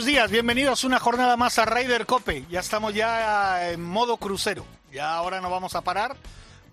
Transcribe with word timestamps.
Buenos 0.00 0.14
días, 0.14 0.30
bienvenidos 0.30 0.84
una 0.84 0.98
jornada 0.98 1.36
más 1.36 1.58
a 1.58 1.66
Ryder 1.66 2.06
Cope. 2.06 2.46
Ya 2.48 2.60
estamos 2.60 2.94
ya 2.94 3.70
en 3.70 3.84
modo 3.84 4.16
crucero. 4.16 4.64
Ya 4.90 5.12
ahora 5.12 5.42
no 5.42 5.50
vamos 5.50 5.74
a 5.74 5.82
parar 5.82 6.16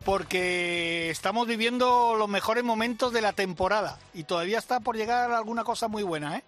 porque 0.05 1.09
estamos 1.09 1.45
viviendo 1.45 2.15
los 2.15 2.29
mejores 2.29 2.63
momentos 2.63 3.11
de 3.11 3.19
la 3.19 3.33
temporada 3.33 3.99
y 4.13 4.23
todavía 4.23 4.57
está 4.57 4.79
por 4.79 4.95
llegar 4.95 5.33
alguna 5.33 5.65
cosa 5.65 5.89
muy 5.89 6.03
buena. 6.03 6.37
¿eh? 6.37 6.43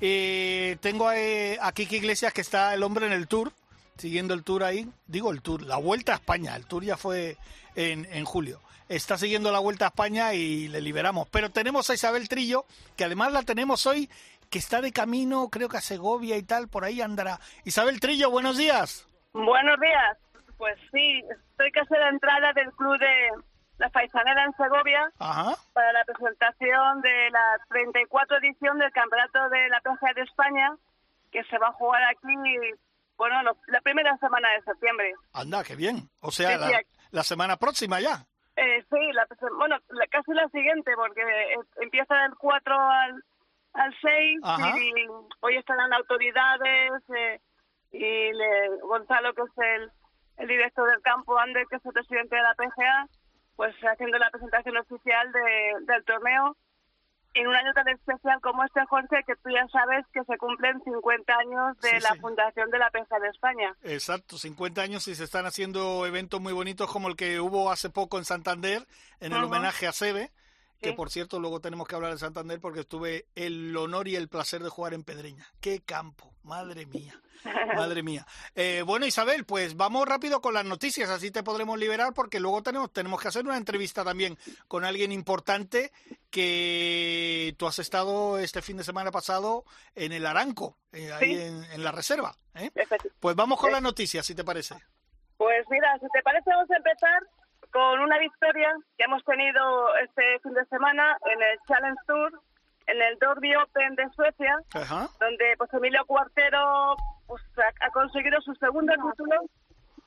Eh, 0.00 0.76
tengo 0.80 1.08
a, 1.08 1.14
a 1.60 1.72
Kiki 1.72 1.96
Iglesias 1.96 2.32
que 2.32 2.42
está 2.42 2.72
el 2.72 2.84
hombre 2.84 3.06
en 3.06 3.12
el 3.12 3.26
tour, 3.26 3.52
siguiendo 3.98 4.32
el 4.32 4.44
tour 4.44 4.62
ahí. 4.62 4.88
Digo 5.08 5.32
el 5.32 5.42
tour, 5.42 5.62
la 5.62 5.78
vuelta 5.78 6.12
a 6.12 6.16
España. 6.16 6.54
El 6.54 6.66
tour 6.66 6.84
ya 6.84 6.96
fue 6.96 7.36
en, 7.74 8.06
en 8.12 8.24
julio 8.24 8.60
está 8.88 9.16
siguiendo 9.16 9.50
la 9.50 9.58
Vuelta 9.58 9.86
a 9.86 9.88
España 9.88 10.34
y 10.34 10.68
le 10.68 10.82
liberamos. 10.82 11.26
Pero 11.30 11.50
tenemos 11.50 11.88
a 11.88 11.94
Isabel 11.94 12.28
Trillo, 12.28 12.66
que 12.94 13.04
además 13.04 13.32
la 13.32 13.42
tenemos 13.42 13.86
hoy, 13.86 14.10
que 14.52 14.58
está 14.58 14.82
de 14.82 14.92
camino, 14.92 15.48
creo 15.50 15.70
que 15.70 15.78
a 15.78 15.80
Segovia 15.80 16.36
y 16.36 16.42
tal, 16.42 16.68
por 16.68 16.84
ahí 16.84 17.00
andará. 17.00 17.40
Isabel 17.64 17.98
Trillo, 18.00 18.30
buenos 18.30 18.58
días. 18.58 19.08
Buenos 19.32 19.80
días. 19.80 20.18
Pues 20.58 20.76
sí, 20.92 21.24
estoy 21.50 21.72
casi 21.72 21.94
a 21.94 22.00
la 22.00 22.08
entrada 22.10 22.52
del 22.52 22.70
club 22.72 22.98
de 22.98 23.30
la 23.78 23.88
Faisanera 23.88 24.44
en 24.44 24.52
Segovia 24.52 25.10
Ajá. 25.18 25.56
para 25.72 25.90
la 25.94 26.04
presentación 26.04 27.00
de 27.00 27.30
la 27.30 27.58
34 27.70 28.36
edición 28.36 28.78
del 28.78 28.92
Campeonato 28.92 29.48
de 29.48 29.70
la 29.70 29.80
Plaza 29.80 30.08
de 30.14 30.20
España, 30.20 30.76
que 31.32 31.42
se 31.44 31.56
va 31.56 31.68
a 31.68 31.72
jugar 31.72 32.02
aquí, 32.04 32.34
bueno, 33.16 33.42
lo- 33.44 33.56
la 33.68 33.80
primera 33.80 34.14
semana 34.18 34.50
de 34.50 34.62
septiembre. 34.64 35.14
Anda, 35.32 35.64
qué 35.64 35.76
bien. 35.76 36.10
O 36.20 36.30
sea, 36.30 36.58
Sí, 36.58 36.74
la, 37.10 37.22
semana 37.22 37.56
próxima 37.56 38.00
ya. 38.00 38.26
Eh, 38.56 38.84
sí, 38.90 39.12
la, 39.14 39.26
bueno, 39.56 39.78
la- 39.88 40.06
casi 40.08 40.32
la 40.34 40.46
siguiente, 40.50 40.92
porque 40.94 41.22
eh, 41.22 41.56
empieza 41.80 42.14
del 42.16 42.34
4 42.36 42.78
al, 42.78 43.24
al 43.74 43.94
6 44.00 44.40
Ajá. 44.42 44.74
y 44.78 44.92
hoy 45.40 45.56
estarán 45.56 45.92
autoridades 45.92 46.92
eh, 47.16 47.40
y 47.92 48.32
le- 48.32 48.80
Gonzalo, 48.82 49.32
que 49.34 49.42
es 49.42 49.58
el, 49.58 49.90
el 50.38 50.48
director 50.48 50.88
del 50.90 51.00
campo, 51.02 51.38
Ander, 51.38 51.66
que 51.68 51.76
es 51.76 51.86
el 51.86 51.92
presidente 51.92 52.36
de 52.36 52.42
la 52.42 52.54
PGA, 52.54 53.06
pues 53.56 53.74
haciendo 53.82 54.18
la 54.18 54.30
presentación 54.30 54.76
oficial 54.78 55.30
de- 55.32 55.74
del 55.92 56.04
torneo. 56.04 56.56
En 57.34 57.46
un 57.48 57.54
año 57.56 57.72
tan 57.72 57.88
especial 57.88 58.38
como 58.42 58.62
este, 58.62 58.84
Jorge, 58.84 59.22
que 59.26 59.34
tú 59.36 59.48
ya 59.48 59.66
sabes 59.68 60.04
que 60.12 60.22
se 60.24 60.36
cumplen 60.36 60.78
50 60.84 61.34
años 61.34 61.78
de 61.80 61.88
Sí, 61.88 62.00
la 62.00 62.10
sí. 62.10 62.20
fundación 62.20 62.70
de 62.70 62.78
la 62.78 62.90
PGA 62.90 63.18
de 63.20 63.28
España. 63.28 63.74
Exacto, 63.84 64.36
50 64.36 64.82
años 64.82 65.08
y 65.08 65.14
se 65.14 65.24
están 65.24 65.46
haciendo 65.46 66.04
eventos 66.04 66.42
muy 66.42 66.52
bonitos 66.52 66.92
como 66.92 67.08
el 67.08 67.16
que 67.16 67.40
hubo 67.40 67.70
hace 67.72 67.88
poco 67.88 68.18
en 68.18 68.26
Santander, 68.26 68.82
en 69.20 69.32
el 69.32 69.44
homenaje 69.44 69.86
a 69.86 69.92
Sebe, 69.92 70.30
que 70.82 70.92
por 70.92 71.10
cierto 71.10 71.40
luego 71.40 71.60
tenemos 71.60 71.86
que 71.86 71.94
hablar 71.94 72.12
de 72.12 72.18
Santander 72.18 72.60
porque 72.60 72.80
estuve 72.80 73.26
el 73.34 73.74
honor 73.76 74.08
y 74.08 74.16
el 74.16 74.28
placer 74.28 74.62
de 74.62 74.68
jugar 74.68 74.94
en 74.94 75.04
Pedreña. 75.04 75.46
¡Qué 75.60 75.80
campo! 75.80 76.32
Madre 76.42 76.86
mía, 76.86 77.20
madre 77.76 78.02
mía. 78.02 78.26
Eh, 78.56 78.82
bueno, 78.84 79.06
Isabel, 79.06 79.44
pues 79.44 79.76
vamos 79.76 80.08
rápido 80.08 80.40
con 80.40 80.54
las 80.54 80.64
noticias, 80.64 81.08
así 81.08 81.30
te 81.30 81.44
podremos 81.44 81.78
liberar 81.78 82.12
porque 82.14 82.40
luego 82.40 82.64
tenemos, 82.64 82.92
tenemos 82.92 83.20
que 83.22 83.28
hacer 83.28 83.44
una 83.44 83.56
entrevista 83.56 84.04
también 84.04 84.36
con 84.66 84.84
alguien 84.84 85.12
importante 85.12 85.92
que 86.30 87.54
tú 87.58 87.68
has 87.68 87.78
estado 87.78 88.38
este 88.38 88.60
fin 88.60 88.76
de 88.76 88.84
semana 88.84 89.12
pasado 89.12 89.64
en 89.94 90.12
el 90.12 90.26
Aranco, 90.26 90.76
eh, 90.92 91.12
ahí 91.12 91.34
en, 91.34 91.62
en 91.64 91.84
la 91.84 91.92
reserva. 91.92 92.34
¿eh? 92.56 92.72
Pues 93.20 93.36
vamos 93.36 93.60
con 93.60 93.70
las 93.70 93.82
noticias, 93.82 94.26
si 94.26 94.34
te 94.34 94.42
parece. 94.42 94.74
Pues 95.36 95.64
mira, 95.70 95.96
si 96.00 96.06
te 96.12 96.22
parece, 96.22 96.50
vamos 96.50 96.70
a 96.70 96.76
empezar 96.76 97.22
con 97.72 98.00
una 98.00 98.18
victoria 98.18 98.70
que 98.96 99.04
hemos 99.04 99.24
tenido 99.24 99.96
este 99.96 100.38
fin 100.40 100.52
de 100.54 100.64
semana 100.66 101.16
en 101.26 101.42
el 101.42 101.58
Challenge 101.66 102.00
Tour, 102.06 102.40
en 102.86 103.02
el 103.02 103.18
Derby 103.18 103.54
Open 103.56 103.94
de 103.94 104.08
Suecia, 104.10 104.58
Ajá. 104.74 105.08
donde 105.18 105.54
pues 105.56 105.72
Emilio 105.72 106.04
Cuartero 106.06 106.96
pues, 107.26 107.42
ha, 107.58 107.86
ha 107.86 107.90
conseguido 107.90 108.40
su 108.42 108.54
segundo 108.56 108.92
título 108.92 109.40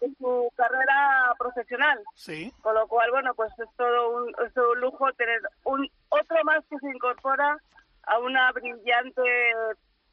en 0.02 0.16
su 0.18 0.52
carrera 0.56 1.34
profesional. 1.40 2.00
Sí. 2.16 2.54
Con 2.62 2.76
lo 2.76 2.88
cual, 2.88 3.10
bueno, 3.12 3.34
pues 3.34 3.52
es 3.58 3.70
todo 3.78 4.18
un, 4.18 4.30
es 4.46 4.54
todo 4.54 4.72
un 4.74 4.82
lujo 4.82 5.12
tener 5.14 5.42
un 5.64 5.90
otro 6.10 6.38
más 6.44 6.64
que 6.70 6.78
se 6.80 6.88
incorpora 6.90 7.58
a 8.04 8.20
una 8.20 8.52
brillante 8.52 9.22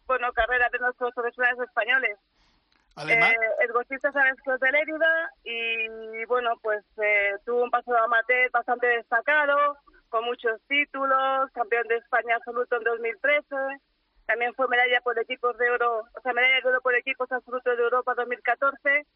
bueno 0.07 0.33
carrera 0.33 0.69
de 0.73 0.79
nuestros 0.79 1.13
profesionales 1.15 1.61
españoles. 1.61 2.19
Eh, 2.97 3.37
el 3.61 3.73
golfista 3.73 4.13
sabes 4.13 4.35
que 4.45 4.53
es 4.53 4.61
de 4.61 4.71
Lérida 4.71 5.31
y 5.45 6.25
bueno, 6.27 6.51
pues 6.63 6.85
eh, 7.03 7.33
tuvo 7.45 7.65
un 7.65 7.71
paso 7.71 7.91
de 7.91 7.99
amateur 7.99 8.51
bastante 8.51 8.87
destacado, 8.87 9.79
con 10.11 10.25
muchos 10.25 10.61
títulos, 10.69 11.51
campeón 11.53 11.89
de 11.89 11.97
España 11.97 12.37
absoluto 12.37 12.77
en 12.77 12.85
2013, 12.85 13.57
también 14.27 14.55
fue 14.55 14.69
medalla 14.69 15.01
por 15.01 15.19
equipos 15.19 15.57
de 15.59 15.71
oro, 15.71 16.01
o 16.01 16.21
sea, 16.23 16.33
medalla 16.33 16.61
de 16.61 16.69
oro 16.69 16.81
por 16.81 16.95
equipos 16.95 17.31
absolutos 17.33 17.77
de 17.77 17.83
Europa 17.83 18.15
2014. 18.15 19.07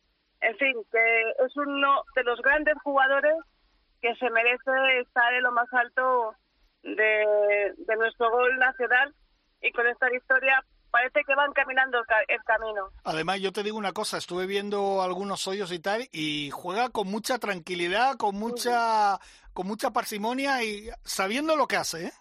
En 0.40 0.56
fin, 0.58 0.76
que 0.90 1.30
es 1.44 1.56
uno 1.56 2.02
de 2.14 2.24
los 2.24 2.40
grandes 2.42 2.74
jugadores 2.82 3.34
que 4.02 4.14
se 4.16 4.30
merece 4.30 5.00
estar 5.00 5.32
en 5.32 5.42
lo 5.42 5.52
más 5.52 5.72
alto 5.72 6.34
de, 6.82 7.72
de 7.76 7.96
nuestro 7.96 8.30
gol 8.30 8.58
nacional. 8.58 9.14
Y 9.62 9.72
con 9.72 9.86
esta 9.86 10.08
victoria 10.10 10.62
parece 10.96 11.24
que 11.26 11.34
van 11.34 11.52
caminando 11.52 11.98
el, 11.98 12.06
ca- 12.06 12.24
el 12.28 12.42
camino. 12.44 12.88
además, 13.04 13.40
yo 13.40 13.52
te 13.52 13.62
digo 13.62 13.76
una 13.76 13.92
cosa, 13.92 14.16
estuve 14.16 14.46
viendo 14.46 15.02
algunos 15.02 15.46
hoyos 15.46 15.70
y 15.72 15.78
tal, 15.78 16.08
y 16.12 16.50
juega 16.50 16.88
con 16.88 17.06
mucha 17.08 17.38
tranquilidad, 17.38 18.16
con 18.16 18.34
mucha, 18.36 19.18
con 19.52 19.66
mucha 19.66 19.90
parsimonia 19.90 20.62
y 20.64 20.88
sabiendo 21.04 21.54
lo 21.56 21.66
que 21.66 21.76
hace, 21.76 22.06
¿eh? 22.06 22.12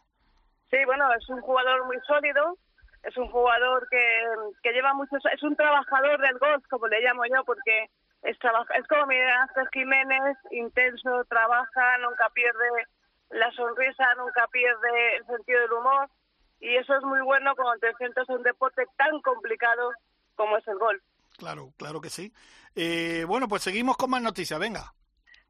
Sí, 0.71 0.77
bueno, 0.85 1.05
es 1.13 1.29
un 1.29 1.39
jugador 1.41 1.85
muy 1.85 1.97
sólido, 2.05 2.57
es 3.03 3.15
un 3.15 3.29
jugador 3.31 3.87
que, 3.89 4.03
que 4.63 4.71
lleva 4.73 4.93
muchos, 4.93 5.23
es 5.33 5.41
un 5.43 5.55
trabajador 5.55 6.19
del 6.19 6.37
golf, 6.39 6.63
como 6.69 6.87
le 6.87 6.99
llamo 7.01 7.23
yo, 7.33 7.43
porque 7.45 7.89
es, 8.23 8.37
trabaja, 8.39 8.73
es 8.75 8.85
como 8.87 9.05
Miguel 9.05 9.29
Ángel 9.29 9.67
Jiménez, 9.71 10.37
intenso, 10.51 11.23
trabaja, 11.29 11.97
nunca 11.99 12.27
pierde 12.33 12.67
la 13.29 13.49
sonrisa, 13.53 14.03
nunca 14.17 14.47
pierde 14.51 15.17
el 15.17 15.25
sentido 15.27 15.61
del 15.61 15.73
humor, 15.73 16.09
y 16.59 16.75
eso 16.75 16.95
es 16.95 17.03
muy 17.03 17.21
bueno 17.21 17.55
cuando 17.55 17.79
te 17.79 17.89
enfrentas 17.89 18.29
a 18.29 18.33
un 18.33 18.43
deporte 18.43 18.83
tan 18.97 19.21
complicado 19.21 19.91
como 20.35 20.57
es 20.57 20.67
el 20.67 20.77
golf. 20.77 21.01
Claro, 21.37 21.73
claro 21.77 22.01
que 22.01 22.09
sí. 22.09 22.31
Eh, 22.75 23.25
bueno, 23.27 23.47
pues 23.47 23.63
seguimos 23.63 23.97
con 23.97 24.09
más 24.09 24.21
noticias, 24.21 24.59
venga. 24.59 24.93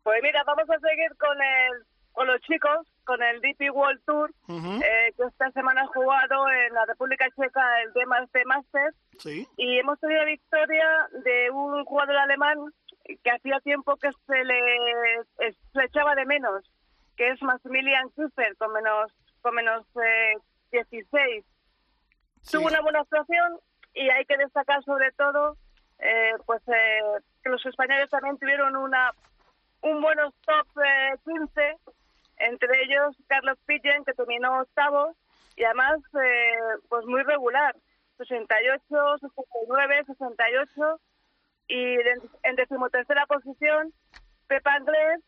Pues 0.03 0.21
mira, 0.21 0.43
vamos 0.43 0.69
a 0.69 0.79
seguir 0.79 1.15
con 1.17 1.41
el 1.41 1.85
con 2.15 2.27
los 2.27 2.39
chicos, 2.41 2.87
con 3.03 3.21
el 3.21 3.41
DP 3.41 3.71
World 3.73 4.01
Tour, 4.05 4.31
eh, 4.47 5.13
que 5.17 5.23
esta 5.23 5.51
semana 5.51 5.81
ha 5.81 5.87
jugado 5.87 6.49
en 6.49 6.73
la 6.73 6.85
República 6.85 7.25
Checa 7.35 7.81
el 7.81 7.91
DMC 7.91 8.45
Masters 8.45 8.95
Sí, 9.17 9.45
y 9.57 9.79
hemos 9.79 9.99
tenido 9.99 10.23
victoria 10.23 11.09
de 11.11 11.51
un 11.51 11.83
jugador 11.83 12.15
alemán 12.15 12.57
que 13.03 13.31
hacía 13.31 13.59
tiempo 13.59 13.97
que 13.97 14.11
se 14.27 14.43
le, 14.45 15.23
se 15.73 15.83
echaba 15.83 16.15
de 16.15 16.25
menos, 16.25 16.63
que 17.17 17.31
es 17.31 17.41
Maximilian 17.41 18.09
Kiefer, 18.11 18.55
con 18.57 18.71
menos 18.71 19.11
con 19.41 19.53
menos 19.53 19.85
eh, 20.01 20.37
16. 20.75 21.45
sí. 22.41 22.57
Tuvo 22.57 22.67
una 22.67 22.81
buena 22.81 23.01
actuación 23.01 23.59
y 23.93 24.09
hay 24.09 24.25
que 24.25 24.37
destacar 24.37 24.83
sobre 24.83 25.11
todo 25.13 25.57
eh, 25.99 26.33
pues 26.45 26.61
eh, 26.67 27.01
que 27.43 27.49
los 27.49 27.65
españoles 27.65 28.09
también 28.09 28.37
tuvieron 28.37 28.75
una 28.75 29.11
un 29.81 30.01
buenos 30.01 30.33
top 30.45 30.67
eh, 30.83 31.15
15, 31.25 31.77
entre 32.37 32.83
ellos 32.83 33.15
Carlos 33.27 33.57
Pillen, 33.65 34.03
que 34.03 34.13
terminó 34.13 34.61
octavo, 34.61 35.15
y 35.55 35.63
además 35.63 35.99
eh, 36.21 36.79
pues 36.89 37.05
muy 37.05 37.21
regular, 37.23 37.75
68, 38.17 38.79
69, 39.21 40.03
68, 40.07 40.99
y 41.67 41.97
en 42.43 42.55
decimotercera 42.55 43.25
posición 43.25 43.93
Pepa 44.47 44.73
Andrés 44.73 45.21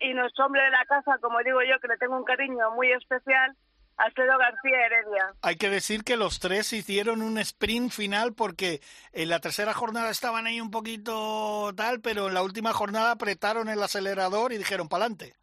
y 0.00 0.14
nuestro 0.14 0.46
hombre 0.46 0.62
de 0.62 0.70
la 0.70 0.84
casa, 0.86 1.18
como 1.20 1.38
digo 1.40 1.62
yo, 1.62 1.78
que 1.80 1.88
le 1.88 1.98
tengo 1.98 2.16
un 2.16 2.24
cariño 2.24 2.70
muy 2.72 2.92
especial, 2.92 3.56
Alfredo 3.96 4.36
García 4.38 4.86
Heredia. 4.86 5.34
Hay 5.42 5.56
que 5.56 5.70
decir 5.70 6.02
que 6.04 6.16
los 6.16 6.40
tres 6.40 6.72
hicieron 6.72 7.22
un 7.22 7.38
sprint 7.38 7.92
final 7.92 8.34
porque 8.34 8.80
en 9.12 9.28
la 9.28 9.38
tercera 9.40 9.72
jornada 9.72 10.10
estaban 10.10 10.46
ahí 10.46 10.60
un 10.60 10.70
poquito 10.70 11.72
tal, 11.76 12.00
pero 12.00 12.28
en 12.28 12.34
la 12.34 12.42
última 12.42 12.72
jornada 12.72 13.12
apretaron 13.12 13.68
el 13.68 13.82
acelerador 13.82 14.52
y 14.52 14.58
dijeron 14.58 14.88
pa'lante. 14.88 15.34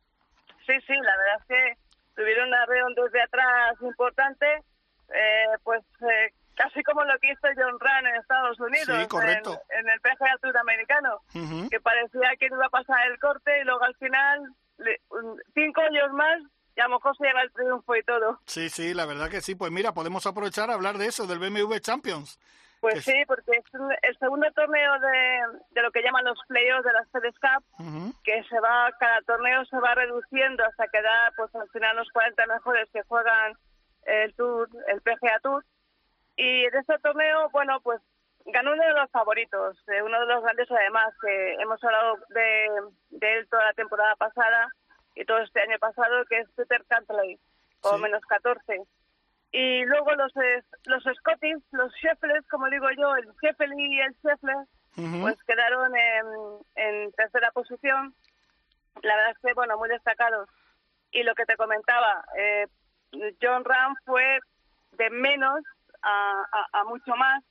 Sí, 0.67 0.73
sí, 0.85 0.93
la 0.93 1.17
verdad 1.17 1.37
es 1.39 1.45
que 1.47 1.77
tuvieron 2.15 2.47
una 2.49 2.65
reunión 2.65 2.93
desde 2.95 3.21
atrás 3.23 3.75
importante, 3.81 4.45
eh, 5.13 5.45
pues 5.63 5.81
eh, 6.01 6.33
casi 6.55 6.83
como 6.83 7.03
lo 7.05 7.17
que 7.19 7.31
hizo 7.31 7.47
John 7.55 7.79
Run 7.79 8.07
en 8.07 8.15
Estados 8.17 8.59
Unidos, 8.59 8.99
Sí, 9.01 9.07
correcto. 9.07 9.59
En, 9.69 9.79
en 9.79 9.89
el 9.91 10.01
PGA 10.01 10.37
Tour 10.41 10.57
americano, 10.57 11.19
Ujú. 11.33 11.69
que 11.69 11.79
parecía 11.79 12.35
que 12.39 12.47
iba 12.47 12.65
a 12.65 12.69
pasar 12.69 13.07
el 13.09 13.17
corte 13.19 13.59
y 13.61 13.63
luego 13.63 13.83
al 13.83 13.95
final, 13.95 14.41
le- 14.77 14.99
cinco 15.53 15.81
años 15.81 16.11
más, 16.13 16.41
y 16.75 16.81
a 16.81 16.87
lo 16.87 16.95
mejor 16.95 17.15
se 17.17 17.25
lleva 17.25 17.41
el 17.41 17.51
triunfo 17.51 17.95
y 17.95 18.03
todo. 18.03 18.39
Sí, 18.45 18.69
sí, 18.69 18.93
la 18.93 19.05
verdad 19.05 19.29
que 19.29 19.41
sí. 19.41 19.55
Pues 19.55 19.71
mira, 19.71 19.93
podemos 19.93 20.25
aprovechar 20.25 20.69
a 20.69 20.73
hablar 20.73 20.97
de 20.97 21.07
eso, 21.07 21.27
del 21.27 21.39
BMW 21.39 21.77
Champions. 21.79 22.39
Pues 22.81 23.03
sí, 23.03 23.13
porque 23.27 23.51
es 23.51 23.63
el 24.01 24.17
segundo 24.17 24.51
torneo 24.53 24.99
de, 24.99 25.59
de 25.69 25.81
lo 25.83 25.91
que 25.91 26.01
llaman 26.01 26.25
los 26.25 26.39
playoffs 26.47 26.83
de 26.83 26.93
las 26.93 27.07
FedEx 27.11 27.37
Cup, 27.37 27.63
que 28.23 28.43
se 28.45 28.59
va, 28.59 28.91
cada 28.99 29.21
torneo 29.21 29.63
se 29.65 29.77
va 29.77 29.93
reduciendo 29.93 30.65
hasta 30.65 30.87
quedar, 30.87 31.31
pues 31.37 31.53
al 31.53 31.69
final 31.69 31.95
los 31.97 32.09
40 32.09 32.43
mejores 32.47 32.89
que 32.91 33.03
juegan 33.03 33.53
el 34.05 34.33
Tour, 34.33 34.67
el 34.87 34.99
PGA 35.01 35.39
Tour. 35.43 35.63
Y 36.35 36.65
en 36.65 36.75
este 36.75 36.97
torneo, 36.99 37.49
bueno, 37.51 37.81
pues 37.81 38.01
ganó 38.45 38.73
uno 38.73 38.83
de 38.83 38.93
los 38.93 39.11
favoritos, 39.11 39.77
eh, 39.87 40.01
uno 40.01 40.19
de 40.19 40.25
los 40.25 40.41
grandes 40.41 40.71
además, 40.71 41.13
que 41.21 41.53
hemos 41.59 41.83
hablado 41.83 42.17
de, 42.29 42.67
de 43.11 43.37
él 43.37 43.47
toda 43.47 43.65
la 43.65 43.73
temporada 43.73 44.15
pasada 44.15 44.73
y 45.15 45.25
todo 45.25 45.39
este 45.39 45.61
año 45.61 45.77
pasado, 45.79 46.25
que 46.25 46.39
es 46.39 46.49
Peter 46.55 46.83
Cantley, 46.87 47.39
con 47.81 47.97
Sí. 47.97 48.01
menos 48.03 48.23
14. 48.25 48.81
Y 49.53 49.83
luego 49.85 50.13
los 50.15 50.31
los 50.85 51.03
Scottish, 51.17 51.61
los 51.71 51.93
Shefflers, 51.95 52.47
como 52.47 52.69
digo 52.69 52.87
yo, 52.97 53.15
el 53.17 53.27
Sheffield 53.41 53.77
y 53.79 53.99
el 53.99 54.15
Sheffler, 54.23 54.55
pues 55.21 55.35
quedaron 55.43 55.93
en, 55.95 56.25
en 56.75 57.11
tercera 57.13 57.51
posición. 57.51 58.13
La 59.03 59.15
verdad 59.15 59.31
es 59.31 59.37
que, 59.39 59.53
bueno, 59.53 59.77
muy 59.77 59.89
destacados. 59.89 60.47
Y 61.11 61.23
lo 61.23 61.33
que 61.35 61.45
te 61.45 61.57
comentaba, 61.57 62.23
eh, 62.37 62.67
John 63.41 63.65
Ram 63.65 63.95
fue 64.05 64.39
de 64.93 65.09
menos 65.09 65.61
a, 66.01 66.43
a- 66.51 66.79
a 66.79 66.83
mucho 66.85 67.13
más, 67.15 67.43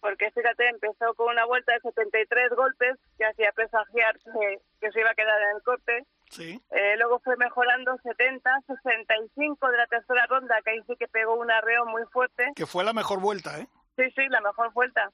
porque 0.00 0.30
fíjate, 0.32 0.68
empezó 0.68 1.14
con 1.14 1.28
una 1.28 1.44
vuelta 1.44 1.72
de 1.72 1.80
73 1.80 2.50
golpes 2.50 2.96
que 3.16 3.26
hacía 3.26 3.52
presagiar 3.52 4.18
que, 4.18 4.58
que 4.80 4.90
se 4.92 5.00
iba 5.00 5.10
a 5.10 5.14
quedar 5.14 5.40
en 5.42 5.56
el 5.56 5.62
corte. 5.62 6.04
Sí. 6.34 6.60
Eh, 6.70 6.96
luego 6.98 7.20
fue 7.20 7.36
mejorando 7.36 7.96
70, 8.02 8.50
65 8.66 9.70
de 9.70 9.76
la 9.76 9.86
tercera 9.86 10.26
ronda, 10.26 10.56
que 10.64 10.70
ahí 10.72 10.82
sí 10.86 10.94
que 10.98 11.06
pegó 11.08 11.34
un 11.34 11.50
arreo 11.50 11.86
muy 11.86 12.02
fuerte. 12.12 12.52
Que 12.56 12.66
fue 12.66 12.82
la 12.84 12.92
mejor 12.92 13.20
vuelta, 13.20 13.60
¿eh? 13.60 13.68
Sí, 13.96 14.02
sí, 14.16 14.26
la 14.28 14.40
mejor 14.40 14.72
vuelta. 14.72 15.10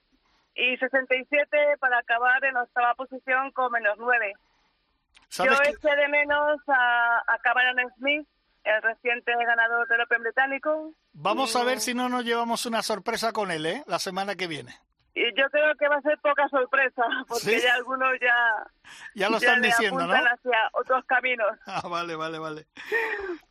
Y 0.54 0.76
67 0.78 1.76
para 1.78 1.98
acabar 1.98 2.42
en 2.44 2.56
octava 2.56 2.94
posición 2.94 3.50
con 3.52 3.70
menos 3.72 3.96
9. 3.98 4.32
Yo 4.34 5.18
¿Sabes 5.28 5.60
qué? 5.60 5.68
eché 5.70 5.96
de 5.96 6.08
menos 6.08 6.58
a, 6.68 7.22
a 7.26 7.38
Cameron 7.38 7.76
Smith, 7.98 8.26
el 8.64 8.82
reciente 8.82 9.32
ganador 9.32 9.86
del 9.88 10.00
Open 10.00 10.22
británico. 10.22 10.92
Vamos 11.12 11.54
a 11.54 11.64
ver 11.64 11.80
si 11.80 11.94
no 11.94 12.08
nos 12.08 12.24
llevamos 12.24 12.66
una 12.66 12.82
sorpresa 12.82 13.32
con 13.32 13.50
él, 13.50 13.66
¿eh? 13.66 13.84
La 13.86 13.98
semana 13.98 14.34
que 14.36 14.46
viene. 14.46 14.74
Y 15.20 15.38
yo 15.38 15.50
creo 15.50 15.74
que 15.76 15.86
va 15.86 15.96
a 15.96 16.00
ser 16.02 16.18
poca 16.20 16.48
sorpresa, 16.48 17.02
porque 17.28 17.58
¿Sí? 17.58 17.60
ya 17.60 17.74
algunos 17.74 18.08
ya, 18.20 18.66
Ya 19.14 19.28
lo 19.28 19.36
están 19.36 19.60
diciendo, 19.60 20.06
¿no? 20.06 20.14
hacia 20.14 20.70
otros 20.72 21.04
caminos. 21.04 21.58
Ah, 21.66 21.86
vale, 21.88 22.16
vale, 22.16 22.38
vale. 22.38 22.66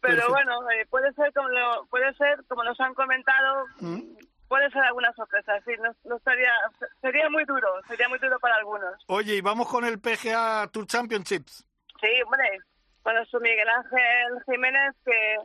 Pero 0.02 0.26
Perfecto. 0.26 0.30
bueno, 0.34 0.72
eh, 0.72 0.86
puede 0.90 1.14
ser 1.14 1.32
como 1.34 1.50
lo, 1.50 1.86
puede 1.88 2.12
ser 2.16 2.44
como 2.48 2.64
nos 2.64 2.80
han 2.80 2.94
comentado, 2.96 3.66
¿Mm? 3.82 4.02
puede 4.48 4.72
ser 4.72 4.82
alguna 4.84 5.14
sorpresa. 5.14 5.54
Sí, 5.66 5.74
no, 5.80 5.94
no 6.06 6.18
estaría, 6.18 6.52
sería 7.02 7.30
muy 7.30 7.46
duro, 7.46 7.68
sería 7.88 8.10
muy 8.10 8.18
duro 8.18 8.40
para 8.40 8.56
algunos. 8.56 8.94
Oye, 9.08 9.36
y 9.36 9.42
vamos 9.42 9.68
con 9.68 9.86
el 9.86 10.00
PGA 10.00 10.68
Tour 10.72 10.88
Championships. 10.88 11.66
Sí, 12.02 12.08
hombre, 12.24 12.60
bueno, 13.04 13.24
su 13.26 13.40
Miguel 13.40 13.70
Ángel 13.70 14.44
Jiménez, 14.48 14.96
que 15.06 15.38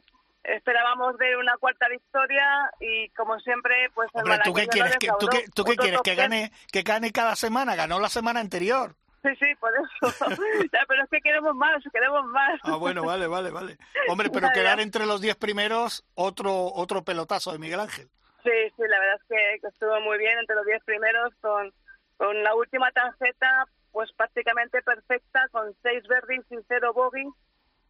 esperábamos 0.44 1.16
ver 1.16 1.36
una 1.36 1.56
cuarta 1.56 1.88
victoria 1.88 2.70
y 2.80 3.08
como 3.10 3.38
siempre, 3.40 3.90
pues 3.94 4.08
el 4.14 4.22
Hombre, 4.22 4.38
¿tú 4.44 4.54
qué 4.54 4.66
quieres? 4.66 4.96
que 4.98 5.08
¿Tú 5.18 5.26
qué, 5.26 5.44
tú 5.54 5.64
qué 5.64 5.72
Otro 5.72 5.82
quieres? 5.82 6.00
¿Que 6.02 6.14
gane, 6.14 6.52
¿Que 6.70 6.82
gane 6.82 7.12
cada 7.12 7.36
semana? 7.36 7.74
Ganó 7.74 8.00
la 8.00 8.08
semana 8.08 8.40
anterior. 8.40 8.94
Sí, 9.22 9.30
sí, 9.40 9.54
por 9.58 9.72
eso. 9.72 10.26
Ya, 10.72 10.80
pero 10.86 11.02
es 11.02 11.10
que 11.10 11.20
queremos 11.20 11.54
más, 11.54 11.82
queremos 11.92 12.26
más. 12.26 12.60
Ah, 12.62 12.76
bueno, 12.76 13.04
vale, 13.04 13.26
vale, 13.26 13.50
vale. 13.50 13.78
Hombre, 14.08 14.28
pero 14.30 14.50
quedar 14.52 14.80
entre 14.80 15.06
los 15.06 15.20
diez 15.20 15.36
primeros, 15.36 16.04
otro 16.14 16.66
otro 16.66 17.02
pelotazo 17.02 17.52
de 17.52 17.58
Miguel 17.58 17.80
Ángel. 17.80 18.08
Sí, 18.44 18.50
sí, 18.76 18.82
la 18.86 19.00
verdad 19.00 19.16
es 19.22 19.26
que, 19.26 19.60
que 19.62 19.68
estuvo 19.68 19.98
muy 20.02 20.18
bien 20.18 20.38
entre 20.38 20.54
los 20.54 20.66
10 20.66 20.84
primeros 20.84 21.32
con, 21.40 21.72
con 22.18 22.42
la 22.44 22.54
última 22.54 22.92
tarjeta 22.92 23.64
pues 23.90 24.12
prácticamente 24.12 24.82
perfecta 24.82 25.48
con 25.50 25.74
6 25.82 26.02
birdies 26.08 26.44
y 26.50 26.56
0 26.68 26.92
bogey 26.92 27.26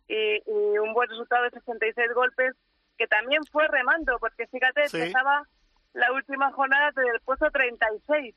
y, 0.08 0.36
y 0.46 0.78
un 0.78 0.92
buen 0.94 1.08
resultado 1.08 1.44
de 1.44 1.50
66 1.50 2.12
golpes 2.14 2.54
que 2.98 3.06
también 3.06 3.42
fue 3.50 3.66
remando 3.68 4.18
porque 4.18 4.46
fíjate, 4.46 4.88
Sí. 4.88 4.98
empezaba 5.00 5.42
la 5.94 6.12
última 6.12 6.52
jornada 6.52 6.90
desde 6.94 7.10
el 7.10 7.20
puesto 7.20 7.50
36 7.50 8.34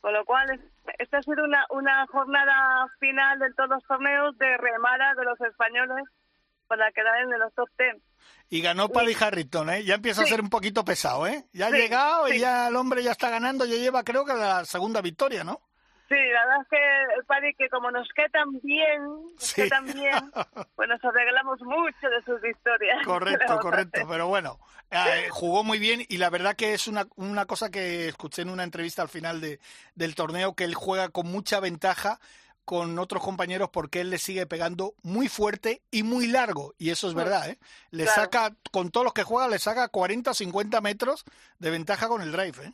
con 0.00 0.12
lo 0.14 0.24
cual 0.24 0.50
es- 0.50 0.60
esta 0.98 1.18
ha 1.18 1.22
sido 1.22 1.44
una, 1.44 1.64
una 1.70 2.06
jornada 2.08 2.88
final 2.98 3.38
de 3.38 3.52
todos 3.54 3.70
los 3.70 3.84
torneos 3.84 4.36
de 4.38 4.56
remada 4.56 5.14
de 5.14 5.24
los 5.24 5.40
españoles 5.40 6.04
para 6.66 6.90
quedar 6.92 7.20
en 7.20 7.38
los 7.38 7.52
top 7.54 7.68
10. 7.78 8.02
Y 8.48 8.62
ganó 8.62 8.88
Paddy 8.88 9.14
Harrington, 9.20 9.70
¿eh? 9.70 9.84
Ya 9.84 9.94
empieza 9.94 10.22
a 10.22 10.26
ser 10.26 10.40
un 10.40 10.48
poquito 10.50 10.84
pesado, 10.84 11.26
¿eh? 11.26 11.44
Ya 11.52 11.66
ha 11.66 11.70
Sí, 11.70 11.76
llegado 11.76 12.28
y 12.28 12.38
ya 12.38 12.68
el 12.68 12.76
hombre 12.76 13.02
ya 13.02 13.12
está 13.12 13.30
ganando, 13.30 13.64
ya 13.64 13.76
lleva 13.76 14.02
creo 14.02 14.24
que 14.24 14.32
la 14.34 14.64
segunda 14.64 15.00
victoria, 15.02 15.44
¿no? 15.44 15.60
Sí, 16.12 16.18
la 16.32 16.44
verdad 16.44 16.60
es 16.62 16.68
que 16.68 17.14
el 17.18 17.24
Paddy 17.24 17.54
que 17.54 17.68
como 17.70 17.90
nos 17.90 18.06
queda 18.14 18.28
tan 18.28 18.60
bien, 18.60 19.02
nos 19.02 19.48
Sí. 19.48 19.54
queda 19.54 19.68
tan 19.70 19.92
bien, 19.94 20.30
pues 20.76 20.88
nos 20.88 21.02
arreglamos 21.02 21.58
mucho 21.62 22.08
de 22.10 22.22
sus 22.26 22.40
victorias. 22.42 22.98
¿Qué 22.98 23.06
le 23.06 23.12
Correcto, 23.18 23.58
correcto, 23.60 24.00
pero 24.08 24.26
bueno, 24.28 24.58
eh, 24.90 25.28
jugó 25.30 25.64
muy 25.64 25.78
bien 25.78 26.04
y 26.08 26.18
la 26.18 26.28
verdad 26.28 26.54
que 26.54 26.74
es 26.74 26.86
una, 26.86 27.06
una 27.16 27.46
cosa 27.46 27.70
que 27.70 28.08
escuché 28.08 28.42
en 28.42 28.50
una 28.50 28.62
entrevista 28.64 29.00
al 29.00 29.08
final 29.08 29.40
de, 29.40 29.58
del 29.94 30.14
torneo, 30.14 30.54
que 30.54 30.64
él 30.64 30.74
juega 30.74 31.08
con 31.08 31.26
mucha 31.32 31.60
ventaja 31.60 32.20
con 32.64 32.98
otros 32.98 33.22
compañeros 33.24 33.70
porque 33.72 34.02
él 34.02 34.10
le 34.10 34.18
sigue 34.18 34.46
pegando 34.46 34.94
muy 35.02 35.28
fuerte 35.28 35.82
y 35.90 36.02
muy 36.04 36.26
largo, 36.28 36.74
y 36.78 36.90
eso 36.90 37.08
es 37.08 37.14
Mm, 37.14 37.16
verdad, 37.16 37.48
¿eh? 37.48 37.58
Le 37.90 38.04
claro. 38.04 38.22
saca, 38.22 38.54
con 38.70 38.90
todos 38.90 39.04
los 39.04 39.14
que 39.14 39.24
juega, 39.24 39.48
le 39.48 39.58
saca 39.58 39.88
40 39.88 40.30
o 40.30 40.34
50 40.34 40.80
metros 40.80 41.24
de 41.58 41.70
ventaja 41.70 42.06
con 42.06 42.22
el 42.22 42.30
drive, 42.32 42.64
¿eh? 42.66 42.72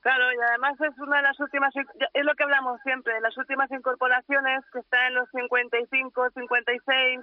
Claro, 0.00 0.32
y 0.32 0.36
además 0.48 0.80
es 0.80 0.98
una 0.98 1.18
de 1.18 1.22
las 1.24 1.38
últimas, 1.40 1.74
es 1.76 2.24
lo 2.24 2.34
que 2.34 2.44
hablamos 2.44 2.80
siempre, 2.82 3.12
de 3.14 3.20
las 3.20 3.36
últimas 3.36 3.70
incorporaciones 3.70 4.64
que 4.72 4.78
están 4.78 5.06
en 5.08 5.14
los 5.14 5.28
55, 5.30 6.30
56, 6.34 7.20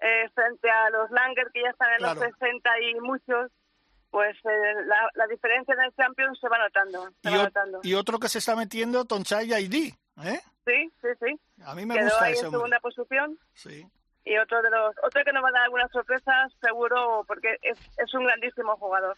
eh, 0.00 0.28
frente 0.34 0.70
a 0.70 0.90
los 0.90 1.10
Langer 1.10 1.50
que 1.52 1.62
ya 1.62 1.70
están 1.70 1.90
en 1.92 1.98
Claro. 1.98 2.20
los 2.20 2.30
60 2.38 2.80
y 2.80 2.94
muchos, 3.00 3.50
pues 4.10 4.36
eh, 4.44 4.74
la, 4.86 5.08
la 5.14 5.26
diferencia 5.26 5.74
en 5.74 5.80
el 5.80 5.94
Champions 5.96 6.38
se 6.40 6.48
va 6.48 6.58
notando, 6.58 7.08
se 7.22 7.30
Y, 7.30 7.36
va 7.36 7.42
notando. 7.44 7.80
y 7.82 7.94
otro 7.94 8.18
que 8.20 8.28
se 8.28 8.38
está 8.38 8.54
metiendo, 8.54 9.04
Tonchai 9.06 9.46
ID, 9.52 9.92
¿eh? 10.24 10.40
Sí, 10.66 10.92
sí, 11.02 11.08
sí. 11.20 11.40
A 11.66 11.74
mí 11.74 11.84
me 11.84 11.94
Quedó 11.94 12.04
gusta 12.06 12.24
ahí 12.26 12.32
ese 12.34 12.44
en 12.46 12.50
segunda 12.52 12.78
posición. 12.80 13.38
Sí. 13.54 13.84
y 14.26 14.38
otro 14.38 14.62
de 14.62 14.70
los 14.70 14.94
otro 15.02 15.22
que 15.24 15.32
nos 15.32 15.42
va 15.44 15.48
a 15.48 15.52
dar 15.52 15.62
algunas 15.64 15.90
sorpresas 15.90 16.52
seguro 16.62 17.24
porque 17.26 17.58
es, 17.60 17.78
es 17.98 18.14
un 18.14 18.24
grandísimo 18.24 18.76
jugador 18.76 19.16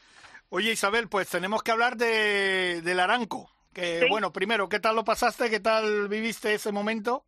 Oye, 0.49 0.73
Isabel, 0.73 1.09
pues 1.09 1.29
tenemos 1.29 1.63
que 1.63 1.73
hablar 1.73 1.97
de, 1.97 2.81
del 2.83 3.01
Aranco. 3.01 3.51
Que, 3.75 4.01
Sí. 4.01 4.07
bueno, 4.09 4.33
primero, 4.33 4.69
¿qué 4.69 4.81
tal 4.81 4.97
lo 4.97 5.05
pasaste? 5.05 5.51
¿Qué 5.51 5.61
tal 5.61 6.09
viviste 6.09 6.55
ese 6.55 6.73
momento? 6.73 7.25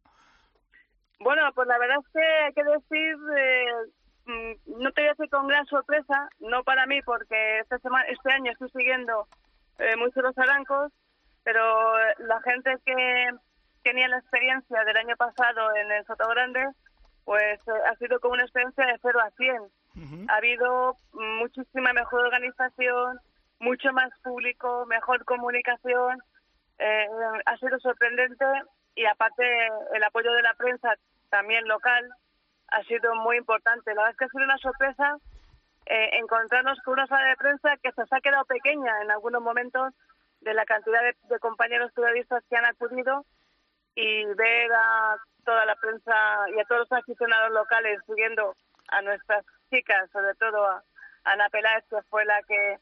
bueno 1.20 1.42
pues 1.52 1.66
la 1.66 1.78
verdad 1.78 1.96
es 1.98 2.12
que 2.12 2.22
hay 2.22 2.52
que 2.52 2.62
decir 2.62 3.16
eh, 3.37 3.72
mm, 4.26 4.80
no 4.82 4.92
te 4.92 5.00
voy 5.00 5.08
a 5.08 5.14
decir 5.14 5.28
con 5.30 5.48
gran 5.48 5.66
sorpresa 5.66 6.28
no 6.38 6.62
para 6.62 6.87
mí 6.87 7.02
porque 7.02 7.58
esta 7.58 7.76
semana 7.80 8.04
este 8.08 8.32
año 8.32 8.52
estoy 8.52 8.70
siguiendo 8.70 9.26
eh, 9.80 9.96
mucho 9.96 10.20
los 10.22 10.38
arancos 10.38 10.92
pero 11.42 11.62
la 12.18 12.40
gente 12.42 12.72
que 12.87 13.30
tenía 13.82 14.06
la 14.06 14.18
experiencia 14.18 14.84
del 14.84 14.96
año 14.96 15.16
pasado 15.16 15.75
en 15.75 15.90
el 15.90 16.06
Soto 16.06 16.28
Grande 16.28 16.68
pues 17.25 17.58
eh, 17.66 17.72
ha 17.90 17.96
sido 17.96 18.20
como 18.20 18.34
una 18.34 18.44
experiencia 18.44 18.87
de 18.87 18.98
0 19.02 19.18
a 19.20 19.30
100 19.30 19.56
Ha 20.28 20.36
habido 20.36 20.96
muchísima 21.12 21.92
mejor 21.92 22.26
organización, 22.26 23.18
mucho 23.60 23.92
más 23.92 24.10
público, 24.22 24.86
mejor 24.86 25.24
comunicación. 25.24 26.18
eh, 26.78 27.08
ha 27.44 27.56
sido 27.56 27.78
sorprendente 27.80 28.44
y 28.94 29.04
aparte 29.06 29.44
el 29.94 30.04
apoyo 30.04 30.32
de 30.32 30.42
la 30.42 30.54
prensa 30.54 30.94
también 31.28 31.66
local 31.66 32.08
ha 32.68 32.82
sido 32.84 33.14
muy 33.16 33.36
importante. 33.36 33.94
La 33.94 34.02
verdad 34.02 34.10
es 34.12 34.16
que 34.18 34.24
ha 34.26 34.28
sido 34.28 34.44
una 34.44 34.58
sorpresa 34.58 35.16
eh, 35.86 36.10
encontrarnos 36.20 36.78
con 36.82 36.94
una 36.94 37.06
sala 37.06 37.28
de 37.28 37.36
prensa 37.36 37.76
que 37.82 37.90
se 37.92 38.02
ha 38.02 38.20
quedado 38.20 38.44
pequeña 38.44 39.02
en 39.02 39.10
algunos 39.10 39.42
momentos 39.42 39.92
de 40.40 40.54
la 40.54 40.64
cantidad 40.66 41.00
de, 41.02 41.16
de 41.28 41.38
compañeros 41.40 41.90
periodistas 41.92 42.44
que 42.48 42.56
han 42.56 42.66
acudido 42.66 43.24
y 43.94 44.24
ver 44.34 44.70
a 44.72 45.16
toda 45.44 45.64
la 45.64 45.74
prensa 45.76 46.14
y 46.54 46.60
a 46.60 46.64
todos 46.64 46.82
los 46.88 46.92
aficionados 46.92 47.50
locales 47.52 48.00
siguiendo 48.06 48.54
a 48.88 49.02
nuestras 49.02 49.44
chicas, 49.70 50.10
sobre 50.12 50.34
todo 50.34 50.64
a 50.66 50.82
Ana 51.25 51.48
Peláez, 51.50 51.84
que 51.90 52.02
fue 52.10 52.25
la 52.25 52.42
que 52.42 52.78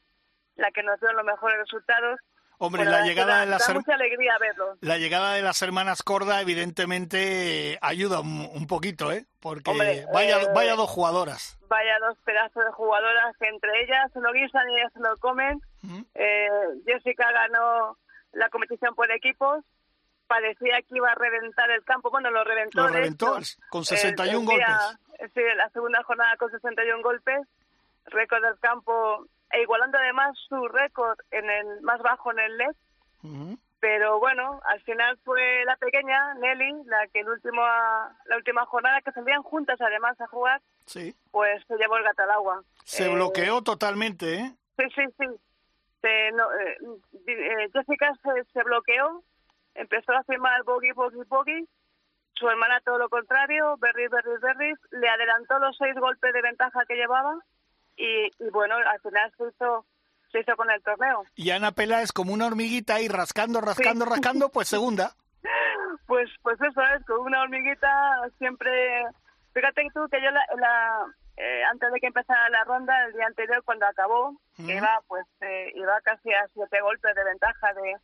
la 0.55 0.71
que 0.71 0.83
nos 0.83 0.99
dio 0.99 1.11
los 1.13 1.25
mejores 1.25 1.57
resultados. 1.59 2.19
Hombre, 2.59 2.85
la 2.85 3.03
llegada 3.03 3.35
da, 3.35 3.39
de 3.41 3.45
las 3.51 3.67
da 3.67 3.73
mucha 3.75 3.93
alegría 3.93 4.35
verlo. 4.39 4.75
La 4.81 4.97
llegada 4.97 5.33
de 5.33 5.43
las 5.43 5.61
hermanas 5.61 6.01
Corda 6.01 6.41
evidentemente 6.41 7.77
ayuda 7.81 8.19
un, 8.19 8.49
un 8.51 8.65
poquito, 8.65 9.11
¿eh? 9.11 9.25
Porque 9.39 9.69
Hombre, 9.69 10.07
vaya, 10.11 10.41
eh, 10.41 10.47
vaya 10.55 10.75
dos 10.75 10.89
jugadoras. 10.89 11.59
Vaya 11.67 11.99
dos 11.99 12.17
pedazos 12.25 12.65
de 12.65 12.71
jugadoras 12.71 13.35
que 13.39 13.47
entre 13.47 13.83
ellas 13.83 14.11
se 14.11 14.19
lo 14.19 14.33
guisan 14.33 14.67
y 14.71 14.79
ellas 14.79 14.91
se 14.93 14.99
lo 14.99 15.15
comen. 15.17 15.61
Eh, 16.15 16.49
Jessica 16.85 17.31
ganó 17.31 17.95
la 18.31 18.49
competición 18.49 18.95
por 18.95 19.11
equipos. 19.11 19.63
Parecía 20.27 20.81
que 20.81 20.95
iba 20.97 21.09
a 21.11 21.15
reventar 21.15 21.69
el 21.71 21.83
campo. 21.83 22.09
Bueno, 22.11 22.29
lo 22.31 22.43
reventó. 22.43 22.81
Lo 22.81 22.87
reventó 22.89 23.37
con 23.69 23.79
El- 23.81 23.85
61 23.85 24.51
el 24.51 24.57
día- 24.57 24.77
golpes. 25.17 25.31
Sí, 25.33 25.41
la 25.55 25.69
segunda 25.69 26.03
jornada 26.03 26.35
con 26.37 26.51
61 26.51 27.01
golpes. 27.01 27.47
Récord 28.05 28.43
del 28.43 28.59
campo. 28.59 29.25
E 29.51 29.61
igualando 29.61 29.97
además 29.97 30.37
su 30.49 30.67
récord 30.67 31.17
en 31.31 31.49
el 31.49 31.81
más 31.81 32.01
bajo 32.01 32.31
en 32.31 32.39
el 32.39 32.57
LED. 32.57 32.75
Pero 33.79 34.19
bueno, 34.19 34.59
al 34.65 34.81
final 34.81 35.17
fue 35.23 35.63
la 35.65 35.75
pequeña, 35.77 36.33
Nelly, 36.35 36.83
la 36.85 37.07
que 37.07 37.19
el 37.19 37.29
último, 37.29 37.61
la 37.61 38.35
última 38.35 38.65
jornada, 38.65 39.01
que 39.01 39.11
salían 39.11 39.43
juntas 39.43 39.79
además 39.79 40.19
a 40.19 40.27
jugar, 40.27 40.61
Sí. 40.85 41.15
pues 41.31 41.63
se 41.67 41.75
llevó 41.77 41.97
el 41.97 42.03
gato 42.03 42.23
al 42.23 42.31
agua. 42.31 42.63
Se 42.83 43.05
Eh, 43.05 43.13
bloqueó 43.13 43.61
totalmente, 43.61 44.33
¿eh? 44.33 44.51
Sí, 44.77 44.83
sí, 44.95 45.01
sí. 45.19 45.25
Se, 46.01 46.31
no, 46.31 46.51
eh, 46.53 46.77
eh, 47.27 47.69
Jessica 47.71 48.11
se, 48.23 48.43
se 48.51 48.63
bloqueó, 48.63 49.23
empezó 49.77 50.11
a 50.13 50.23
firmar 50.23 50.63
bogey, 50.63 50.91
bogey, 50.91 51.21
bogey. 51.27 51.67
Su 52.33 52.47
hermana 52.49 52.79
todo 52.85 52.99
lo 52.99 53.09
contrario, 53.09 53.77
Berry, 53.77 54.07
Berry, 54.09 54.37
Berry, 54.41 54.73
le 54.91 55.09
adelantó 55.09 55.57
los 55.59 55.75
seis 55.77 55.95
golpes 55.95 56.31
de 56.33 56.41
ventaja 56.43 56.85
que 56.87 56.95
llevaba 56.95 57.33
y, 57.95 58.27
y 58.37 58.49
bueno, 58.51 58.75
al 58.75 58.99
final 59.01 59.31
se 59.37 59.43
hizo, 59.49 59.85
se 60.31 60.39
hizo 60.41 60.55
con 60.55 60.69
el 60.69 60.83
torneo. 60.83 61.23
Y 61.35 61.49
Ana 61.49 61.71
Peláez 61.71 62.11
como 62.11 62.33
una 62.33 62.45
hormiguita 62.45 62.95
ahí 62.95 63.07
rascando, 63.07 63.59
rascando, 63.59 64.05
Sí. 64.05 64.11
rascando, 64.11 64.49
pues 64.49 64.67
segunda. 64.75 65.13
Pues, 66.05 66.29
pues 66.43 66.61
eso 66.61 66.81
es, 66.95 67.03
con 67.05 67.19
una 67.21 67.41
hormiguita 67.41 67.89
siempre. 68.37 69.03
Fíjate 69.53 69.87
tú 69.93 70.07
que 70.09 70.21
yo 70.21 70.29
la, 70.29 70.45
la, 70.57 71.05
eh, 71.37 71.63
antes 71.71 71.91
de 71.91 71.99
que 71.99 72.07
empezara 72.07 72.49
la 72.49 72.63
ronda, 72.65 72.93
el 73.05 73.13
día 73.13 73.25
anterior 73.25 73.63
cuando 73.65 73.87
acabó, 73.87 74.39
iba 74.59 75.01
pues 75.07 75.25
eh, 75.41 75.71
iba 75.75 75.99
casi 76.01 76.31
a 76.31 76.47
siete 76.53 76.79
golpes 76.81 77.15
de 77.15 77.23
ventaja 77.23 77.73
de, 77.73 77.95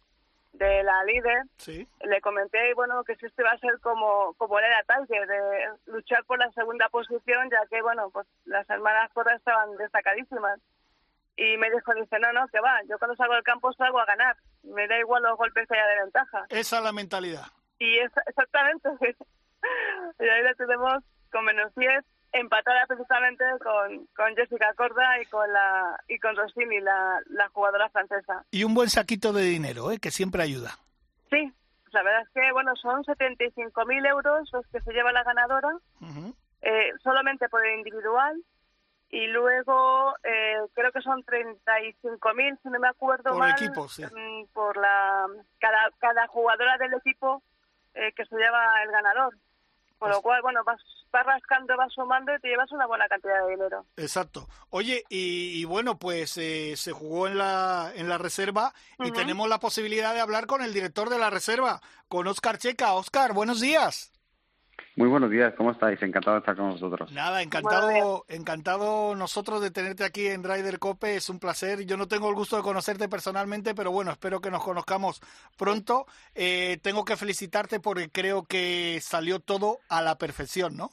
de 0.53 0.83
la 0.83 1.03
líder. 1.03 1.43
Sí. 1.57 1.87
Le 2.01 2.21
comenté 2.21 2.73
bueno 2.75 3.03
que 3.03 3.15
si 3.15 3.25
esto 3.25 3.41
iba 3.41 3.51
a 3.51 3.57
ser 3.57 3.79
como 3.81 4.33
como 4.35 4.59
era 4.59 4.83
Tiger, 4.83 5.27
de 5.27 5.69
luchar 5.87 6.23
por 6.25 6.39
la 6.39 6.51
segunda 6.51 6.87
posición, 6.89 7.49
ya 7.49 7.65
que 7.69 7.81
bueno 7.81 8.09
pues 8.11 8.27
las 8.45 8.69
hermanas 8.69 9.11
Corra 9.13 9.35
estaban 9.35 9.75
destacadísimas. 9.77 10.59
Y 11.35 11.57
me 11.57 11.71
dijo, 11.71 11.95
dice, 11.95 12.19
no, 12.19 12.31
no, 12.31 12.47
que 12.49 12.59
va, 12.59 12.79
yo 12.87 12.99
cuando 12.99 13.15
salgo 13.15 13.33
del 13.33 13.43
campo 13.43 13.73
salgo 13.73 13.99
a 13.99 14.05
ganar, 14.05 14.37
me 14.61 14.87
da 14.87 14.99
igual 14.99 15.23
los 15.23 15.35
golpes 15.35 15.67
que 15.67 15.73
haya 15.73 15.87
de 15.87 16.03
ventaja. 16.03 16.45
Esa 16.49 16.77
es 16.77 16.83
la 16.83 16.91
mentalidad. 16.91 17.47
Y 17.79 17.97
es, 17.97 18.11
exactamente. 18.27 18.89
y 20.19 20.23
ahí 20.23 20.43
la 20.43 20.53
tenemos 20.53 21.03
con 21.31 21.45
menos 21.45 21.73
10, 21.75 22.05
empatada 22.33 22.85
precisamente 22.87 23.43
con, 23.63 24.05
con 24.15 24.35
Jessica 24.35 24.73
Corda 24.75 25.21
y 25.21 25.25
con 25.27 25.51
la 25.53 26.03
y 26.07 26.19
con 26.19 26.35
Rossini, 26.35 26.79
la, 26.81 27.21
la 27.29 27.47
jugadora 27.49 27.89
francesa. 27.89 28.43
Y 28.51 28.63
un 28.63 28.73
buen 28.73 28.89
saquito 28.89 29.31
de 29.33 29.43
dinero, 29.43 29.91
¿eh? 29.91 29.99
Que 29.99 30.11
siempre 30.11 30.43
ayuda. 30.43 30.71
Sí, 31.29 31.53
la 31.91 32.03
verdad 32.03 32.23
es 32.23 32.29
que 32.29 32.51
bueno 32.51 32.75
son 32.75 33.03
75.000 33.03 34.09
euros 34.09 34.49
los 34.51 34.67
que 34.67 34.81
se 34.81 34.91
lleva 34.93 35.11
la 35.11 35.23
ganadora, 35.23 35.77
eh, 36.61 36.91
solamente 37.03 37.47
por 37.49 37.65
el 37.65 37.77
individual. 37.77 38.41
Y 39.09 39.27
luego 39.27 40.15
eh, 40.23 40.57
creo 40.73 40.91
que 40.91 41.01
son 41.01 41.23
35.000, 41.23 42.59
si 42.63 42.69
no 42.69 42.79
me 42.79 42.87
acuerdo 42.87 43.29
Por 43.29 43.37
mal, 43.37 43.51
equipo, 43.51 43.87
sí. 43.87 44.03
mm, 44.03 44.47
por 44.53 44.75
la 44.75 45.27
cada 45.59 45.91
cada 45.99 46.25
jugadora 46.25 46.79
del 46.79 46.95
equipo 46.95 47.43
eh, 47.93 48.11
que 48.13 48.25
se 48.25 48.35
lleva 48.35 48.81
el 48.81 48.89
ganador. 48.89 49.37
Pues 50.03 50.15
lo 50.17 50.21
cual, 50.21 50.41
bueno, 50.41 50.63
vas, 50.65 50.81
vas 51.11 51.25
rascando, 51.25 51.77
vas 51.77 51.93
sumando 51.93 52.35
y 52.35 52.39
te 52.39 52.49
llevas 52.49 52.71
una 52.71 52.85
buena 52.85 53.07
cantidad 53.07 53.45
de 53.45 53.51
dinero. 53.51 53.85
Exacto. 53.95 54.49
Oye, 54.69 55.03
y, 55.07 55.61
y 55.61 55.65
bueno, 55.65 55.97
pues 55.97 56.37
eh, 56.37 56.75
se 56.75 56.91
jugó 56.91 57.27
en 57.27 57.37
la, 57.37 57.91
en 57.95 58.09
la 58.09 58.17
reserva 58.17 58.73
y 58.99 59.11
tenemos 59.11 59.47
la 59.47 59.59
posibilidad 59.59 60.13
de 60.13 60.19
hablar 60.19 60.45
con 60.45 60.61
el 60.61 60.73
director 60.73 61.09
de 61.09 61.19
la 61.19 61.29
reserva, 61.29 61.79
con 62.09 62.27
Oscar 62.27 62.57
Checa. 62.57 62.93
Oscar, 62.93 63.33
buenos 63.33 63.61
días. 63.61 64.11
Muy 64.95 65.07
buenos 65.07 65.31
días, 65.31 65.55
¿cómo 65.55 65.71
estáis? 65.71 65.99
Encantado 66.03 66.35
de 66.35 66.39
estar 66.41 66.55
con 66.55 66.69
vosotros. 66.69 67.11
Nada, 67.11 67.41
encantado, 67.41 68.25
encantado 68.29 69.15
nosotros 69.15 69.59
de 69.59 69.71
tenerte 69.71 70.03
aquí 70.03 70.27
en 70.27 70.43
Ryder 70.43 70.77
Cope, 70.77 71.15
es 71.15 71.29
un 71.29 71.39
placer. 71.39 71.83
Yo 71.85 71.97
no 71.97 72.07
tengo 72.07 72.29
el 72.29 72.35
gusto 72.35 72.57
de 72.57 72.61
conocerte 72.61 73.09
personalmente, 73.09 73.73
pero 73.73 73.91
bueno, 73.91 74.11
espero 74.11 74.39
que 74.39 74.51
nos 74.51 74.63
conozcamos 74.63 75.19
pronto. 75.57 76.05
Eh, 76.35 76.77
tengo 76.83 77.05
que 77.05 77.17
felicitarte 77.17 77.79
porque 77.79 78.09
creo 78.09 78.43
que 78.43 78.99
salió 79.01 79.39
todo 79.39 79.79
a 79.89 80.03
la 80.03 80.19
perfección, 80.19 80.77
¿no? 80.77 80.91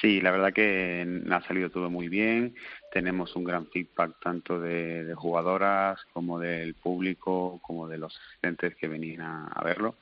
Sí, 0.00 0.20
la 0.20 0.32
verdad 0.32 0.52
que 0.52 1.22
ha 1.30 1.42
salido 1.42 1.70
todo 1.70 1.88
muy 1.88 2.08
bien. 2.08 2.56
Tenemos 2.92 3.36
un 3.36 3.44
gran 3.44 3.68
feedback 3.68 4.18
tanto 4.20 4.58
de, 4.58 5.04
de 5.04 5.14
jugadoras 5.14 6.00
como 6.12 6.40
del 6.40 6.74
público, 6.74 7.60
como 7.62 7.86
de 7.86 7.98
los 7.98 8.16
asistentes 8.18 8.74
que 8.74 8.88
venían 8.88 9.22
a, 9.22 9.46
a 9.46 9.64
verlo. 9.64 9.96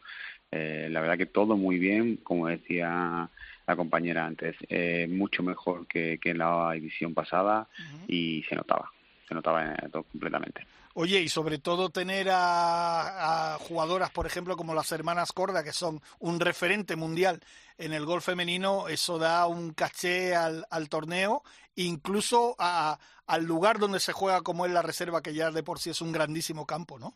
Eh, 0.56 0.88
la 0.88 1.00
verdad 1.00 1.18
que 1.18 1.26
todo 1.26 1.56
muy 1.56 1.78
bien, 1.80 2.18
como 2.23 2.46
decía 2.46 3.28
la 3.66 3.76
compañera 3.76 4.25
antes, 4.25 4.54
eh, 4.68 5.08
mucho 5.11 5.42
mejor 5.42 5.87
que, 5.88 6.18
que 6.23 6.30
en 6.30 6.38
la 6.38 6.73
edición 6.76 7.12
pasada 7.12 7.66
y 8.06 8.42
se 8.49 8.54
notaba, 8.54 8.90
se 9.26 9.34
notaba 9.34 9.75
todo 9.90 10.04
completamente. 10.04 10.64
Oye, 10.96 11.20
y 11.20 11.28
sobre 11.28 11.58
todo 11.58 11.90
tener 11.90 12.28
a, 12.30 13.54
a 13.54 13.58
jugadoras, 13.58 14.11
por 14.11 14.26
ejemplo, 14.26 14.56
como 14.56 14.75
las 14.75 14.92
hermanas 14.92 15.32
Corda, 15.32 15.64
que 15.64 15.73
son 15.73 16.00
un 16.20 16.38
referente 16.38 16.94
mundial 16.94 17.40
en 17.78 17.92
el 17.92 18.04
golf 18.04 18.25
femenino, 18.26 18.87
eso 18.87 19.18
da 19.18 19.49
un 19.49 19.73
caché 19.73 20.37
al, 20.37 20.64
al 20.70 20.88
torneo, 20.88 21.42
incluso 21.75 22.54
a- 22.61 22.99
al 23.26 23.44
lugar 23.44 23.78
donde 23.80 23.99
se 23.99 24.12
juega, 24.12 24.42
como 24.42 24.66
es 24.66 24.73
la 24.73 24.82
reserva, 24.82 25.20
que 25.23 25.34
ya 25.34 25.50
de 25.50 25.62
por 25.64 25.78
sí 25.80 25.90
es 25.90 26.00
un 26.00 26.12
grandísimo 26.12 26.64
campo, 26.66 26.99
¿no? 26.99 27.14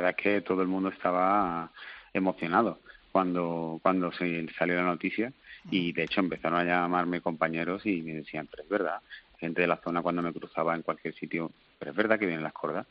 Verdad 0.00 0.14
es 0.16 0.22
que 0.22 0.40
todo 0.40 0.62
el 0.62 0.68
mundo 0.68 0.88
estaba 0.88 1.70
emocionado 2.14 2.80
cuando, 3.12 3.78
cuando 3.82 4.10
se 4.12 4.46
salió 4.58 4.76
la 4.76 4.82
noticia 4.84 5.30
y 5.70 5.92
de 5.92 6.04
hecho 6.04 6.20
empezaron 6.20 6.58
a 6.58 6.64
llamarme 6.64 7.20
compañeros 7.20 7.84
y 7.84 8.00
me 8.00 8.14
decían, 8.14 8.48
pero 8.50 8.62
es 8.62 8.68
verdad, 8.70 9.00
gente 9.38 9.60
de 9.60 9.66
la 9.66 9.76
zona 9.76 10.00
cuando 10.00 10.22
me 10.22 10.32
cruzaba 10.32 10.74
en 10.74 10.80
cualquier 10.80 11.14
sitio, 11.14 11.50
pero 11.78 11.90
es 11.90 11.96
verdad 11.98 12.18
que 12.18 12.24
vienen 12.24 12.42
las 12.42 12.54
cordas 12.54 12.86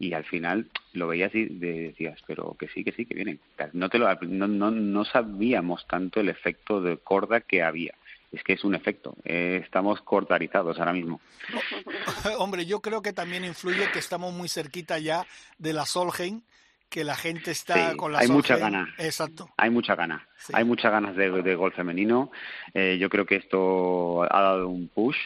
y 0.00 0.14
al 0.14 0.24
final 0.24 0.66
lo 0.94 1.06
veías 1.06 1.32
y 1.34 1.44
de- 1.44 1.82
decías, 1.90 2.20
pero 2.26 2.56
que 2.58 2.66
sí, 2.68 2.82
que 2.82 2.90
sí, 2.90 3.06
que 3.06 3.14
vienen. 3.14 3.38
No, 3.72 3.88
te 3.88 3.98
lo, 3.98 4.12
no, 4.22 4.48
no, 4.48 4.72
no 4.72 5.04
sabíamos 5.04 5.86
tanto 5.86 6.18
el 6.18 6.28
efecto 6.28 6.80
de 6.80 6.96
corda 6.98 7.40
que 7.40 7.62
había. 7.62 7.94
Es 8.30 8.42
que 8.44 8.52
es 8.54 8.64
un 8.64 8.74
efecto. 8.74 9.16
Eh, 9.24 9.60
estamos 9.64 10.02
cordarizados 10.02 10.78
ahora 10.78 10.92
mismo. 10.92 11.20
Hombre, 12.38 12.66
yo 12.66 12.80
creo 12.80 13.00
que 13.02 13.12
también 13.12 13.44
influye 13.44 13.90
que 13.92 13.98
estamos 13.98 14.32
muy 14.34 14.48
cerquita 14.48 14.98
ya 14.98 15.26
de 15.58 15.72
la 15.72 15.86
Solheim, 15.86 16.42
que 16.90 17.04
la 17.04 17.16
gente 17.16 17.50
está 17.50 17.90
Sí, 17.92 17.96
con 17.96 18.12
la 18.12 18.18
hay 18.20 18.28
mucha 18.28 18.56
gana. 18.56 18.94
Exacto. 18.98 19.48
Hay 19.56 19.70
mucha 19.70 19.94
ganas. 19.94 20.22
Sí. 20.38 20.52
Hay 20.56 20.64
muchas 20.64 20.90
ganas 20.92 21.16
de, 21.16 21.30
de 21.42 21.54
golf 21.54 21.74
femenino. 21.74 22.30
Eh, 22.74 22.98
yo 23.00 23.08
creo 23.08 23.24
que 23.26 23.36
esto 23.36 24.22
ha 24.22 24.40
dado 24.42 24.68
un 24.68 24.88
push 24.88 25.16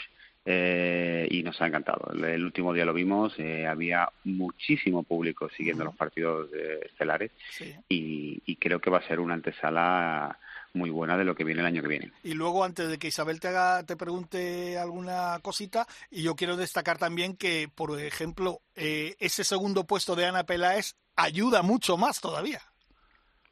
eh, 0.45 1.29
y 1.31 1.43
nos 1.45 1.61
ha 1.63 1.67
encantado. 1.69 2.13
El, 2.15 2.25
el 2.25 2.45
último 2.45 2.73
día 2.73 2.85
lo 2.85 2.93
vimos, 2.93 3.35
eh, 3.39 3.67
había 3.67 4.09
muchísimo 4.25 5.05
público 5.05 5.49
siguiendo 5.57 5.85
los 5.85 5.95
partidos 5.95 6.49
eh, 6.53 6.81
estelares 6.87 7.31
Sí. 7.51 7.73
y, 7.89 8.43
y 8.45 8.57
creo 8.57 8.81
que 8.81 8.91
va 8.91 8.99
a 8.99 9.07
ser 9.07 9.21
una 9.21 9.35
antesala 9.35 10.37
muy 10.75 10.91
buena 10.91 11.17
de 11.17 11.25
lo 11.25 11.35
que 11.35 11.45
viene 11.45 11.61
el 11.61 11.67
año 11.67 11.83
que 11.83 11.89
viene. 11.89 12.13
Y 12.23 12.35
luego, 12.35 12.65
antes 12.65 12.89
de 12.89 12.99
que 12.99 13.09
Isabel 13.09 13.41
te, 13.41 13.49
haga, 13.49 13.85
te 13.85 13.97
pregunte 13.97 14.79
alguna 14.79 15.39
cosita, 15.43 15.87
y 16.11 16.23
yo 16.23 16.35
quiero 16.35 16.57
destacar 16.57 16.99
también 16.99 17.37
que, 17.37 17.69
por 17.75 18.01
ejemplo, 18.01 18.61
eh, 18.75 19.15
ese 19.19 19.45
segundo 19.45 19.85
puesto 19.85 20.17
de 20.17 20.27
Ana 20.27 20.45
Peláez 20.45 20.95
ayuda 21.17 21.63
mucho 21.63 21.97
más 21.97 22.21
todavía. 22.21 22.61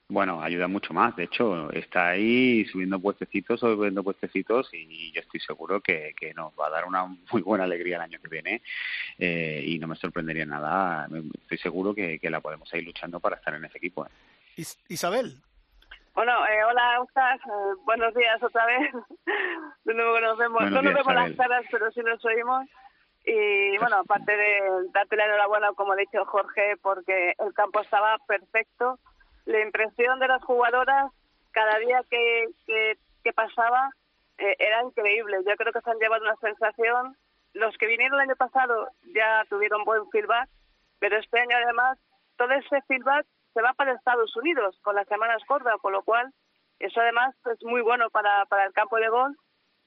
Bueno, 0.08 0.42
ayuda 0.42 0.66
mucho 0.66 0.92
más. 0.92 1.14
De 1.14 1.22
hecho, 1.24 1.70
está 1.70 2.08
ahí 2.08 2.64
subiendo 2.64 2.98
puestecitos, 2.98 3.60
subiendo 3.60 4.02
puestecitos 4.02 4.68
y 4.72 5.12
yo 5.12 5.20
estoy 5.20 5.38
seguro 5.38 5.80
que, 5.80 6.14
que 6.18 6.34
nos 6.34 6.52
va 6.58 6.66
a 6.66 6.70
dar 6.70 6.84
una 6.84 7.04
muy 7.04 7.42
buena 7.42 7.62
alegría 7.62 7.94
el 7.94 8.02
año 8.02 8.18
que 8.20 8.28
viene 8.28 8.60
eh, 9.18 9.62
y 9.64 9.78
no 9.78 9.86
me 9.86 9.94
sorprendería 9.94 10.44
nada. 10.46 11.06
Estoy 11.42 11.58
seguro 11.58 11.94
que, 11.94 12.18
que 12.18 12.28
la 12.28 12.40
podemos 12.40 12.68
ir 12.74 12.82
luchando 12.82 13.20
para 13.20 13.36
estar 13.36 13.54
en 13.54 13.64
ese 13.66 13.78
equipo. 13.78 14.04
¿eh? 14.04 14.08
Is- 14.56 14.80
Isabel, 14.88 15.36
Bueno, 16.14 16.32
eh, 16.46 16.64
hola, 16.64 17.00
Oscar. 17.00 17.36
Eh, 17.36 17.74
buenos 17.84 18.14
días 18.14 18.42
otra 18.42 18.66
vez. 18.66 18.92
De 19.84 19.94
nuevo 19.94 20.20
nos 20.20 20.38
vemos. 20.38 20.60
Buenos 20.60 20.82
no 20.82 20.82
nos 20.82 20.94
vemos 20.94 21.14
las 21.14 21.36
caras, 21.36 21.64
pero 21.70 21.90
sí 21.92 22.00
nos 22.00 22.24
oímos. 22.24 22.66
Y 23.24 23.76
bueno, 23.78 23.98
aparte 23.98 24.34
de 24.34 24.60
darte 24.92 25.16
la 25.16 25.26
enhorabuena, 25.26 25.72
como 25.74 25.92
ha 25.92 25.96
dicho 25.96 26.24
Jorge, 26.24 26.76
porque 26.82 27.34
el 27.38 27.54
campo 27.54 27.80
estaba 27.80 28.18
perfecto. 28.26 28.98
La 29.44 29.60
impresión 29.60 30.18
de 30.18 30.28
las 30.28 30.42
jugadoras 30.42 31.12
cada 31.52 31.78
día 31.78 32.02
que, 32.10 32.46
que, 32.66 32.98
que 33.22 33.32
pasaba 33.32 33.90
eh, 34.38 34.56
era 34.58 34.82
increíble. 34.82 35.38
Yo 35.46 35.54
creo 35.56 35.72
que 35.72 35.80
se 35.80 35.90
han 35.90 35.98
llevado 35.98 36.24
una 36.24 36.36
sensación. 36.36 37.16
Los 37.52 37.76
que 37.76 37.86
vinieron 37.86 38.20
el 38.20 38.28
año 38.28 38.36
pasado 38.36 38.88
ya 39.14 39.44
tuvieron 39.48 39.82
buen 39.82 40.08
feedback 40.10 40.48
Pero 41.00 41.18
este 41.18 41.40
año 41.40 41.56
además 41.56 41.98
todo 42.36 42.52
ese 42.52 42.80
feedback 42.82 43.26
se 43.54 43.62
va 43.62 43.72
para 43.74 43.92
Estados 43.92 44.34
Unidos 44.36 44.78
con 44.82 44.94
las 44.94 45.08
semanas 45.08 45.42
cortas, 45.46 45.76
con 45.80 45.92
lo 45.92 46.02
cual 46.02 46.32
eso 46.78 47.00
además 47.00 47.34
es 47.52 47.62
muy 47.62 47.82
bueno 47.82 48.10
para, 48.10 48.46
para 48.46 48.64
el 48.66 48.72
campo 48.72 48.96
de 48.96 49.08
gol 49.08 49.36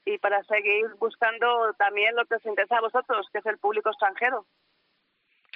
y 0.04 0.18
para 0.18 0.42
seguir 0.44 0.86
buscando 0.98 1.74
también 1.78 2.14
lo 2.14 2.24
que 2.26 2.36
os 2.36 2.46
interesa 2.46 2.78
a 2.78 2.82
vosotros, 2.82 3.26
que 3.32 3.38
es 3.38 3.46
el 3.46 3.58
público 3.58 3.90
extranjero. 3.90 4.46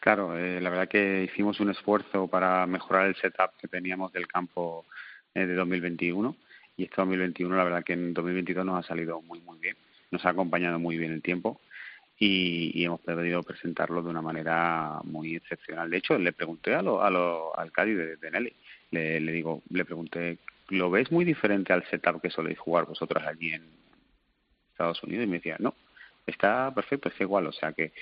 Claro, 0.01 0.37
eh, 0.37 0.61
la 0.61 0.71
verdad 0.71 0.89
que 0.89 1.25
hicimos 1.25 1.61
un 1.61 1.71
esfuerzo 1.71 2.29
para 2.29 2.67
mejorar 2.67 3.07
el 3.07 3.17
setup 3.17 3.57
que 3.59 3.69
teníamos 3.69 4.13
del 4.13 4.27
campo 4.27 4.87
eh, 5.35 5.45
de 5.47 5.55
2021 5.55 6.37
y 6.77 6.85
este 6.85 6.97
2021 6.97 7.57
la 7.57 7.65
verdad 7.65 7.85
que 7.85 7.95
en 7.95 8.15
2022 8.15 8.65
nos 8.65 8.85
ha 8.85 8.89
salido 8.89 9.21
muy 9.21 9.41
muy 9.41 9.59
bien, 9.59 9.77
nos 10.11 10.25
ha 10.25 10.31
acompañado 10.31 10.79
muy 10.79 10.97
bien 10.97 11.13
el 11.13 11.23
tiempo 11.23 11.61
y, 12.19 12.85
hemos 12.85 13.01
podido 13.01 13.43
presentarlo 13.43 14.03
de 14.03 14.11
una 14.11 14.23
manera 14.23 15.01
muy 15.05 15.37
excepcional. 15.37 15.89
De 15.91 15.99
hecho, 15.99 16.19
le 16.19 16.33
pregunté 16.33 16.75
a 16.75 16.83
lo, 16.83 17.03
a 17.03 17.11
lo, 17.11 17.57
al 17.59 17.71
Cádiz 17.71 17.97
de, 18.21 18.31
Nelly, 18.31 18.53
le, 18.91 19.21
le 19.21 19.33
digo, 19.33 19.63
le 19.71 19.85
pregunté, 19.85 20.39
¿lo 20.69 20.91
ves 20.91 21.13
muy 21.13 21.25
diferente 21.25 21.73
al 21.73 21.89
setup 21.89 22.21
que 22.21 22.31
soléis 22.31 22.59
jugar 22.59 22.87
vosotros 22.87 23.23
allí 23.25 23.53
en 23.53 23.63
Estados 24.73 25.03
Unidos? 25.03 25.25
Y 25.25 25.29
me 25.29 25.37
decía, 25.37 25.57
no, 25.59 25.75
está 26.27 26.73
perfecto, 26.75 27.09
es 27.09 27.21
igual, 27.21 27.47
o 27.47 27.53
sea 27.53 27.73
que 27.73 27.93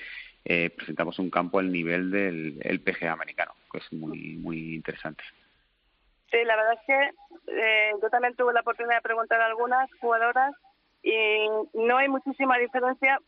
eh, 0.45 0.69
presentamos 0.69 1.19
un 1.19 1.29
campo 1.29 1.59
al 1.59 1.71
nivel 1.71 2.09
del 2.09 2.57
el 2.61 2.79
PGA 2.79 3.11
americano, 3.11 3.53
que 3.71 3.79
es 3.79 3.93
muy, 3.93 4.37
muy 4.37 4.75
interesante. 4.75 5.23
Sí, 6.31 6.37
la 6.43 6.55
verdad 6.55 6.73
es 6.73 6.85
que 6.85 7.11
eh, 7.51 7.91
yo 8.01 8.09
también 8.09 8.35
tuve 8.35 8.53
la 8.53 8.61
oportunidad 8.61 8.95
de 8.95 9.01
preguntar 9.01 9.41
a 9.41 9.45
algunas 9.45 9.89
jugadoras 9.99 10.55
y 11.03 11.47
no 11.73 11.97
hay 11.97 12.09
muchísima 12.09 12.57
diferencia. 12.57 13.19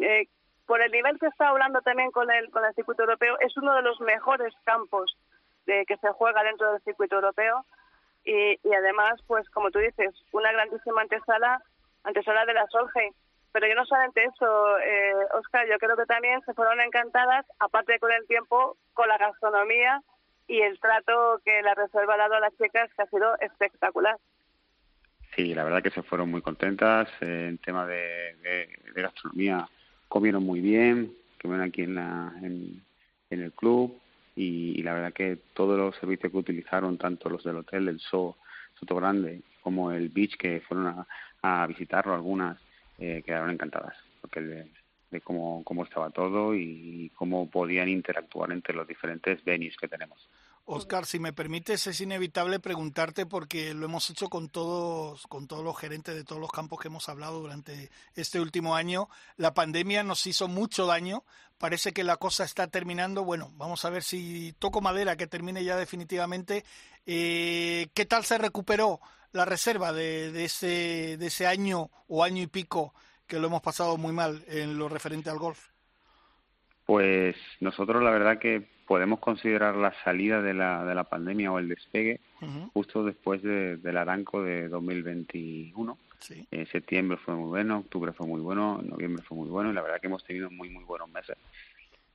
Eh, 0.00 0.28
por 0.66 0.82
el 0.82 0.90
nivel 0.90 1.18
que 1.18 1.26
está 1.26 1.48
hablando 1.48 1.80
también 1.80 2.10
con 2.10 2.30
el, 2.30 2.50
con 2.50 2.64
el 2.64 2.74
circuito 2.74 3.02
europeo, 3.02 3.36
es 3.40 3.56
uno 3.56 3.74
de 3.74 3.82
los 3.82 4.00
mejores 4.00 4.52
campos 4.64 5.16
de 5.64 5.84
que 5.86 5.96
se 5.96 6.08
juega 6.10 6.42
dentro 6.42 6.72
del 6.72 6.82
circuito 6.82 7.16
europeo 7.16 7.64
y, 8.24 8.58
y 8.62 8.74
además, 8.74 9.20
pues 9.26 9.48
como 9.50 9.70
tú 9.70 9.78
dices, 9.78 10.14
una 10.32 10.52
grandísima 10.52 11.02
antesala, 11.02 11.62
antesala 12.04 12.44
de 12.44 12.54
la 12.54 12.66
Solheim. 12.66 13.12
Pero 13.52 13.68
yo 13.68 13.74
no 13.74 13.86
solamente 13.86 14.24
eso, 14.24 14.78
eh, 14.80 15.14
Oscar, 15.32 15.66
yo 15.66 15.78
creo 15.78 15.96
que 15.96 16.04
también 16.04 16.42
se 16.42 16.52
fueron 16.52 16.80
encantadas, 16.80 17.46
aparte 17.58 17.98
con 17.98 18.12
el 18.12 18.26
tiempo, 18.26 18.76
con 18.92 19.08
la 19.08 19.16
gastronomía 19.16 20.02
y 20.46 20.60
el 20.60 20.78
trato 20.78 21.40
que 21.44 21.62
la 21.62 21.74
reserva 21.74 22.14
ha 22.14 22.18
dado 22.18 22.34
a 22.34 22.40
las 22.40 22.56
chicas, 22.58 22.90
que 22.94 23.02
ha 23.02 23.06
sido 23.06 23.38
espectacular. 23.40 24.16
Sí, 25.34 25.54
la 25.54 25.64
verdad 25.64 25.82
que 25.82 25.90
se 25.90 26.02
fueron 26.02 26.30
muy 26.30 26.42
contentas 26.42 27.08
en 27.20 27.58
tema 27.58 27.86
de 27.86 28.68
gastronomía 28.94 29.66
comieron 30.08 30.44
muy 30.44 30.60
bien, 30.60 31.12
comieron 31.40 31.66
aquí 31.66 31.82
en, 31.82 31.94
la, 31.94 32.32
en, 32.42 32.82
el 33.30 33.52
club 33.52 33.98
y, 34.34 34.82
la 34.82 34.94
verdad 34.94 35.12
que 35.12 35.38
todos 35.54 35.78
los 35.78 35.96
servicios 35.96 36.32
que 36.32 36.38
utilizaron, 36.38 36.98
tanto 36.98 37.28
los 37.28 37.44
del 37.44 37.56
hotel, 37.56 37.88
el 37.88 38.00
So, 38.00 38.36
Soto 38.78 38.96
Grande, 38.96 39.42
como 39.62 39.90
el 39.90 40.08
beach 40.08 40.36
que 40.36 40.60
fueron 40.60 41.04
a, 41.42 41.66
visitarlo 41.66 42.14
algunas, 42.14 42.58
eh, 42.98 43.22
quedaron 43.24 43.50
encantadas 43.50 43.94
porque 44.20 44.40
de, 44.40 44.66
de 45.10 45.20
cómo, 45.20 45.62
cómo 45.64 45.84
estaba 45.84 46.10
todo 46.10 46.54
y 46.54 47.10
cómo 47.14 47.48
podían 47.50 47.88
interactuar 47.88 48.52
entre 48.52 48.74
los 48.74 48.86
diferentes 48.86 49.44
venues 49.44 49.76
que 49.76 49.88
tenemos. 49.88 50.18
Oscar, 50.68 51.06
si 51.06 51.20
me 51.20 51.32
permites, 51.32 51.86
es 51.86 52.00
inevitable 52.00 52.58
preguntarte 52.58 53.24
porque 53.24 53.72
lo 53.72 53.86
hemos 53.86 54.10
hecho 54.10 54.28
con 54.28 54.48
todos, 54.48 55.24
con 55.28 55.46
todos 55.46 55.62
los 55.62 55.78
gerentes 55.78 56.16
de 56.16 56.24
todos 56.24 56.40
los 56.40 56.50
campos 56.50 56.80
que 56.80 56.88
hemos 56.88 57.08
hablado 57.08 57.38
durante 57.38 57.88
este 58.16 58.40
último 58.40 58.74
año. 58.74 59.08
La 59.36 59.54
pandemia 59.54 60.02
nos 60.02 60.26
hizo 60.26 60.48
mucho 60.48 60.86
daño. 60.86 61.24
Parece 61.56 61.92
que 61.92 62.02
la 62.02 62.16
cosa 62.16 62.42
está 62.42 62.66
terminando. 62.66 63.22
Bueno, 63.22 63.52
vamos 63.54 63.84
a 63.84 63.90
ver 63.90 64.02
si 64.02 64.54
toco 64.58 64.80
madera 64.80 65.16
que 65.16 65.28
termine 65.28 65.62
ya 65.62 65.76
definitivamente. 65.76 66.64
Eh, 67.06 67.86
¿Qué 67.94 68.04
tal 68.04 68.24
se 68.24 68.36
recuperó 68.36 69.00
la 69.30 69.44
reserva 69.44 69.92
de, 69.92 70.32
de, 70.32 70.46
ese, 70.46 71.16
de 71.16 71.26
ese 71.26 71.46
año 71.46 71.92
o 72.08 72.24
año 72.24 72.42
y 72.42 72.48
pico 72.48 72.92
que 73.28 73.38
lo 73.38 73.46
hemos 73.46 73.62
pasado 73.62 73.96
muy 73.98 74.12
mal 74.12 74.44
en 74.48 74.78
lo 74.78 74.88
referente 74.88 75.30
al 75.30 75.38
golf? 75.38 75.75
Pues 76.86 77.36
nosotros 77.60 78.02
la 78.02 78.10
verdad 78.10 78.38
que 78.38 78.62
podemos 78.86 79.18
considerar 79.18 79.74
la 79.74 79.92
salida 80.04 80.40
de 80.40 80.54
la, 80.54 80.84
de 80.84 80.94
la 80.94 81.04
pandemia 81.04 81.50
o 81.50 81.58
el 81.58 81.68
despegue 81.68 82.20
justo 82.72 83.04
después 83.04 83.42
de, 83.42 83.76
del 83.76 83.96
Aranco 83.96 84.42
de 84.42 84.68
2021. 84.68 85.98
Sí. 86.20 86.46
Eh, 86.50 86.66
septiembre 86.70 87.18
fue 87.18 87.34
muy 87.34 87.48
bueno, 87.48 87.78
octubre 87.78 88.12
fue 88.12 88.26
muy 88.26 88.40
bueno, 88.40 88.80
noviembre 88.82 89.22
fue 89.24 89.36
muy 89.36 89.48
bueno 89.48 89.70
y 89.70 89.74
la 89.74 89.82
verdad 89.82 90.00
que 90.00 90.06
hemos 90.06 90.24
tenido 90.24 90.50
muy, 90.50 90.70
muy 90.70 90.84
buenos 90.84 91.10
meses. 91.10 91.36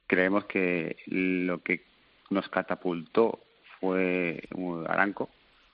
Creemos 0.07 0.45
que 0.45 0.97
lo 1.07 1.61
que 1.61 1.83
nos 2.29 2.47
catapultó 2.49 3.41
fue 3.79 4.41
Aranco. 4.87 5.29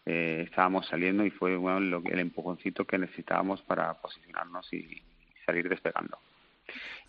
Eh, 0.06 0.46
estábamos 0.46 0.88
saliendo 0.88 1.26
y 1.26 1.30
fue 1.30 1.56
bueno, 1.58 1.80
lo, 1.80 2.02
el 2.06 2.20
empujoncito 2.20 2.86
que 2.86 2.98
necesitábamos 2.98 3.62
para 3.62 3.94
posicionarnos 3.96 4.72
y 4.74 5.02
salir 5.46 5.70
despegando. 5.70 6.18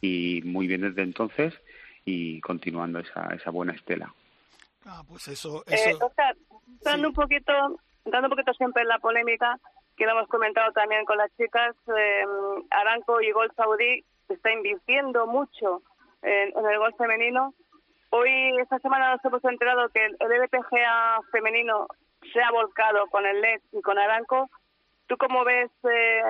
Y 0.00 0.42
muy 0.44 0.66
bien 0.66 0.82
desde 0.82 1.02
entonces 1.02 1.54
y 2.08 2.40
continuando 2.40 3.00
esa, 3.00 3.28
esa 3.34 3.50
buena 3.50 3.74
estela. 3.74 4.12
Ah, 4.86 5.02
pues 5.06 5.28
eso... 5.28 5.62
Eh, 5.66 5.94
dando 6.80 7.08
un 7.08 7.14
poquito, 7.14 7.52
dando 8.06 8.28
un 8.28 8.30
poquito 8.30 8.54
siempre 8.54 8.82
en 8.82 8.88
la 8.88 8.98
polémica, 8.98 9.58
que 9.94 10.06
lo 10.06 10.12
hemos 10.12 10.28
comentado 10.28 10.72
también 10.72 11.04
con 11.04 11.18
las 11.18 11.30
chicas, 11.36 11.76
eh, 11.94 12.24
Aranco 12.70 13.20
y 13.20 13.30
Gol 13.32 13.52
Saudí 13.54 14.02
está 14.30 14.50
invirtiendo 14.52 15.26
mucho 15.26 15.82
en, 16.22 16.48
el 16.56 16.78
gol 16.78 16.94
femenino. 16.96 17.52
Hoy, 18.10 18.56
esta 18.58 18.78
semana 18.78 19.12
nos 19.12 19.24
hemos 19.26 19.44
enterado 19.44 19.90
que 19.90 20.06
el, 20.06 20.16
LPGA 20.18 21.20
femenino 21.30 21.88
se 22.32 22.40
ha 22.40 22.50
volcado 22.50 23.06
con 23.08 23.26
el 23.26 23.40
LED 23.42 23.60
y 23.72 23.82
con 23.82 23.98
Aranco. 23.98 24.48
¿Tú 25.08 25.16
cómo 25.18 25.44
ves 25.44 25.70
eh, 25.84 26.22